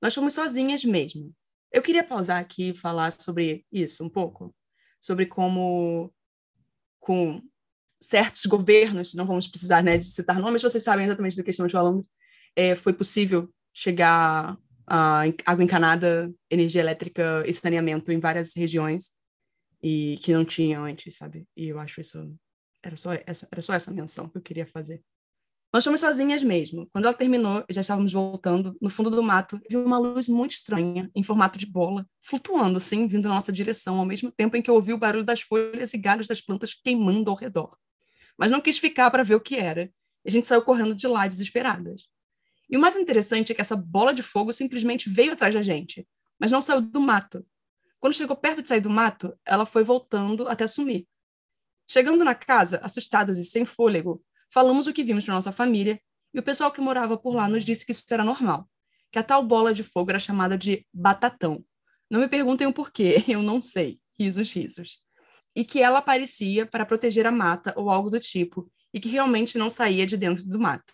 Nós 0.00 0.14
fomos 0.14 0.32
sozinhas 0.32 0.82
mesmo. 0.82 1.30
Eu 1.70 1.82
queria 1.82 2.02
pausar 2.02 2.38
aqui 2.38 2.70
e 2.70 2.74
falar 2.74 3.12
sobre 3.12 3.66
isso 3.70 4.02
um 4.02 4.08
pouco, 4.08 4.54
sobre 4.98 5.26
como 5.26 6.10
com 6.98 7.42
certos 8.00 8.46
governos, 8.46 9.14
não 9.14 9.26
vamos 9.26 9.48
precisar 9.48 9.82
né, 9.82 9.98
de 9.98 10.04
citar 10.04 10.38
nomes, 10.38 10.62
vocês 10.62 10.82
sabem 10.82 11.06
exatamente 11.06 11.36
do 11.36 11.42
que 11.42 11.50
estamos 11.50 11.72
falando, 11.72 12.04
é, 12.54 12.74
foi 12.74 12.92
possível 12.92 13.52
chegar 13.74 14.56
a 14.86 15.22
água 15.44 15.62
encanada, 15.62 16.32
energia 16.50 16.80
elétrica 16.80 17.44
e 17.46 17.52
saneamento 17.52 18.10
em 18.10 18.18
várias 18.18 18.54
regiões 18.56 19.10
e 19.82 20.18
que 20.22 20.32
não 20.32 20.44
tinha 20.44 20.80
antes, 20.80 21.16
sabe? 21.16 21.46
E 21.56 21.68
eu 21.68 21.78
acho 21.78 22.00
isso 22.00 22.34
era 22.82 22.96
só 22.96 23.12
essa 23.26 23.48
era 23.52 23.60
só 23.60 23.74
essa 23.74 23.92
menção 23.92 24.28
que 24.28 24.38
eu 24.38 24.42
queria 24.42 24.66
fazer. 24.66 25.02
Nós 25.72 25.84
fomos 25.84 26.00
sozinhas 26.00 26.42
mesmo. 26.42 26.88
Quando 26.90 27.04
ela 27.04 27.14
terminou, 27.14 27.62
já 27.68 27.82
estávamos 27.82 28.12
voltando, 28.12 28.74
no 28.80 28.88
fundo 28.88 29.10
do 29.10 29.22
mato, 29.22 29.60
vi 29.68 29.76
uma 29.76 29.98
luz 29.98 30.26
muito 30.26 30.52
estranha, 30.52 31.10
em 31.14 31.22
formato 31.22 31.58
de 31.58 31.66
bola, 31.66 32.06
flutuando 32.22 32.78
assim, 32.78 33.06
vindo 33.06 33.28
na 33.28 33.34
nossa 33.34 33.52
direção, 33.52 33.98
ao 33.98 34.06
mesmo 34.06 34.32
tempo 34.32 34.56
em 34.56 34.62
que 34.62 34.70
eu 34.70 34.74
ouvi 34.74 34.94
o 34.94 34.98
barulho 34.98 35.24
das 35.24 35.42
folhas 35.42 35.92
e 35.92 35.98
galhos 35.98 36.26
das 36.26 36.40
plantas 36.40 36.72
queimando 36.72 37.30
ao 37.30 37.36
redor. 37.36 37.76
Mas 38.38 38.50
não 38.50 38.62
quis 38.62 38.78
ficar 38.78 39.10
para 39.10 39.22
ver 39.22 39.34
o 39.34 39.40
que 39.40 39.56
era. 39.56 39.92
A 40.26 40.30
gente 40.30 40.46
saiu 40.46 40.62
correndo 40.62 40.94
de 40.94 41.06
lá, 41.06 41.26
desesperadas. 41.26 42.08
E 42.70 42.76
o 42.76 42.80
mais 42.80 42.96
interessante 42.96 43.52
é 43.52 43.54
que 43.54 43.60
essa 43.60 43.76
bola 43.76 44.14
de 44.14 44.22
fogo 44.22 44.52
simplesmente 44.52 45.10
veio 45.10 45.32
atrás 45.32 45.54
da 45.54 45.62
gente, 45.62 46.06
mas 46.38 46.50
não 46.50 46.62
saiu 46.62 46.80
do 46.80 47.00
mato. 47.00 47.44
Quando 48.00 48.14
chegou 48.14 48.36
perto 48.36 48.62
de 48.62 48.68
sair 48.68 48.80
do 48.80 48.90
mato, 48.90 49.36
ela 49.44 49.66
foi 49.66 49.82
voltando 49.82 50.48
até 50.48 50.66
sumir. 50.66 51.06
Chegando 51.86 52.24
na 52.24 52.34
casa, 52.34 52.78
assustadas 52.82 53.38
e 53.38 53.44
sem 53.44 53.64
fôlego, 53.64 54.22
falamos 54.52 54.86
o 54.86 54.92
que 54.92 55.04
vimos 55.04 55.24
para 55.24 55.34
nossa 55.34 55.52
família 55.52 56.00
e 56.32 56.38
o 56.38 56.42
pessoal 56.42 56.70
que 56.70 56.80
morava 56.80 57.16
por 57.16 57.34
lá 57.34 57.48
nos 57.48 57.64
disse 57.64 57.84
que 57.84 57.92
isso 57.92 58.04
era 58.10 58.24
normal, 58.24 58.68
que 59.10 59.18
a 59.18 59.22
tal 59.22 59.44
bola 59.44 59.72
de 59.72 59.82
fogo 59.82 60.10
era 60.10 60.18
chamada 60.18 60.56
de 60.56 60.86
batatão. 60.92 61.64
Não 62.10 62.20
me 62.20 62.28
perguntem 62.28 62.66
o 62.66 62.72
porquê, 62.72 63.24
eu 63.28 63.42
não 63.42 63.60
sei. 63.60 64.00
Risos, 64.18 64.50
risos. 64.52 64.98
E 65.54 65.64
que 65.64 65.80
ela 65.80 65.98
aparecia 65.98 66.66
para 66.66 66.86
proteger 66.86 67.26
a 67.26 67.32
mata 67.32 67.72
ou 67.76 67.90
algo 67.90 68.10
do 68.10 68.18
tipo, 68.20 68.70
e 68.92 69.00
que 69.00 69.08
realmente 69.08 69.58
não 69.58 69.68
saía 69.68 70.06
de 70.06 70.16
dentro 70.16 70.44
do 70.44 70.58
mato. 70.58 70.92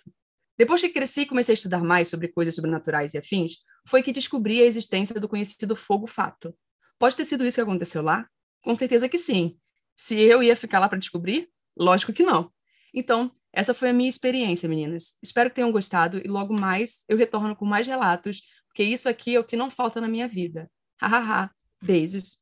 Depois 0.56 0.80
que 0.80 0.88
cresci 0.88 1.22
e 1.22 1.26
comecei 1.26 1.52
a 1.52 1.54
estudar 1.54 1.82
mais 1.82 2.08
sobre 2.08 2.28
coisas 2.28 2.54
sobrenaturais 2.54 3.14
e 3.14 3.18
afins, 3.18 3.58
foi 3.86 4.02
que 4.02 4.12
descobri 4.12 4.62
a 4.62 4.64
existência 4.64 5.18
do 5.20 5.28
conhecido 5.28 5.74
fogo-fato. 5.74 6.54
Pode 6.98 7.16
ter 7.16 7.24
sido 7.24 7.44
isso 7.44 7.56
que 7.56 7.60
aconteceu 7.60 8.02
lá? 8.02 8.28
Com 8.62 8.74
certeza 8.74 9.08
que 9.08 9.18
sim. 9.18 9.58
Se 9.96 10.20
eu 10.20 10.42
ia 10.42 10.56
ficar 10.56 10.78
lá 10.78 10.88
para 10.88 10.98
descobrir? 10.98 11.48
Lógico 11.76 12.12
que 12.12 12.22
não. 12.22 12.52
Então, 12.92 13.32
essa 13.54 13.72
foi 13.72 13.90
a 13.90 13.92
minha 13.92 14.08
experiência, 14.08 14.68
meninas. 14.68 15.16
Espero 15.22 15.48
que 15.48 15.56
tenham 15.56 15.72
gostado 15.72 16.18
e 16.18 16.28
logo 16.28 16.52
mais 16.52 17.04
eu 17.08 17.16
retorno 17.16 17.54
com 17.54 17.64
mais 17.64 17.86
relatos, 17.86 18.42
porque 18.66 18.82
isso 18.82 19.08
aqui 19.08 19.36
é 19.36 19.40
o 19.40 19.44
que 19.44 19.56
não 19.56 19.70
falta 19.70 20.00
na 20.00 20.08
minha 20.08 20.26
vida. 20.26 20.70
Hahaha. 21.00 21.50
Beijos. 21.82 22.40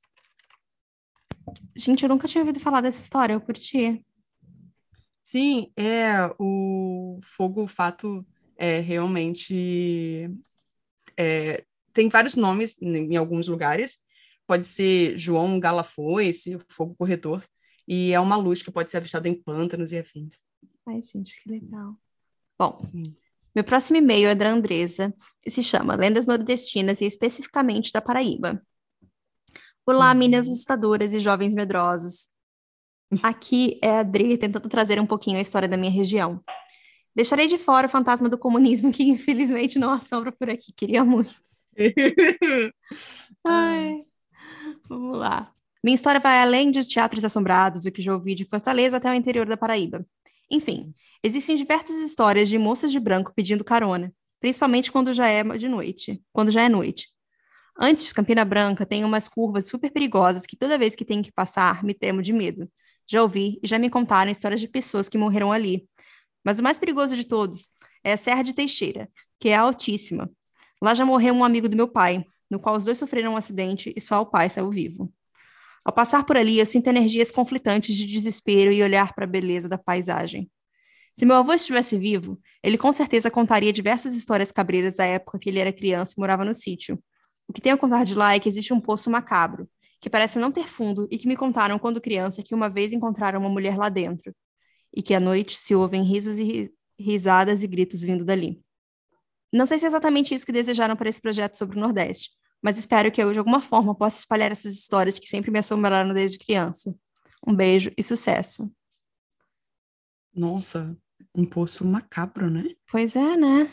Gente, 1.76 2.02
eu 2.02 2.08
nunca 2.08 2.28
tinha 2.28 2.42
ouvido 2.42 2.60
falar 2.60 2.80
dessa 2.80 3.02
história, 3.02 3.34
eu 3.34 3.40
curti. 3.40 4.04
Sim, 5.22 5.70
é 5.76 6.32
o 6.38 7.20
fogo 7.22 7.66
fato 7.66 8.24
é 8.56 8.80
realmente 8.80 10.30
é, 11.16 11.64
tem 11.92 12.08
vários 12.08 12.36
nomes 12.36 12.80
em, 12.80 13.12
em 13.12 13.16
alguns 13.16 13.48
lugares. 13.48 13.98
Pode 14.46 14.66
ser 14.66 15.18
João 15.18 15.58
Galafoice, 15.58 16.58
fogo 16.68 16.94
corredor, 16.96 17.44
e 17.86 18.12
é 18.12 18.20
uma 18.20 18.36
luz 18.36 18.62
que 18.62 18.70
pode 18.70 18.90
ser 18.90 18.98
avistada 18.98 19.28
em 19.28 19.34
pântanos 19.34 19.92
e 19.92 19.98
afins. 19.98 20.36
Ai, 20.86 21.00
gente, 21.00 21.40
que 21.40 21.48
legal. 21.48 21.96
Bom, 22.58 22.82
meu 23.54 23.62
próximo 23.62 23.98
e-mail 23.98 24.28
é 24.28 24.34
da 24.34 24.48
Andresa 24.48 25.14
e 25.44 25.50
se 25.50 25.62
chama 25.62 25.94
Lendas 25.94 26.26
Nordestinas 26.26 27.00
e 27.00 27.04
especificamente 27.04 27.92
da 27.92 28.00
Paraíba. 28.00 28.60
Olá, 29.86 30.12
meninas 30.14 30.48
assustadoras 30.48 31.12
e 31.12 31.20
jovens 31.20 31.54
medrosos. 31.54 32.30
Aqui 33.22 33.78
é 33.82 33.90
a 33.90 34.00
Adri 34.00 34.36
tentando 34.38 34.68
trazer 34.68 34.98
um 34.98 35.06
pouquinho 35.06 35.38
a 35.38 35.40
história 35.40 35.68
da 35.68 35.76
minha 35.76 35.90
região. 35.90 36.42
Deixarei 37.14 37.46
de 37.46 37.58
fora 37.58 37.86
o 37.86 37.90
fantasma 37.90 38.28
do 38.28 38.38
comunismo 38.38 38.90
que 38.90 39.04
infelizmente 39.04 39.78
não 39.78 39.90
assombra 39.90 40.32
por 40.32 40.50
aqui. 40.50 40.72
Queria 40.72 41.04
muito. 41.04 41.34
Ai, 43.44 44.04
vamos 44.88 45.18
lá. 45.18 45.52
Minha 45.84 45.94
história 45.94 46.20
vai 46.20 46.40
além 46.40 46.70
dos 46.70 46.86
teatros 46.86 47.24
assombrados, 47.24 47.84
o 47.84 47.92
que 47.92 48.02
já 48.02 48.14
ouvi 48.14 48.34
de 48.34 48.44
Fortaleza 48.44 48.96
até 48.96 49.10
o 49.10 49.14
interior 49.14 49.46
da 49.46 49.56
Paraíba. 49.56 50.06
Enfim, 50.50 50.94
existem 51.22 51.56
diversas 51.56 51.96
histórias 51.96 52.48
de 52.48 52.58
moças 52.58 52.92
de 52.92 53.00
branco 53.00 53.32
pedindo 53.34 53.64
carona, 53.64 54.12
principalmente 54.40 54.92
quando 54.92 55.14
já 55.14 55.28
é 55.28 55.42
de 55.56 55.68
noite, 55.68 56.22
quando 56.32 56.50
já 56.50 56.62
é 56.62 56.68
noite. 56.68 57.08
Antes, 57.78 58.12
Campina 58.12 58.44
Branca 58.44 58.84
tem 58.84 59.04
umas 59.04 59.28
curvas 59.28 59.68
super 59.68 59.90
perigosas 59.90 60.46
que 60.46 60.56
toda 60.56 60.78
vez 60.78 60.94
que 60.94 61.04
tenho 61.04 61.22
que 61.22 61.32
passar, 61.32 61.82
me 61.82 61.94
tremo 61.94 62.22
de 62.22 62.32
medo. 62.32 62.70
Já 63.06 63.22
ouvi 63.22 63.58
e 63.62 63.66
já 63.66 63.78
me 63.78 63.88
contaram 63.88 64.30
histórias 64.30 64.60
de 64.60 64.68
pessoas 64.68 65.08
que 65.08 65.18
morreram 65.18 65.50
ali. 65.50 65.88
Mas 66.44 66.58
o 66.58 66.62
mais 66.62 66.78
perigoso 66.78 67.16
de 67.16 67.24
todos 67.24 67.68
é 68.04 68.12
a 68.12 68.16
Serra 68.16 68.42
de 68.42 68.54
Teixeira, 68.54 69.08
que 69.40 69.48
é 69.48 69.56
altíssima. 69.56 70.30
Lá 70.82 70.94
já 70.94 71.04
morreu 71.04 71.34
um 71.34 71.44
amigo 71.44 71.68
do 71.68 71.76
meu 71.76 71.88
pai, 71.88 72.24
no 72.50 72.60
qual 72.60 72.76
os 72.76 72.84
dois 72.84 72.98
sofreram 72.98 73.32
um 73.32 73.36
acidente 73.36 73.92
e 73.96 74.00
só 74.00 74.20
o 74.20 74.26
pai 74.26 74.50
saiu 74.50 74.70
vivo. 74.70 75.12
Ao 75.84 75.92
passar 75.92 76.24
por 76.24 76.36
ali, 76.36 76.58
eu 76.58 76.66
sinto 76.66 76.86
energias 76.86 77.30
conflitantes 77.30 77.96
de 77.96 78.06
desespero 78.06 78.72
e 78.72 78.82
olhar 78.82 79.14
para 79.14 79.24
a 79.24 79.28
beleza 79.28 79.68
da 79.68 79.76
paisagem. 79.76 80.50
Se 81.14 81.26
meu 81.26 81.36
avô 81.36 81.52
estivesse 81.52 81.98
vivo, 81.98 82.40
ele 82.62 82.78
com 82.78 82.90
certeza 82.90 83.30
contaria 83.30 83.72
diversas 83.72 84.14
histórias 84.14 84.50
cabreiras 84.50 84.96
da 84.96 85.04
época 85.04 85.38
que 85.38 85.50
ele 85.50 85.58
era 85.58 85.72
criança 85.72 86.14
e 86.16 86.20
morava 86.20 86.44
no 86.44 86.54
sítio. 86.54 87.02
O 87.46 87.52
que 87.52 87.60
tenho 87.60 87.74
a 87.74 87.78
contar 87.78 88.04
de 88.04 88.14
lá 88.14 88.34
é 88.34 88.38
que 88.38 88.48
existe 88.48 88.72
um 88.72 88.80
poço 88.80 89.10
macabro, 89.10 89.68
que 90.00 90.08
parece 90.08 90.38
não 90.38 90.50
ter 90.50 90.68
fundo 90.68 91.06
e 91.10 91.18
que 91.18 91.28
me 91.28 91.36
contaram 91.36 91.78
quando 91.78 92.00
criança 92.00 92.42
que 92.42 92.54
uma 92.54 92.70
vez 92.70 92.92
encontraram 92.92 93.40
uma 93.40 93.50
mulher 93.50 93.76
lá 93.76 93.88
dentro, 93.88 94.34
e 94.94 95.02
que 95.02 95.14
à 95.14 95.20
noite 95.20 95.56
se 95.58 95.74
ouvem 95.74 96.02
risos 96.02 96.38
e 96.38 96.72
risadas 96.98 97.62
e 97.62 97.66
gritos 97.66 98.02
vindo 98.02 98.24
dali. 98.24 98.62
Não 99.52 99.66
sei 99.66 99.78
se 99.78 99.84
é 99.84 99.88
exatamente 99.88 100.34
isso 100.34 100.46
que 100.46 100.52
desejaram 100.52 100.96
para 100.96 101.10
esse 101.10 101.20
projeto 101.20 101.58
sobre 101.58 101.76
o 101.76 101.80
Nordeste, 101.80 102.30
mas 102.62 102.78
espero 102.78 103.10
que 103.10 103.20
eu, 103.20 103.32
de 103.32 103.38
alguma 103.38 103.60
forma, 103.60 103.94
possa 103.94 104.20
espalhar 104.20 104.52
essas 104.52 104.72
histórias 104.72 105.18
que 105.18 105.26
sempre 105.26 105.50
me 105.50 105.58
assombraram 105.58 106.14
desde 106.14 106.38
criança. 106.38 106.94
Um 107.46 107.54
beijo 107.54 107.90
e 107.96 108.02
sucesso. 108.02 108.72
Nossa, 110.32 110.96
um 111.34 111.44
poço 111.44 111.84
macabro, 111.84 112.48
né? 112.48 112.64
Pois 112.90 113.16
é, 113.16 113.36
né? 113.36 113.68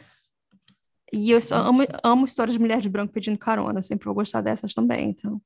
E 1.14 1.32
eu 1.32 1.40
amo, 1.52 1.84
amo 2.04 2.26
histórias 2.26 2.54
de 2.54 2.60
mulher 2.60 2.80
de 2.80 2.90
branco 2.90 3.14
pedindo 3.14 3.38
carona, 3.38 3.80
eu 3.80 3.84
sempre 3.84 4.06
vou 4.06 4.16
gostar 4.16 4.42
dessas 4.42 4.74
também, 4.74 5.12
então. 5.12 5.42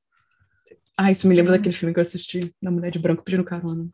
Ah, 0.96 1.10
isso 1.10 1.26
me 1.26 1.34
lembra 1.34 1.54
é. 1.54 1.58
daquele 1.58 1.74
filme 1.74 1.92
que 1.92 2.00
eu 2.00 2.02
assisti, 2.02 2.54
da 2.62 2.70
mulher 2.70 2.90
de 2.90 2.98
branco 2.98 3.22
pedindo 3.22 3.44
carona. 3.44 3.88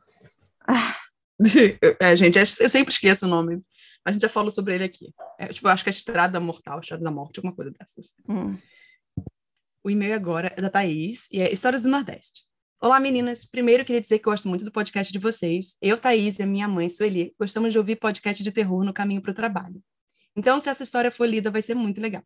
Ah. 0.66 0.96
é, 2.00 2.16
gente, 2.16 2.38
é, 2.38 2.42
eu 2.42 2.68
sempre 2.68 2.92
esqueço 2.92 3.26
o 3.26 3.28
nome. 3.28 3.62
A 4.04 4.12
gente 4.12 4.22
já 4.22 4.28
falou 4.28 4.50
sobre 4.50 4.74
ele 4.74 4.84
aqui. 4.84 5.12
É, 5.38 5.48
tipo, 5.48 5.66
eu 5.66 5.72
acho 5.72 5.82
que 5.82 5.90
é 5.90 5.92
Estrada 5.92 6.40
Mortal, 6.40 6.80
Estrada 6.80 7.02
da 7.02 7.10
Morte, 7.10 7.38
alguma 7.38 7.54
coisa 7.54 7.70
dessas. 7.70 8.14
Hum. 8.28 8.56
O 9.82 9.90
e-mail 9.90 10.14
agora 10.14 10.52
é 10.54 10.60
da 10.60 10.68
Thaís 10.68 11.26
e 11.32 11.40
é 11.40 11.50
Histórias 11.50 11.82
do 11.82 11.88
Nordeste. 11.88 12.42
Olá, 12.82 13.00
meninas. 13.00 13.46
Primeiro, 13.46 13.82
queria 13.82 14.00
dizer 14.00 14.18
que 14.18 14.28
eu 14.28 14.32
gosto 14.32 14.46
muito 14.46 14.62
do 14.62 14.70
podcast 14.70 15.10
de 15.10 15.18
vocês. 15.18 15.74
Eu, 15.80 15.96
Thaís 15.96 16.38
e 16.38 16.42
a 16.42 16.46
minha 16.46 16.68
mãe, 16.68 16.86
Sueli, 16.86 17.34
gostamos 17.40 17.72
de 17.72 17.78
ouvir 17.78 17.96
podcast 17.96 18.44
de 18.44 18.52
terror 18.52 18.84
no 18.84 18.92
caminho 18.92 19.22
para 19.22 19.30
o 19.30 19.34
trabalho. 19.34 19.82
Então, 20.36 20.60
se 20.60 20.68
essa 20.68 20.82
história 20.82 21.10
for 21.10 21.26
lida, 21.26 21.50
vai 21.50 21.62
ser 21.62 21.74
muito 21.74 21.98
legal. 21.98 22.22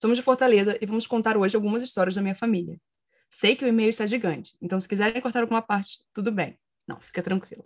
Somos 0.00 0.16
de 0.16 0.22
Fortaleza 0.22 0.78
e 0.80 0.86
vamos 0.86 1.06
contar 1.06 1.36
hoje 1.36 1.54
algumas 1.54 1.82
histórias 1.82 2.14
da 2.14 2.22
minha 2.22 2.34
família. 2.34 2.80
Sei 3.28 3.54
que 3.54 3.64
o 3.64 3.68
e-mail 3.68 3.90
está 3.90 4.06
gigante, 4.06 4.56
então 4.60 4.80
se 4.80 4.88
quiserem 4.88 5.20
cortar 5.20 5.42
alguma 5.42 5.60
parte, 5.60 5.98
tudo 6.14 6.32
bem. 6.32 6.58
Não, 6.88 6.98
fica 6.98 7.22
tranquilo. 7.22 7.64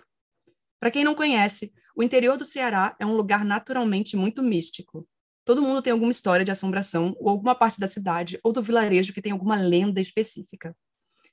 Para 0.81 0.91
quem 0.91 1.05
não 1.05 1.15
conhece, 1.15 1.73
o 1.95 2.03
interior 2.03 2.37
do 2.37 2.45
Ceará 2.45 2.97
é 2.99 3.07
um 3.07 3.15
lugar 3.15 3.45
naturalmente 3.45 4.17
muito 4.17 4.43
místico. 4.43 5.09
Todo 5.45 5.63
mundo 5.63 5.83
tem 5.83 5.93
alguma 5.93 6.11
história 6.11 6.45
de 6.45 6.51
assombração 6.51 7.15
ou 7.19 7.29
alguma 7.29 7.55
parte 7.55 7.79
da 7.79 7.87
cidade 7.87 8.39
ou 8.43 8.53
do 8.53 8.63
vilarejo 8.63 9.13
que 9.13 9.21
tem 9.21 9.33
alguma 9.33 9.57
lenda 9.57 10.01
específica. 10.01 10.75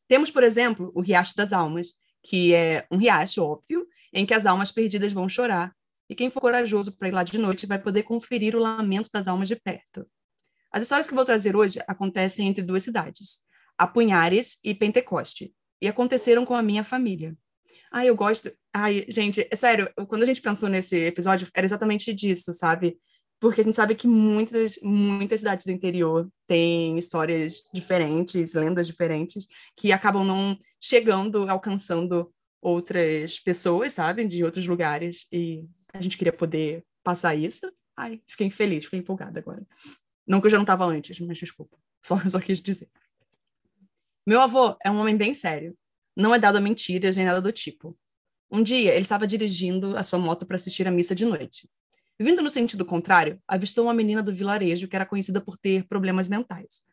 Temos, 0.08 0.30
por 0.30 0.44
exemplo, 0.44 0.92
o 0.94 1.02
Riacho 1.02 1.36
das 1.36 1.54
Almas, 1.54 1.94
que 2.24 2.54
é 2.54 2.86
um 2.92 2.98
riacho 2.98 3.42
óbvio 3.42 3.88
em 4.14 4.26
que 4.26 4.34
as 4.34 4.46
almas 4.46 4.72
perdidas 4.72 5.14
vão 5.14 5.30
chorar, 5.30 5.74
e 6.10 6.16
quem 6.16 6.30
for 6.30 6.42
corajoso 6.42 6.92
para 6.92 7.08
ir 7.08 7.12
lá 7.12 7.24
de 7.24 7.38
noite 7.38 7.66
vai 7.66 7.80
poder 7.80 8.04
conferir 8.04 8.54
o 8.56 8.60
lamento 8.60 9.10
das 9.14 9.30
almas 9.30 9.48
de 9.48 9.56
perto. 9.56 10.06
As 10.70 10.84
histórias 10.84 11.08
que 11.08 11.16
vou 11.16 11.24
trazer 11.24 11.56
hoje 11.56 11.80
acontecem 11.88 12.48
entre 12.50 12.64
duas 12.64 12.84
cidades, 12.84 13.40
Apunhares 13.78 14.60
e 14.64 14.76
Pentecoste, 14.76 15.54
e 15.82 15.88
aconteceram 15.88 16.46
com 16.46 16.54
a 16.54 16.62
minha 16.62 16.84
família. 16.84 17.36
Ai, 17.92 18.10
eu 18.10 18.16
gosto. 18.16 18.52
Ai, 18.74 19.06
gente, 19.10 19.48
é 19.50 19.56
sério, 19.56 19.92
quando 20.08 20.24
a 20.24 20.26
gente 20.26 20.42
pensou 20.42 20.70
nesse 20.70 20.98
episódio, 20.98 21.48
era 21.54 21.66
exatamente 21.66 22.14
disso, 22.14 22.54
sabe? 22.54 22.98
Porque 23.42 23.60
a 23.60 23.64
gente 23.64 23.76
sabe 23.76 23.96
que 23.96 24.08
muitas, 24.08 24.78
muitas 24.84 25.40
cidades 25.40 25.66
do 25.66 25.72
interior 25.72 26.32
têm 26.46 27.00
histórias 27.00 27.64
diferentes, 27.74 28.54
lendas 28.54 28.86
diferentes, 28.86 29.48
que 29.76 29.92
acabam 29.92 30.24
não 30.24 30.56
chegando, 30.80 31.50
alcançando 31.50 32.32
outras 32.62 33.40
pessoas, 33.40 33.94
sabe? 33.94 34.28
De 34.28 34.44
outros 34.44 34.68
lugares. 34.68 35.26
E 35.32 35.66
a 35.92 36.00
gente 36.00 36.20
queria 36.20 36.32
poder 36.32 36.86
passar 37.04 37.34
isso. 37.34 37.66
Ai, 37.98 38.22
fiquei 38.28 38.52
feliz, 38.52 38.86
fiquei 38.86 39.00
empolgada 39.00 39.40
agora. 39.40 39.66
Não 40.28 40.40
que 40.40 40.46
eu 40.46 40.52
já 40.52 40.58
não 40.58 40.64
estava 40.64 40.86
antes, 40.86 41.20
mas 41.20 41.40
desculpa. 41.40 41.76
Só, 42.06 42.20
só 42.30 42.40
quis 42.40 42.62
dizer. 42.62 42.90
Meu 44.24 44.40
avô 44.40 44.78
é 44.86 44.92
um 44.92 45.00
homem 45.00 45.18
bem 45.18 45.34
sério. 45.34 45.76
Não 46.16 46.36
é 46.36 46.38
dado 46.38 46.60
a 46.60 46.62
mentiras 46.62 47.18
nem 47.18 47.26
nada 47.26 47.42
do 47.42 47.52
tipo. 47.52 47.98
Um 48.52 48.62
dia, 48.62 48.92
ele 48.92 49.02
estava 49.02 49.26
dirigindo 49.26 49.98
a 49.98 50.04
sua 50.04 50.20
moto 50.20 50.46
para 50.46 50.58
assistir 50.58 50.88
a 50.88 50.92
missa 50.92 51.16
de 51.16 51.26
noite. 51.26 51.68
Vindo 52.22 52.42
no 52.42 52.50
sentido 52.50 52.86
contrário, 52.86 53.42
avistou 53.48 53.86
uma 53.86 53.94
menina 53.94 54.22
do 54.22 54.34
vilarejo 54.34 54.88
que 54.88 54.96
era 54.96 55.06
conhecida 55.06 55.42
por 55.42 55.58
ter 55.58 55.86
problemas 55.86 56.28
mentais. 56.28 56.86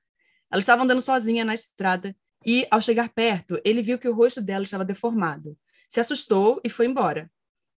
Ela 0.51 0.61
estava 0.61 0.83
andando 0.83 1.03
sozinha 1.03 1.45
na 1.45 1.55
estrada 1.55 2.17
e, 2.45 2.67
ao 2.71 2.81
chegar 2.81 3.11
perto, 3.11 3.61
ele 3.65 3.83
viu 3.83 3.99
que 3.99 4.09
o 4.09 4.15
rosto 4.15 4.41
dela 4.41 4.65
estava 4.65 4.85
deformado. 4.85 5.57
Se 5.89 6.01
assustou 6.01 6.61
e 6.65 6.71
foi 6.71 6.87
embora. 6.87 7.31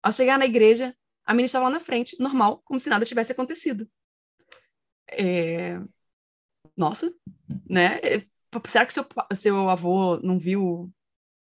Ao 0.04 0.12
chegar 0.12 0.38
na 0.38 0.46
igreja, 0.46 0.96
a 1.26 1.34
menina 1.34 1.46
estava 1.46 1.66
lá 1.66 1.72
na 1.72 1.80
frente, 1.80 2.16
normal, 2.20 2.62
como 2.64 2.80
se 2.80 2.90
nada 2.90 3.06
tivesse 3.06 3.32
acontecido. 3.32 3.90
É... 5.12 5.80
Nossa, 6.78 7.14
né? 7.70 8.00
É, 8.04 8.26
será 8.68 8.86
que 8.86 8.94
seu, 8.94 9.06
seu 9.34 9.70
avô 9.70 10.18
não 10.18 10.38
viu 10.38 10.92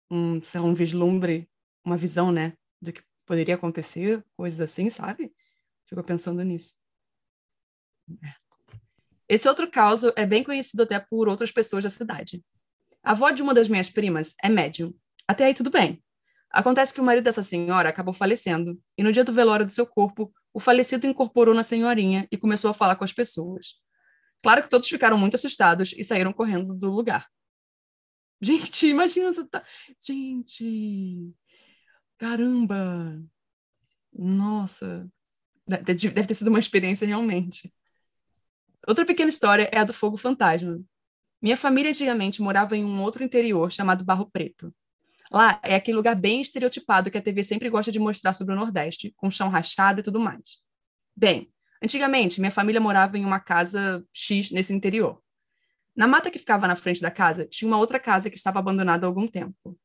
um, 0.09 0.41
sei 0.41 0.59
lá, 0.59 0.67
um 0.67 0.73
vislumbre, 0.73 1.49
uma 1.83 1.97
visão, 1.97 2.31
né, 2.31 2.53
do 2.81 2.91
que 2.91 3.03
poderia 3.25 3.55
acontecer, 3.55 4.23
coisas 4.35 4.61
assim, 4.61 4.89
sabe? 4.89 5.33
Ficou 5.87 6.03
pensando 6.03 6.43
nisso. 6.43 6.73
É. 8.23 8.33
Esse 9.29 9.47
outro 9.47 9.69
caso 9.69 10.13
é 10.15 10.25
bem 10.25 10.43
conhecido 10.43 10.83
até 10.83 10.99
por 10.99 11.27
outras 11.27 11.51
pessoas 11.51 11.83
da 11.83 11.89
cidade. 11.89 12.43
A 13.03 13.11
avó 13.11 13.29
de 13.31 13.41
uma 13.41 13.53
das 13.53 13.67
minhas 13.67 13.89
primas 13.89 14.33
é 14.41 14.49
médium. 14.49 14.93
Até 15.27 15.45
aí 15.45 15.53
tudo 15.53 15.69
bem. 15.69 16.01
Acontece 16.49 16.93
que 16.93 17.01
o 17.01 17.03
marido 17.03 17.25
dessa 17.25 17.43
senhora 17.43 17.89
acabou 17.89 18.13
falecendo, 18.13 18.81
e 18.97 19.03
no 19.03 19.11
dia 19.11 19.23
do 19.23 19.33
velório 19.33 19.65
do 19.65 19.71
seu 19.71 19.85
corpo, 19.85 20.33
o 20.53 20.59
falecido 20.59 21.05
incorporou 21.05 21.53
na 21.53 21.61
senhorinha 21.61 22.27
e 22.31 22.37
começou 22.37 22.71
a 22.71 22.73
falar 22.73 22.95
com 22.95 23.03
as 23.03 23.11
pessoas. 23.11 23.75
Claro 24.41 24.63
que 24.63 24.69
todos 24.69 24.87
ficaram 24.87 25.17
muito 25.17 25.35
assustados 25.35 25.93
e 25.97 26.03
saíram 26.03 26.31
correndo 26.31 26.73
do 26.73 26.89
lugar. 26.89 27.27
Gente, 28.41 28.87
imagina 28.87 29.33
você 29.33 29.47
tá. 29.47 29.65
Gente! 29.99 31.33
Caramba! 32.17 33.21
Nossa! 34.13 35.09
Deve 35.67 36.25
ter 36.25 36.33
sido 36.33 36.47
uma 36.47 36.59
experiência 36.59 37.05
realmente. 37.05 37.73
Outra 38.87 39.05
pequena 39.05 39.29
história 39.29 39.69
é 39.71 39.79
a 39.79 39.83
do 39.83 39.93
fogo 39.93 40.15
fantasma. 40.15 40.81
Minha 41.41 41.57
família 41.57 41.91
antigamente 41.91 42.41
morava 42.41 42.75
em 42.75 42.85
um 42.85 43.01
outro 43.01 43.23
interior 43.23 43.71
chamado 43.71 44.03
Barro 44.03 44.29
Preto. 44.31 44.73
Lá 45.29 45.59
é 45.61 45.75
aquele 45.75 45.97
lugar 45.97 46.15
bem 46.15 46.41
estereotipado 46.41 47.11
que 47.11 47.17
a 47.17 47.21
TV 47.21 47.43
sempre 47.43 47.69
gosta 47.69 47.91
de 47.91 47.99
mostrar 47.99 48.31
sobre 48.33 48.53
o 48.53 48.57
Nordeste, 48.57 49.13
com 49.17 49.29
chão 49.29 49.49
rachado 49.49 49.99
e 49.99 50.03
tudo 50.03 50.19
mais. 50.19 50.61
Bem, 51.15 51.51
antigamente 51.83 52.39
minha 52.39 52.51
família 52.51 52.79
morava 52.79 53.17
em 53.17 53.25
uma 53.25 53.39
casa 53.39 54.05
X 54.13 54.51
nesse 54.51 54.73
interior. 54.73 55.21
Na 55.95 56.07
mata 56.07 56.31
que 56.31 56.39
ficava 56.39 56.67
na 56.67 56.75
frente 56.75 57.01
da 57.01 57.11
casa, 57.11 57.45
tinha 57.45 57.67
uma 57.67 57.77
outra 57.77 57.99
casa 57.99 58.29
que 58.29 58.37
estava 58.37 58.59
abandonada 58.59 59.05
há 59.05 59.07
algum 59.09 59.27
tempo. 59.27 59.77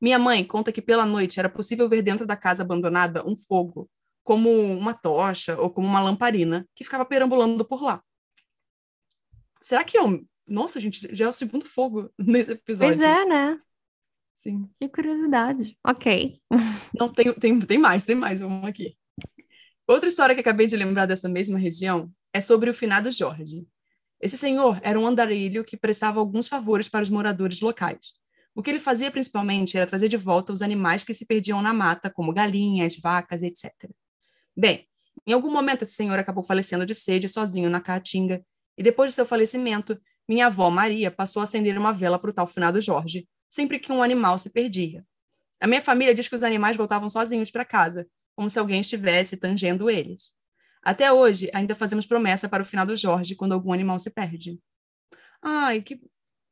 Minha 0.00 0.18
mãe 0.18 0.44
conta 0.44 0.70
que 0.70 0.82
pela 0.82 1.06
noite 1.06 1.40
era 1.40 1.48
possível 1.48 1.88
ver 1.88 2.02
dentro 2.02 2.26
da 2.26 2.36
casa 2.36 2.62
abandonada 2.62 3.26
um 3.26 3.34
fogo, 3.34 3.90
como 4.24 4.50
uma 4.50 4.94
tocha 4.94 5.56
ou 5.60 5.70
como 5.70 5.86
uma 5.86 6.00
lamparina, 6.00 6.66
que 6.74 6.82
ficava 6.82 7.04
perambulando 7.04 7.64
por 7.64 7.82
lá. 7.82 8.02
Será 9.60 9.84
que 9.84 9.96
eu. 9.96 10.26
Nossa, 10.46 10.80
gente, 10.80 11.14
já 11.14 11.26
é 11.26 11.28
o 11.28 11.32
segundo 11.32 11.66
fogo 11.66 12.10
nesse 12.18 12.52
episódio. 12.52 12.98
Pois 12.98 13.00
é, 13.00 13.24
né? 13.24 13.60
Sim. 14.34 14.68
Que 14.80 14.88
curiosidade. 14.88 15.78
Ok. 15.86 16.40
Não, 16.98 17.12
tem, 17.12 17.32
tem, 17.34 17.60
tem 17.60 17.78
mais, 17.78 18.04
tem 18.04 18.16
mais 18.16 18.40
um 18.40 18.66
aqui. 18.66 18.96
Outra 19.86 20.08
história 20.08 20.34
que 20.34 20.40
acabei 20.40 20.66
de 20.66 20.76
lembrar 20.76 21.06
dessa 21.06 21.28
mesma 21.28 21.58
região 21.58 22.10
é 22.32 22.40
sobre 22.40 22.70
o 22.70 22.74
finado 22.74 23.10
Jorge. 23.10 23.66
Esse 24.20 24.38
senhor 24.38 24.80
era 24.82 24.98
um 24.98 25.06
andarilho 25.06 25.64
que 25.64 25.76
prestava 25.76 26.18
alguns 26.18 26.48
favores 26.48 26.88
para 26.88 27.02
os 27.02 27.10
moradores 27.10 27.60
locais. 27.60 28.14
O 28.54 28.62
que 28.62 28.70
ele 28.70 28.80
fazia 28.80 29.10
principalmente 29.10 29.76
era 29.76 29.86
trazer 29.86 30.08
de 30.08 30.16
volta 30.16 30.52
os 30.52 30.62
animais 30.62 31.04
que 31.04 31.12
se 31.12 31.26
perdiam 31.26 31.60
na 31.60 31.72
mata, 31.72 32.10
como 32.10 32.32
galinhas, 32.32 32.96
vacas, 32.96 33.42
etc. 33.42 33.72
Bem, 34.56 34.86
em 35.26 35.32
algum 35.32 35.50
momento 35.50 35.82
esse 35.82 35.94
senhor 35.94 36.18
acabou 36.18 36.44
falecendo 36.44 36.86
de 36.86 36.94
sede 36.94 37.28
sozinho 37.28 37.70
na 37.70 37.80
caatinga, 37.80 38.44
e 38.76 38.82
depois 38.82 39.10
de 39.10 39.14
seu 39.14 39.26
falecimento, 39.26 40.00
minha 40.28 40.46
avó 40.46 40.70
Maria 40.70 41.10
passou 41.10 41.40
a 41.40 41.44
acender 41.44 41.76
uma 41.78 41.92
vela 41.92 42.18
para 42.18 42.30
o 42.30 42.32
tal 42.32 42.46
finado 42.46 42.80
Jorge, 42.80 43.28
sempre 43.48 43.78
que 43.78 43.92
um 43.92 44.02
animal 44.02 44.38
se 44.38 44.50
perdia. 44.50 45.04
A 45.60 45.66
minha 45.66 45.82
família 45.82 46.14
diz 46.14 46.28
que 46.28 46.34
os 46.34 46.42
animais 46.42 46.76
voltavam 46.76 47.08
sozinhos 47.08 47.50
para 47.50 47.64
casa, 47.64 48.06
como 48.34 48.50
se 48.50 48.58
alguém 48.58 48.80
estivesse 48.80 49.36
tangendo 49.36 49.88
eles. 49.88 50.32
Até 50.82 51.12
hoje, 51.12 51.50
ainda 51.54 51.74
fazemos 51.74 52.06
promessa 52.06 52.48
para 52.48 52.62
o 52.62 52.66
finado 52.66 52.96
Jorge 52.96 53.34
quando 53.34 53.52
algum 53.52 53.72
animal 53.72 53.98
se 53.98 54.10
perde. 54.10 54.60
Ai, 55.40 55.80
que 55.80 56.00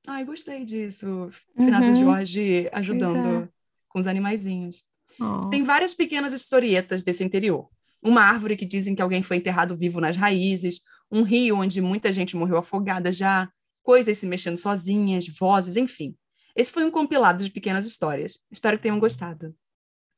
Ai, 0.06 0.24
gostei 0.24 0.64
disso. 0.64 1.30
Finado 1.56 1.86
uhum. 1.86 2.00
Jorge 2.00 2.68
ajudando 2.72 3.44
é. 3.44 3.48
com 3.88 4.00
os 4.00 4.06
animaizinhos. 4.06 4.84
Oh. 5.20 5.48
Tem 5.48 5.62
várias 5.62 5.94
pequenas 5.94 6.32
historietas 6.32 7.04
desse 7.04 7.22
interior. 7.22 7.68
Uma 8.02 8.22
árvore 8.22 8.56
que 8.56 8.66
dizem 8.66 8.94
que 8.94 9.02
alguém 9.02 9.22
foi 9.22 9.36
enterrado 9.36 9.76
vivo 9.76 10.00
nas 10.00 10.16
raízes, 10.16 10.80
um 11.10 11.22
rio 11.22 11.58
onde 11.58 11.80
muita 11.80 12.12
gente 12.12 12.36
morreu 12.36 12.56
afogada 12.56 13.12
já, 13.12 13.50
coisas 13.82 14.18
se 14.18 14.26
mexendo 14.26 14.56
sozinhas, 14.56 15.28
vozes, 15.28 15.76
enfim. 15.76 16.16
Esse 16.56 16.72
foi 16.72 16.84
um 16.84 16.90
compilado 16.90 17.44
de 17.44 17.50
pequenas 17.50 17.86
histórias. 17.86 18.40
Espero 18.50 18.76
que 18.76 18.82
tenham 18.82 18.98
gostado. 18.98 19.54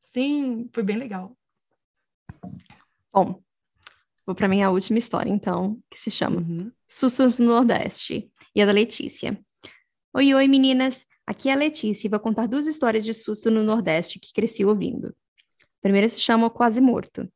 Sim, 0.01 0.68
foi 0.73 0.83
bem 0.83 0.97
legal. 0.97 1.37
Bom, 3.12 3.40
vou 4.27 4.35
para 4.35 4.49
minha 4.49 4.70
última 4.70 4.99
história, 4.99 5.31
então, 5.31 5.81
que 5.90 5.99
se 5.99 6.11
chama 6.11 6.40
uhum. 6.40 6.73
Sussurros 6.88 7.38
no 7.38 7.47
Nordeste, 7.47 8.31
e 8.55 8.61
é 8.61 8.66
da 8.66 8.73
Letícia. 8.73 9.38
Oi, 10.14 10.35
oi, 10.35 10.49
meninas! 10.49 11.07
Aqui 11.27 11.49
é 11.49 11.53
a 11.53 11.57
Letícia 11.57 12.07
e 12.07 12.11
vou 12.11 12.20
contar 12.20 12.47
duas 12.47 12.66
histórias 12.66 13.05
de 13.05 13.14
susto 13.14 13.51
no 13.51 13.62
Nordeste 13.62 14.20
que 14.20 14.33
cresci 14.33 14.64
ouvindo. 14.64 15.09
A 15.09 15.81
primeira 15.81 16.09
se 16.09 16.20
chama 16.20 16.47
O 16.47 16.51
Quase 16.51 16.81
Morto. 16.81 17.29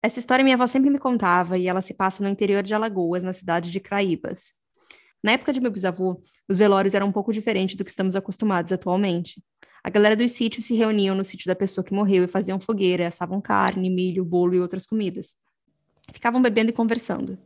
Essa 0.00 0.20
história 0.20 0.44
minha 0.44 0.54
avó 0.54 0.66
sempre 0.66 0.90
me 0.90 0.98
contava 0.98 1.58
e 1.58 1.66
ela 1.66 1.82
se 1.82 1.92
passa 1.92 2.22
no 2.22 2.28
interior 2.28 2.62
de 2.62 2.72
Alagoas, 2.72 3.24
na 3.24 3.32
cidade 3.32 3.70
de 3.70 3.80
Craíbas. 3.80 4.52
Na 5.22 5.32
época 5.32 5.52
de 5.52 5.60
meu 5.60 5.72
bisavô, 5.72 6.22
os 6.48 6.56
velórios 6.56 6.94
eram 6.94 7.08
um 7.08 7.12
pouco 7.12 7.32
diferentes 7.32 7.74
do 7.74 7.84
que 7.84 7.90
estamos 7.90 8.14
acostumados 8.14 8.70
atualmente. 8.70 9.42
A 9.82 9.90
galera 9.90 10.14
dos 10.14 10.30
sítios 10.32 10.66
se 10.66 10.74
reuniam 10.76 11.16
no 11.16 11.24
sítio 11.24 11.48
da 11.48 11.56
pessoa 11.56 11.84
que 11.84 11.92
morreu 11.92 12.22
e 12.22 12.28
faziam 12.28 12.60
fogueira, 12.60 13.08
assavam 13.08 13.40
carne, 13.40 13.90
milho, 13.90 14.24
bolo 14.24 14.54
e 14.54 14.60
outras 14.60 14.86
comidas. 14.86 15.36
Ficavam 16.12 16.40
bebendo 16.40 16.70
e 16.70 16.72
conversando. 16.72 17.36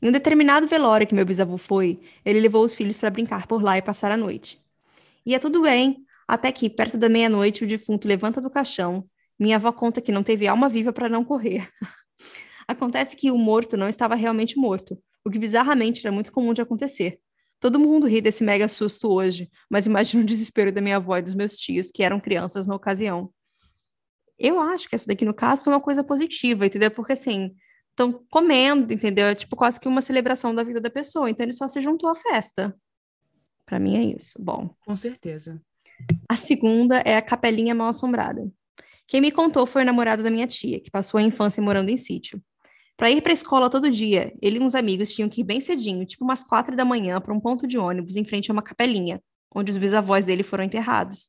Em 0.00 0.08
um 0.08 0.12
determinado 0.12 0.66
velório 0.66 1.06
que 1.06 1.14
meu 1.14 1.26
bisavô 1.26 1.58
foi, 1.58 2.00
ele 2.24 2.40
levou 2.40 2.64
os 2.64 2.74
filhos 2.74 2.98
para 2.98 3.10
brincar 3.10 3.46
por 3.46 3.62
lá 3.62 3.76
e 3.76 3.82
passar 3.82 4.10
a 4.10 4.16
noite. 4.16 4.58
Ia 5.26 5.38
tudo 5.38 5.60
bem, 5.60 6.06
até 6.26 6.50
que, 6.50 6.70
perto 6.70 6.96
da 6.96 7.10
meia-noite, 7.10 7.64
o 7.64 7.66
defunto 7.66 8.08
levanta 8.08 8.40
do 8.40 8.48
caixão. 8.48 9.06
Minha 9.40 9.56
avó 9.56 9.72
conta 9.72 10.02
que 10.02 10.12
não 10.12 10.22
teve 10.22 10.46
alma 10.46 10.68
viva 10.68 10.92
para 10.92 11.08
não 11.08 11.24
correr. 11.24 11.68
Acontece 12.68 13.16
que 13.16 13.30
o 13.30 13.38
morto 13.38 13.76
não 13.76 13.88
estava 13.88 14.14
realmente 14.14 14.58
morto, 14.58 15.02
o 15.24 15.30
que 15.30 15.38
bizarramente 15.38 16.06
era 16.06 16.12
muito 16.12 16.30
comum 16.30 16.52
de 16.52 16.60
acontecer. 16.60 17.18
Todo 17.58 17.78
mundo 17.78 18.06
ri 18.06 18.20
desse 18.20 18.44
mega 18.44 18.68
susto 18.68 19.10
hoje, 19.10 19.50
mas 19.70 19.86
imagina 19.86 20.22
o 20.22 20.26
desespero 20.26 20.70
da 20.70 20.82
minha 20.82 20.96
avó 20.96 21.16
e 21.16 21.22
dos 21.22 21.34
meus 21.34 21.56
tios, 21.56 21.90
que 21.90 22.02
eram 22.02 22.20
crianças 22.20 22.66
na 22.66 22.74
ocasião. 22.74 23.32
Eu 24.38 24.60
acho 24.60 24.88
que 24.88 24.94
essa 24.94 25.06
daqui, 25.06 25.24
no 25.24 25.34
caso, 25.34 25.64
foi 25.64 25.72
uma 25.72 25.80
coisa 25.80 26.04
positiva, 26.04 26.66
entendeu? 26.66 26.90
Porque, 26.90 27.12
assim, 27.12 27.54
estão 27.90 28.24
comendo, 28.30 28.92
entendeu? 28.92 29.26
É 29.26 29.34
tipo 29.34 29.56
quase 29.56 29.78
que 29.78 29.88
uma 29.88 30.00
celebração 30.00 30.54
da 30.54 30.62
vida 30.62 30.80
da 30.80 30.90
pessoa. 30.90 31.28
Então 31.28 31.44
ele 31.44 31.52
só 31.52 31.68
se 31.68 31.80
juntou 31.80 32.08
à 32.08 32.14
festa. 32.14 32.74
Para 33.66 33.78
mim 33.78 33.96
é 33.96 34.16
isso. 34.16 34.42
Bom. 34.42 34.74
Com 34.84 34.96
certeza. 34.96 35.60
A 36.28 36.36
segunda 36.36 36.98
é 37.00 37.16
a 37.16 37.22
Capelinha 37.22 37.74
Mal 37.74 37.88
Assombrada. 37.88 38.50
Quem 39.10 39.20
me 39.20 39.32
contou 39.32 39.66
foi 39.66 39.82
o 39.82 39.84
namorado 39.84 40.22
da 40.22 40.30
minha 40.30 40.46
tia, 40.46 40.78
que 40.78 40.88
passou 40.88 41.18
a 41.18 41.22
infância 41.24 41.60
morando 41.60 41.90
em 41.90 41.96
sítio. 41.96 42.40
Para 42.96 43.10
ir 43.10 43.20
para 43.20 43.32
a 43.32 43.34
escola 43.34 43.68
todo 43.68 43.90
dia, 43.90 44.32
ele 44.40 44.60
e 44.60 44.62
uns 44.62 44.76
amigos 44.76 45.12
tinham 45.12 45.28
que 45.28 45.40
ir 45.40 45.44
bem 45.44 45.60
cedinho, 45.60 46.06
tipo 46.06 46.22
umas 46.22 46.44
quatro 46.44 46.76
da 46.76 46.84
manhã, 46.84 47.20
para 47.20 47.34
um 47.34 47.40
ponto 47.40 47.66
de 47.66 47.76
ônibus 47.76 48.14
em 48.14 48.24
frente 48.24 48.52
a 48.52 48.52
uma 48.52 48.62
capelinha, 48.62 49.20
onde 49.52 49.72
os 49.72 49.76
bisavós 49.76 50.26
dele 50.26 50.44
foram 50.44 50.62
enterrados. 50.62 51.26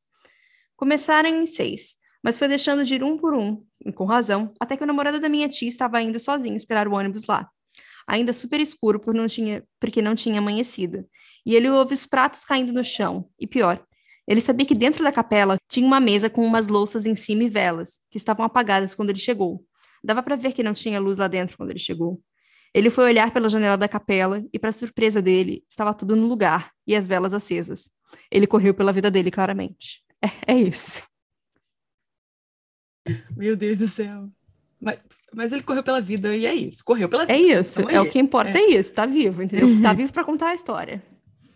Começaram 0.77 1.27
em 1.27 1.43
seis, 1.47 1.95
mas 2.23 2.37
foi 2.37 2.47
deixando 2.47 2.85
de 2.85 2.93
ir 2.93 3.03
um 3.03 3.17
por 3.17 3.33
um, 3.33 3.65
e 3.83 3.91
com 3.91 4.05
razão, 4.05 4.53
até 4.59 4.77
que 4.77 4.83
o 4.83 4.85
namorado 4.87 5.19
da 5.19 5.27
minha 5.27 5.49
tia 5.49 5.67
estava 5.67 5.99
indo 6.03 6.19
sozinho 6.19 6.55
esperar 6.55 6.87
o 6.87 6.93
ônibus 6.93 7.25
lá. 7.25 7.49
Ainda 8.07 8.31
super 8.31 8.59
escuro 8.59 8.99
por 8.99 9.15
não 9.15 9.25
tinha, 9.25 9.63
porque 9.79 10.03
não 10.03 10.13
tinha 10.13 10.37
amanhecido. 10.37 11.03
E 11.43 11.55
ele 11.55 11.67
ouve 11.67 11.95
os 11.95 12.05
pratos 12.05 12.45
caindo 12.45 12.71
no 12.71 12.83
chão. 12.83 13.27
E 13.39 13.47
pior, 13.47 13.83
ele 14.27 14.41
sabia 14.41 14.65
que 14.65 14.75
dentro 14.75 15.03
da 15.03 15.11
capela 15.11 15.57
tinha 15.69 15.85
uma 15.85 15.99
mesa 15.99 16.29
com 16.29 16.45
umas 16.45 16.67
louças 16.67 17.05
em 17.05 17.15
cima 17.15 17.43
e 17.43 17.49
velas, 17.49 17.99
que 18.09 18.17
estavam 18.17 18.45
apagadas 18.45 18.95
quando 18.95 19.09
ele 19.09 19.19
chegou. 19.19 19.63
Dava 20.03 20.23
para 20.23 20.35
ver 20.35 20.53
que 20.53 20.63
não 20.63 20.73
tinha 20.73 20.99
luz 20.99 21.17
lá 21.17 21.27
dentro 21.27 21.57
quando 21.57 21.71
ele 21.71 21.79
chegou. 21.79 22.21
Ele 22.73 22.89
foi 22.89 23.05
olhar 23.05 23.31
pela 23.31 23.49
janela 23.49 23.77
da 23.77 23.87
capela 23.87 24.43
e, 24.53 24.57
para 24.57 24.71
surpresa 24.71 25.21
dele, 25.21 25.63
estava 25.69 25.93
tudo 25.93 26.15
no 26.15 26.27
lugar 26.27 26.71
e 26.87 26.95
as 26.95 27.05
velas 27.05 27.33
acesas. 27.33 27.91
Ele 28.31 28.47
correu 28.47 28.73
pela 28.73 28.93
vida 28.93 29.11
dele, 29.11 29.29
claramente. 29.29 30.01
É, 30.47 30.53
é 30.53 30.57
isso. 30.57 31.03
Meu 33.35 33.55
Deus 33.55 33.77
do 33.77 33.87
céu. 33.87 34.29
Mas, 34.79 34.99
mas 35.33 35.51
ele 35.51 35.63
correu 35.63 35.83
pela 35.83 35.99
vida 35.99 36.35
e 36.35 36.45
é 36.45 36.53
isso. 36.53 36.83
Correu 36.83 37.09
pela 37.09 37.25
vida. 37.25 37.37
É 37.37 37.41
isso. 37.41 37.81
É 37.89 37.99
o 37.99 38.09
que 38.09 38.19
importa, 38.19 38.57
é, 38.57 38.61
é 38.61 38.69
isso. 38.71 38.93
Tá 38.93 39.05
vivo, 39.05 39.43
entendeu? 39.43 39.81
tá 39.81 39.91
vivo 39.93 40.13
para 40.13 40.23
contar 40.23 40.49
a 40.49 40.55
história. 40.55 41.03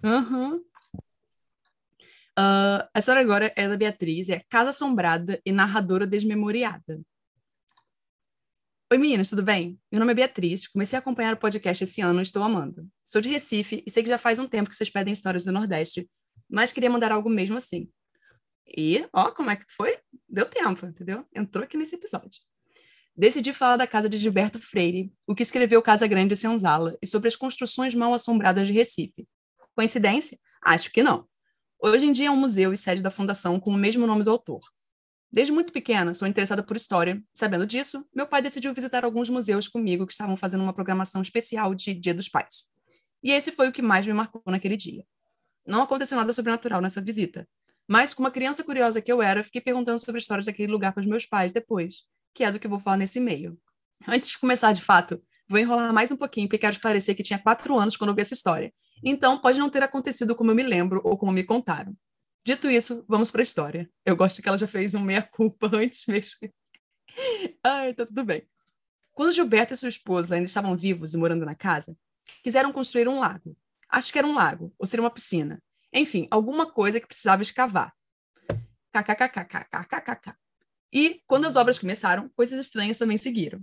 Uhum. 0.03 0.61
Uh, 2.37 2.83
a 2.93 2.99
história 2.99 3.21
agora 3.21 3.53
é 3.55 3.65
da 3.65 3.77
Beatriz, 3.77 4.27
é 4.27 4.41
Casa 4.49 4.71
Assombrada 4.71 5.41
e 5.45 5.53
Narradora 5.53 6.05
Desmemoriada. 6.05 7.01
Oi 8.91 8.97
meninas, 8.97 9.29
tudo 9.29 9.41
bem? 9.41 9.79
Meu 9.89 9.99
nome 9.99 10.11
é 10.11 10.15
Beatriz, 10.15 10.67
comecei 10.67 10.97
a 10.97 10.99
acompanhar 10.99 11.33
o 11.33 11.37
podcast 11.37 11.85
esse 11.85 12.01
ano 12.01 12.19
e 12.19 12.23
estou 12.23 12.43
amando. 12.43 12.89
Sou 13.05 13.21
de 13.21 13.29
Recife 13.29 13.81
e 13.87 13.89
sei 13.89 14.03
que 14.03 14.09
já 14.09 14.17
faz 14.17 14.37
um 14.37 14.47
tempo 14.47 14.69
que 14.69 14.75
vocês 14.75 14.89
pedem 14.89 15.13
histórias 15.13 15.45
do 15.45 15.51
Nordeste, 15.53 16.09
mas 16.49 16.73
queria 16.73 16.89
mandar 16.89 17.09
algo 17.09 17.29
mesmo 17.29 17.55
assim. 17.55 17.89
E, 18.67 19.07
ó, 19.13 19.31
como 19.31 19.49
é 19.49 19.55
que 19.55 19.65
foi? 19.69 19.97
Deu 20.27 20.45
tempo, 20.45 20.85
entendeu? 20.85 21.25
Entrou 21.33 21.63
aqui 21.63 21.77
nesse 21.77 21.95
episódio. 21.95 22.41
Decidi 23.15 23.53
falar 23.53 23.77
da 23.77 23.87
casa 23.87 24.09
de 24.09 24.17
Gilberto 24.17 24.59
Freire, 24.59 25.09
o 25.25 25.33
que 25.33 25.41
escreveu 25.41 25.81
Casa 25.81 26.05
Grande 26.05 26.33
e 26.33 26.37
Senzala, 26.37 26.97
e 27.01 27.07
sobre 27.07 27.29
as 27.29 27.35
construções 27.37 27.95
mal 27.95 28.13
assombradas 28.13 28.67
de 28.67 28.73
Recife. 28.73 29.25
Coincidência? 29.73 30.37
Acho 30.61 30.91
que 30.91 31.01
não. 31.01 31.25
Hoje 31.81 32.05
em 32.05 32.11
dia 32.11 32.27
é 32.27 32.31
um 32.31 32.37
museu 32.37 32.73
e 32.73 32.77
sede 32.77 33.03
da 33.03 33.11
fundação 33.11 33.59
com 33.59 33.71
o 33.71 33.77
mesmo 33.77 34.07
nome 34.07 34.23
do 34.23 34.31
autor. 34.31 34.61
Desde 35.31 35.51
muito 35.51 35.73
pequena, 35.73 36.13
sou 36.13 36.27
interessada 36.27 36.63
por 36.63 36.75
história. 36.75 37.21
Sabendo 37.33 37.67
disso, 37.67 38.05
meu 38.13 38.25
pai 38.25 38.41
decidiu 38.41 38.73
visitar 38.73 39.03
alguns 39.03 39.29
museus 39.29 39.67
comigo 39.67 40.07
que 40.07 40.13
estavam 40.13 40.37
fazendo 40.37 40.63
uma 40.63 40.73
programação 40.73 41.21
especial 41.21 41.75
de 41.75 41.93
Dia 41.93 42.13
dos 42.13 42.29
Pais. 42.29 42.69
E 43.21 43.31
esse 43.31 43.51
foi 43.51 43.67
o 43.67 43.71
que 43.71 43.81
mais 43.81 44.07
me 44.07 44.13
marcou 44.13 44.41
naquele 44.47 44.77
dia. 44.77 45.05
Não 45.67 45.81
aconteceu 45.81 46.17
nada 46.17 46.31
sobrenatural 46.31 46.81
nessa 46.81 47.01
visita, 47.01 47.47
mas, 47.87 48.13
como 48.13 48.25
uma 48.27 48.31
criança 48.31 48.63
curiosa 48.63 49.01
que 49.01 49.11
eu 49.11 49.21
era, 49.21 49.43
fiquei 49.43 49.61
perguntando 49.61 49.99
sobre 49.99 50.19
histórias 50.19 50.45
daquele 50.47 50.71
lugar 50.71 50.91
para 50.91 51.01
os 51.01 51.07
meus 51.07 51.25
pais 51.25 51.53
depois, 51.53 52.03
que 52.33 52.43
é 52.43 52.51
do 52.51 52.59
que 52.59 52.67
vou 52.67 52.79
falar 52.79 52.97
nesse 52.97 53.19
e-mail. 53.19 53.57
Antes 54.07 54.29
de 54.29 54.39
começar, 54.39 54.73
de 54.73 54.81
fato, 54.81 55.21
vou 55.47 55.59
enrolar 55.59 55.93
mais 55.93 56.11
um 56.11 56.17
pouquinho, 56.17 56.47
porque 56.47 56.57
quero 56.57 56.75
esclarecer 56.75 57.15
que 57.15 57.23
tinha 57.23 57.37
quatro 57.37 57.77
anos 57.77 57.95
quando 57.95 58.09
eu 58.09 58.15
vi 58.15 58.21
essa 58.21 58.33
história. 58.33 58.73
Então, 59.03 59.39
pode 59.39 59.59
não 59.59 59.69
ter 59.69 59.83
acontecido 59.83 60.35
como 60.35 60.51
eu 60.51 60.55
me 60.55 60.63
lembro 60.63 61.01
ou 61.03 61.17
como 61.17 61.31
me 61.31 61.43
contaram. 61.43 61.95
Dito 62.45 62.69
isso, 62.69 63.03
vamos 63.07 63.31
para 63.31 63.41
a 63.41 63.43
história. 63.43 63.89
Eu 64.05 64.15
gosto 64.15 64.41
que 64.41 64.47
ela 64.47 64.57
já 64.57 64.67
fez 64.67 64.93
um 64.93 65.01
meia-culpa 65.01 65.69
antes 65.75 66.05
mesmo. 66.05 66.49
Ai, 67.63 67.93
tá 67.93 68.05
tudo 68.05 68.23
bem. 68.23 68.47
Quando 69.13 69.33
Gilberto 69.33 69.73
e 69.73 69.77
sua 69.77 69.89
esposa 69.89 70.35
ainda 70.35 70.45
estavam 70.45 70.75
vivos 70.75 71.13
e 71.13 71.17
morando 71.17 71.45
na 71.45 71.55
casa, 71.55 71.97
quiseram 72.43 72.71
construir 72.71 73.07
um 73.07 73.19
lago. 73.19 73.57
Acho 73.89 74.11
que 74.11 74.19
era 74.19 74.27
um 74.27 74.33
lago, 74.33 74.73
ou 74.77 74.85
seria 74.85 75.03
uma 75.03 75.11
piscina, 75.11 75.61
enfim, 75.93 76.27
alguma 76.29 76.69
coisa 76.69 76.99
que 76.99 77.07
precisava 77.07 77.41
escavar. 77.41 77.93
KKKKKKKK. 78.91 80.35
E, 80.91 81.21
quando 81.25 81.45
as 81.45 81.55
obras 81.55 81.79
começaram, 81.79 82.29
coisas 82.29 82.59
estranhas 82.59 82.97
também 82.97 83.17
seguiram. 83.17 83.61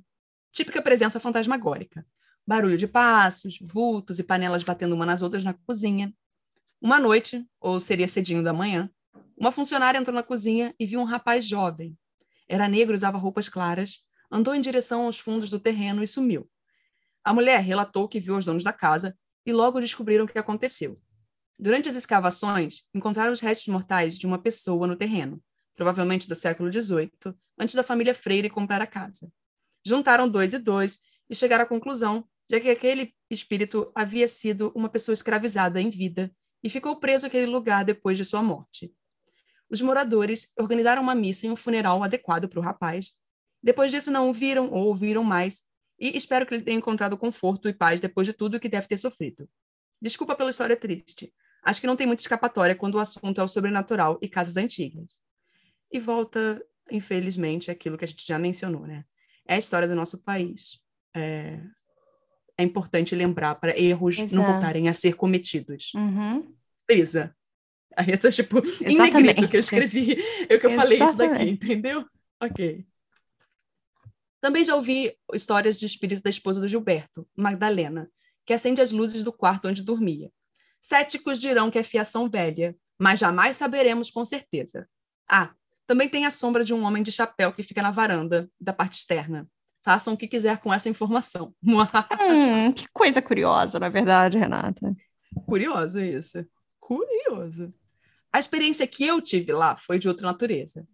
Típica 0.50 0.82
presença 0.82 1.20
fantasmagórica. 1.20 2.06
Barulho 2.46 2.76
de 2.76 2.86
passos, 2.88 3.58
vultos 3.60 4.18
e 4.18 4.24
panelas 4.24 4.62
batendo 4.62 4.94
uma 4.94 5.06
nas 5.06 5.22
outras 5.22 5.44
na 5.44 5.54
cozinha. 5.54 6.12
Uma 6.80 6.98
noite, 6.98 7.46
ou 7.60 7.78
seria 7.78 8.08
cedinho 8.08 8.42
da 8.42 8.52
manhã, 8.52 8.90
uma 9.36 9.52
funcionária 9.52 9.98
entrou 9.98 10.14
na 10.14 10.22
cozinha 10.22 10.74
e 10.78 10.84
viu 10.84 11.00
um 11.00 11.04
rapaz 11.04 11.46
jovem. 11.46 11.96
Era 12.48 12.68
negro, 12.68 12.94
usava 12.94 13.18
roupas 13.18 13.48
claras, 13.48 14.00
andou 14.30 14.54
em 14.54 14.60
direção 14.60 15.06
aos 15.06 15.18
fundos 15.18 15.50
do 15.50 15.60
terreno 15.60 16.02
e 16.02 16.06
sumiu. 16.06 16.50
A 17.24 17.32
mulher 17.32 17.60
relatou 17.60 18.08
que 18.08 18.18
viu 18.18 18.36
os 18.36 18.44
donos 18.44 18.64
da 18.64 18.72
casa 18.72 19.16
e 19.46 19.52
logo 19.52 19.80
descobriram 19.80 20.24
o 20.24 20.28
que 20.28 20.38
aconteceu. 20.38 21.00
Durante 21.58 21.88
as 21.88 21.94
escavações, 21.94 22.82
encontraram 22.92 23.32
os 23.32 23.40
restos 23.40 23.68
mortais 23.68 24.18
de 24.18 24.26
uma 24.26 24.38
pessoa 24.38 24.86
no 24.86 24.96
terreno, 24.96 25.40
provavelmente 25.76 26.28
do 26.28 26.34
século 26.34 26.72
XVIII, 26.72 27.10
antes 27.58 27.74
da 27.74 27.84
família 27.84 28.14
Freire 28.14 28.50
comprar 28.50 28.82
a 28.82 28.86
casa. 28.86 29.30
Juntaram 29.84 30.28
dois 30.28 30.52
e 30.52 30.58
dois 30.58 30.98
e 31.30 31.36
chegaram 31.36 31.64
à 31.64 31.66
conclusão 31.66 32.28
de 32.52 32.60
que 32.60 32.68
aquele 32.68 33.14
espírito 33.30 33.90
havia 33.94 34.28
sido 34.28 34.70
uma 34.74 34.90
pessoa 34.90 35.14
escravizada 35.14 35.80
em 35.80 35.88
vida 35.88 36.30
e 36.62 36.68
ficou 36.68 36.96
preso 36.96 37.26
àquele 37.26 37.46
lugar 37.46 37.82
depois 37.82 38.18
de 38.18 38.26
sua 38.26 38.42
morte. 38.42 38.94
Os 39.70 39.80
moradores 39.80 40.52
organizaram 40.58 41.00
uma 41.00 41.14
missa 41.14 41.46
e 41.46 41.50
um 41.50 41.56
funeral 41.56 42.02
adequado 42.02 42.46
para 42.48 42.60
o 42.60 42.62
rapaz. 42.62 43.12
Depois 43.62 43.90
disso, 43.90 44.10
não 44.10 44.28
o 44.28 44.34
viram 44.34 44.70
ou 44.70 44.88
ouviram 44.88 45.24
mais, 45.24 45.62
e 45.98 46.14
espero 46.14 46.44
que 46.44 46.52
ele 46.52 46.62
tenha 46.62 46.76
encontrado 46.76 47.16
conforto 47.16 47.70
e 47.70 47.72
paz 47.72 48.02
depois 48.02 48.26
de 48.26 48.34
tudo 48.34 48.60
que 48.60 48.68
deve 48.68 48.86
ter 48.86 48.98
sofrido. 48.98 49.48
Desculpa 49.98 50.34
pela 50.34 50.50
história 50.50 50.76
triste. 50.76 51.32
Acho 51.64 51.80
que 51.80 51.86
não 51.86 51.96
tem 51.96 52.06
muita 52.06 52.22
escapatória 52.22 52.74
quando 52.74 52.96
o 52.96 53.00
assunto 53.00 53.40
é 53.40 53.44
o 53.44 53.48
sobrenatural 53.48 54.18
e 54.20 54.28
casas 54.28 54.58
antigas. 54.58 55.22
E 55.90 55.98
volta, 55.98 56.62
infelizmente, 56.90 57.70
aquilo 57.70 57.96
que 57.96 58.04
a 58.04 58.08
gente 58.08 58.26
já 58.26 58.38
mencionou, 58.38 58.86
né? 58.86 59.06
É 59.46 59.54
a 59.54 59.58
história 59.58 59.88
do 59.88 59.94
nosso 59.94 60.18
país. 60.18 60.78
É, 61.14 61.58
é 62.58 62.62
importante 62.62 63.14
lembrar 63.14 63.54
para 63.56 63.78
erros 63.78 64.18
Exato. 64.18 64.34
não 64.34 64.52
voltarem 64.52 64.88
a 64.88 64.94
ser 64.94 65.14
cometidos. 65.14 65.92
Uhum. 65.94 66.54
Presa. 66.86 67.34
Aí 67.96 68.10
eu 68.10 68.18
tô, 68.18 68.30
tipo, 68.30 68.58
em 68.84 68.96
negrito 68.96 69.48
que 69.48 69.56
eu 69.56 69.60
escrevi, 69.60 70.16
eu 70.48 70.60
que 70.60 70.66
eu 70.66 70.70
falei 70.72 71.02
isso 71.02 71.16
daqui, 71.16 71.50
entendeu? 71.50 72.04
Ok. 72.40 72.84
Também 74.40 74.64
já 74.64 74.74
ouvi 74.74 75.14
histórias 75.32 75.78
de 75.78 75.86
espírito 75.86 76.22
da 76.22 76.30
esposa 76.30 76.60
do 76.60 76.68
Gilberto, 76.68 77.28
Magdalena, 77.36 78.10
que 78.44 78.52
acende 78.52 78.80
as 78.80 78.90
luzes 78.90 79.22
do 79.22 79.32
quarto 79.32 79.68
onde 79.68 79.82
dormia. 79.82 80.32
Céticos 80.80 81.40
dirão 81.40 81.70
que 81.70 81.78
é 81.78 81.82
fiação 81.82 82.28
velha, 82.28 82.76
mas 82.98 83.20
jamais 83.20 83.56
saberemos 83.56 84.10
com 84.10 84.24
certeza. 84.24 84.88
Ah, 85.28 85.54
também 85.86 86.08
tem 86.08 86.26
a 86.26 86.30
sombra 86.30 86.64
de 86.64 86.74
um 86.74 86.82
homem 86.84 87.02
de 87.02 87.12
chapéu 87.12 87.52
que 87.52 87.62
fica 87.62 87.82
na 87.82 87.90
varanda, 87.90 88.50
da 88.60 88.72
parte 88.72 88.94
externa. 88.94 89.48
Façam 89.84 90.14
o 90.14 90.16
que 90.16 90.28
quiser 90.28 90.58
com 90.58 90.72
essa 90.72 90.88
informação. 90.88 91.54
hum, 91.62 92.72
que 92.72 92.86
coisa 92.92 93.20
curiosa, 93.20 93.80
na 93.80 93.88
verdade, 93.88 94.38
Renata. 94.38 94.94
Curioso 95.46 96.00
isso. 96.00 96.46
Curioso. 96.78 97.72
A 98.32 98.38
experiência 98.38 98.86
que 98.86 99.04
eu 99.04 99.20
tive 99.20 99.52
lá 99.52 99.76
foi 99.76 99.98
de 99.98 100.08
outra 100.08 100.26
natureza. 100.26 100.86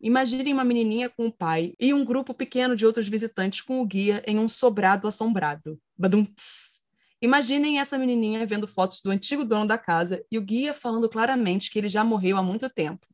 Imaginem 0.00 0.52
uma 0.52 0.64
menininha 0.64 1.08
com 1.08 1.26
o 1.26 1.32
pai 1.32 1.72
e 1.80 1.94
um 1.94 2.04
grupo 2.04 2.34
pequeno 2.34 2.76
de 2.76 2.84
outros 2.84 3.08
visitantes 3.08 3.62
com 3.62 3.80
o 3.80 3.86
guia 3.86 4.22
em 4.26 4.38
um 4.38 4.48
sobrado 4.48 5.08
assombrado. 5.08 5.80
Badum-ts. 5.96 6.82
Imaginem 7.22 7.80
essa 7.80 7.96
menininha 7.96 8.44
vendo 8.44 8.68
fotos 8.68 9.00
do 9.00 9.10
antigo 9.10 9.46
dono 9.46 9.66
da 9.66 9.78
casa 9.78 10.22
e 10.30 10.36
o 10.36 10.42
guia 10.42 10.74
falando 10.74 11.08
claramente 11.08 11.70
que 11.70 11.78
ele 11.78 11.88
já 11.88 12.04
morreu 12.04 12.36
há 12.36 12.42
muito 12.42 12.68
tempo. 12.68 13.06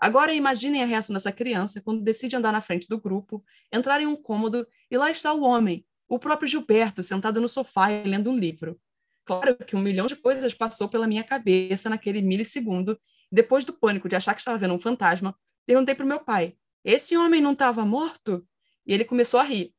Agora 0.00 0.32
imaginem 0.32 0.82
a 0.82 0.86
reação 0.86 1.12
dessa 1.12 1.30
criança 1.30 1.82
quando 1.82 2.00
decide 2.02 2.34
andar 2.34 2.52
na 2.52 2.62
frente 2.62 2.88
do 2.88 2.98
grupo, 2.98 3.44
entrar 3.70 4.00
em 4.00 4.06
um 4.06 4.16
cômodo 4.16 4.66
e 4.90 4.96
lá 4.96 5.10
está 5.10 5.30
o 5.32 5.42
homem, 5.42 5.84
o 6.08 6.18
próprio 6.18 6.48
Gilberto, 6.48 7.02
sentado 7.02 7.38
no 7.38 7.48
sofá 7.48 7.92
e 7.92 8.08
lendo 8.08 8.30
um 8.30 8.38
livro. 8.38 8.80
Claro 9.26 9.56
que 9.56 9.76
um 9.76 9.80
milhão 9.80 10.06
de 10.06 10.16
coisas 10.16 10.54
passou 10.54 10.88
pela 10.88 11.06
minha 11.06 11.22
cabeça 11.22 11.90
naquele 11.90 12.22
milissegundo. 12.22 12.98
Depois 13.30 13.64
do 13.64 13.74
pânico 13.74 14.08
de 14.08 14.16
achar 14.16 14.34
que 14.34 14.40
estava 14.40 14.56
vendo 14.56 14.74
um 14.74 14.78
fantasma, 14.78 15.36
perguntei 15.66 15.94
para 15.94 16.04
o 16.04 16.08
meu 16.08 16.20
pai: 16.20 16.56
esse 16.84 17.16
homem 17.16 17.40
não 17.40 17.52
estava 17.52 17.84
morto? 17.84 18.44
E 18.86 18.94
ele 18.94 19.04
começou 19.04 19.38
a 19.38 19.44
rir. 19.44 19.74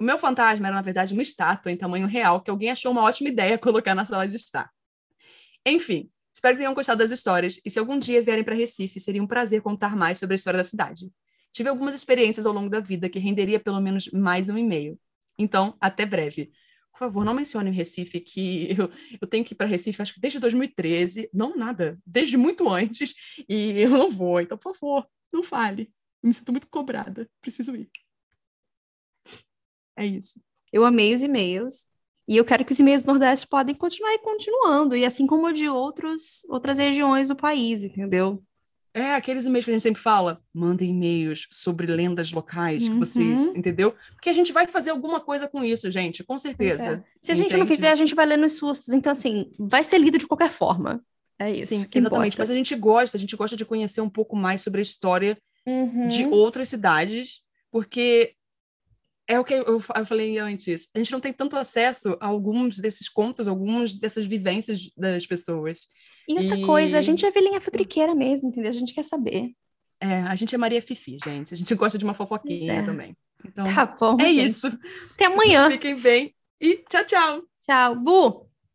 O 0.00 0.04
meu 0.04 0.18
fantasma 0.18 0.66
era, 0.66 0.76
na 0.76 0.82
verdade, 0.82 1.12
uma 1.12 1.22
estátua 1.22 1.70
em 1.70 1.76
tamanho 1.76 2.06
real 2.06 2.40
que 2.40 2.50
alguém 2.50 2.70
achou 2.70 2.90
uma 2.90 3.02
ótima 3.02 3.28
ideia 3.28 3.56
colocar 3.58 3.94
na 3.94 4.04
sala 4.04 4.26
de 4.26 4.36
estar. 4.36 4.70
Enfim, 5.64 6.10
Espero 6.36 6.54
que 6.54 6.58
tenham 6.58 6.74
gostado 6.74 6.98
das 6.98 7.10
histórias 7.10 7.58
e 7.64 7.70
se 7.70 7.78
algum 7.78 7.98
dia 7.98 8.20
vierem 8.20 8.44
para 8.44 8.54
Recife, 8.54 9.00
seria 9.00 9.22
um 9.22 9.26
prazer 9.26 9.62
contar 9.62 9.96
mais 9.96 10.18
sobre 10.18 10.34
a 10.34 10.36
história 10.36 10.58
da 10.58 10.64
cidade. 10.64 11.10
Tive 11.50 11.70
algumas 11.70 11.94
experiências 11.94 12.44
ao 12.44 12.52
longo 12.52 12.68
da 12.68 12.78
vida 12.78 13.08
que 13.08 13.18
renderia 13.18 13.58
pelo 13.58 13.80
menos 13.80 14.10
mais 14.12 14.50
um 14.50 14.58
e-mail. 14.58 15.00
Então, 15.38 15.74
até 15.80 16.04
breve. 16.04 16.52
Por 16.92 16.98
favor, 16.98 17.24
não 17.24 17.32
mencione 17.32 17.70
Recife, 17.70 18.20
que 18.20 18.68
eu, 18.78 18.90
eu 19.18 19.26
tenho 19.26 19.46
que 19.46 19.54
ir 19.54 19.56
para 19.56 19.66
Recife, 19.66 20.02
acho 20.02 20.12
que 20.12 20.20
desde 20.20 20.38
2013. 20.38 21.30
Não, 21.32 21.56
nada. 21.56 21.98
Desde 22.04 22.36
muito 22.36 22.68
antes. 22.68 23.14
E 23.48 23.80
eu 23.80 23.88
não 23.88 24.10
vou. 24.10 24.38
Então, 24.38 24.58
por 24.58 24.76
favor, 24.76 25.08
não 25.32 25.42
fale. 25.42 25.90
Eu 26.22 26.28
me 26.28 26.34
sinto 26.34 26.52
muito 26.52 26.68
cobrada. 26.68 27.26
Preciso 27.40 27.74
ir. 27.74 27.88
É 29.96 30.04
isso. 30.04 30.38
Eu 30.70 30.84
amei 30.84 31.14
os 31.14 31.22
e-mails. 31.22 31.95
E 32.28 32.36
eu 32.36 32.44
quero 32.44 32.64
que 32.64 32.72
os 32.72 32.78
e-mails 32.78 33.04
do 33.04 33.12
Nordeste 33.12 33.46
podem 33.46 33.74
continuar 33.74 34.12
e 34.14 34.18
continuando, 34.18 34.96
e 34.96 35.04
assim 35.04 35.26
como 35.26 35.52
de 35.52 35.68
outros, 35.68 36.44
outras 36.48 36.78
regiões 36.78 37.28
do 37.28 37.36
país, 37.36 37.84
entendeu? 37.84 38.42
É, 38.96 39.12
aqueles 39.12 39.44
e-mails 39.44 39.66
que 39.66 39.70
a 39.70 39.74
gente 39.74 39.82
sempre 39.82 40.00
fala, 40.00 40.40
mandem 40.54 40.88
e-mails 40.88 41.46
sobre 41.50 41.86
lendas 41.86 42.32
locais 42.32 42.82
uhum. 42.82 42.94
que 42.94 42.98
vocês, 42.98 43.48
entendeu? 43.54 43.94
Porque 44.12 44.30
a 44.30 44.32
gente 44.32 44.54
vai 44.54 44.66
fazer 44.66 44.88
alguma 44.88 45.20
coisa 45.20 45.46
com 45.46 45.62
isso, 45.62 45.90
gente, 45.90 46.24
com 46.24 46.38
certeza. 46.38 46.92
É. 46.92 47.02
Se 47.20 47.30
a 47.30 47.34
gente 47.34 47.54
não 47.58 47.66
fizer, 47.66 47.90
a 47.90 47.94
gente 47.94 48.14
vai 48.14 48.24
ler 48.24 48.38
nos 48.38 48.54
sustos. 48.54 48.94
Então, 48.94 49.12
assim, 49.12 49.52
vai 49.58 49.84
ser 49.84 49.98
lido 49.98 50.16
de 50.16 50.26
qualquer 50.26 50.50
forma. 50.50 51.04
É 51.38 51.50
isso. 51.50 51.68
Sim, 51.68 51.86
exatamente. 51.94 52.06
Importa. 52.06 52.36
Mas 52.38 52.50
a 52.50 52.54
gente 52.54 52.74
gosta, 52.74 53.18
a 53.18 53.20
gente 53.20 53.36
gosta 53.36 53.54
de 53.54 53.66
conhecer 53.66 54.00
um 54.00 54.08
pouco 54.08 54.34
mais 54.34 54.62
sobre 54.62 54.80
a 54.80 54.82
história 54.82 55.36
uhum. 55.66 56.08
de 56.08 56.24
outras 56.24 56.70
cidades, 56.70 57.42
porque 57.70 58.32
é 59.28 59.38
o 59.40 59.44
que 59.44 59.54
eu, 59.54 59.80
falei 59.80 60.38
antes. 60.38 60.88
A 60.94 60.98
gente 60.98 61.12
não 61.12 61.20
tem 61.20 61.32
tanto 61.32 61.56
acesso 61.56 62.16
a 62.20 62.26
alguns 62.26 62.78
desses 62.78 63.08
contos, 63.08 63.48
algumas 63.48 63.94
dessas 63.94 64.24
vivências 64.24 64.90
das 64.96 65.26
pessoas. 65.26 65.80
E 66.28 66.38
outra 66.38 66.56
e... 66.56 66.62
coisa, 66.64 66.98
a 66.98 67.02
gente 67.02 67.26
é 67.26 67.30
velhinha 67.30 67.60
futriqueira 67.60 68.14
mesmo, 68.14 68.48
entendeu? 68.48 68.70
A 68.70 68.74
gente 68.74 68.94
quer 68.94 69.04
saber. 69.04 69.52
É, 70.00 70.20
a 70.22 70.34
gente 70.36 70.54
é 70.54 70.58
Maria 70.58 70.82
Fifi, 70.82 71.18
gente. 71.24 71.54
A 71.54 71.56
gente 71.56 71.74
gosta 71.74 71.98
de 71.98 72.04
uma 72.04 72.14
fofoquinha 72.14 72.74
é. 72.74 72.82
também. 72.84 73.16
Então, 73.44 73.64
tá 73.72 73.86
bom, 73.86 74.16
é 74.20 74.28
gente. 74.28 74.46
isso. 74.46 74.66
Até 75.14 75.26
amanhã. 75.26 75.70
Fiquem 75.70 75.96
bem 75.96 76.34
e 76.60 76.76
tchau, 76.88 77.04
tchau. 77.04 77.42
Tchau. 77.66 77.96
Bu! 77.96 78.45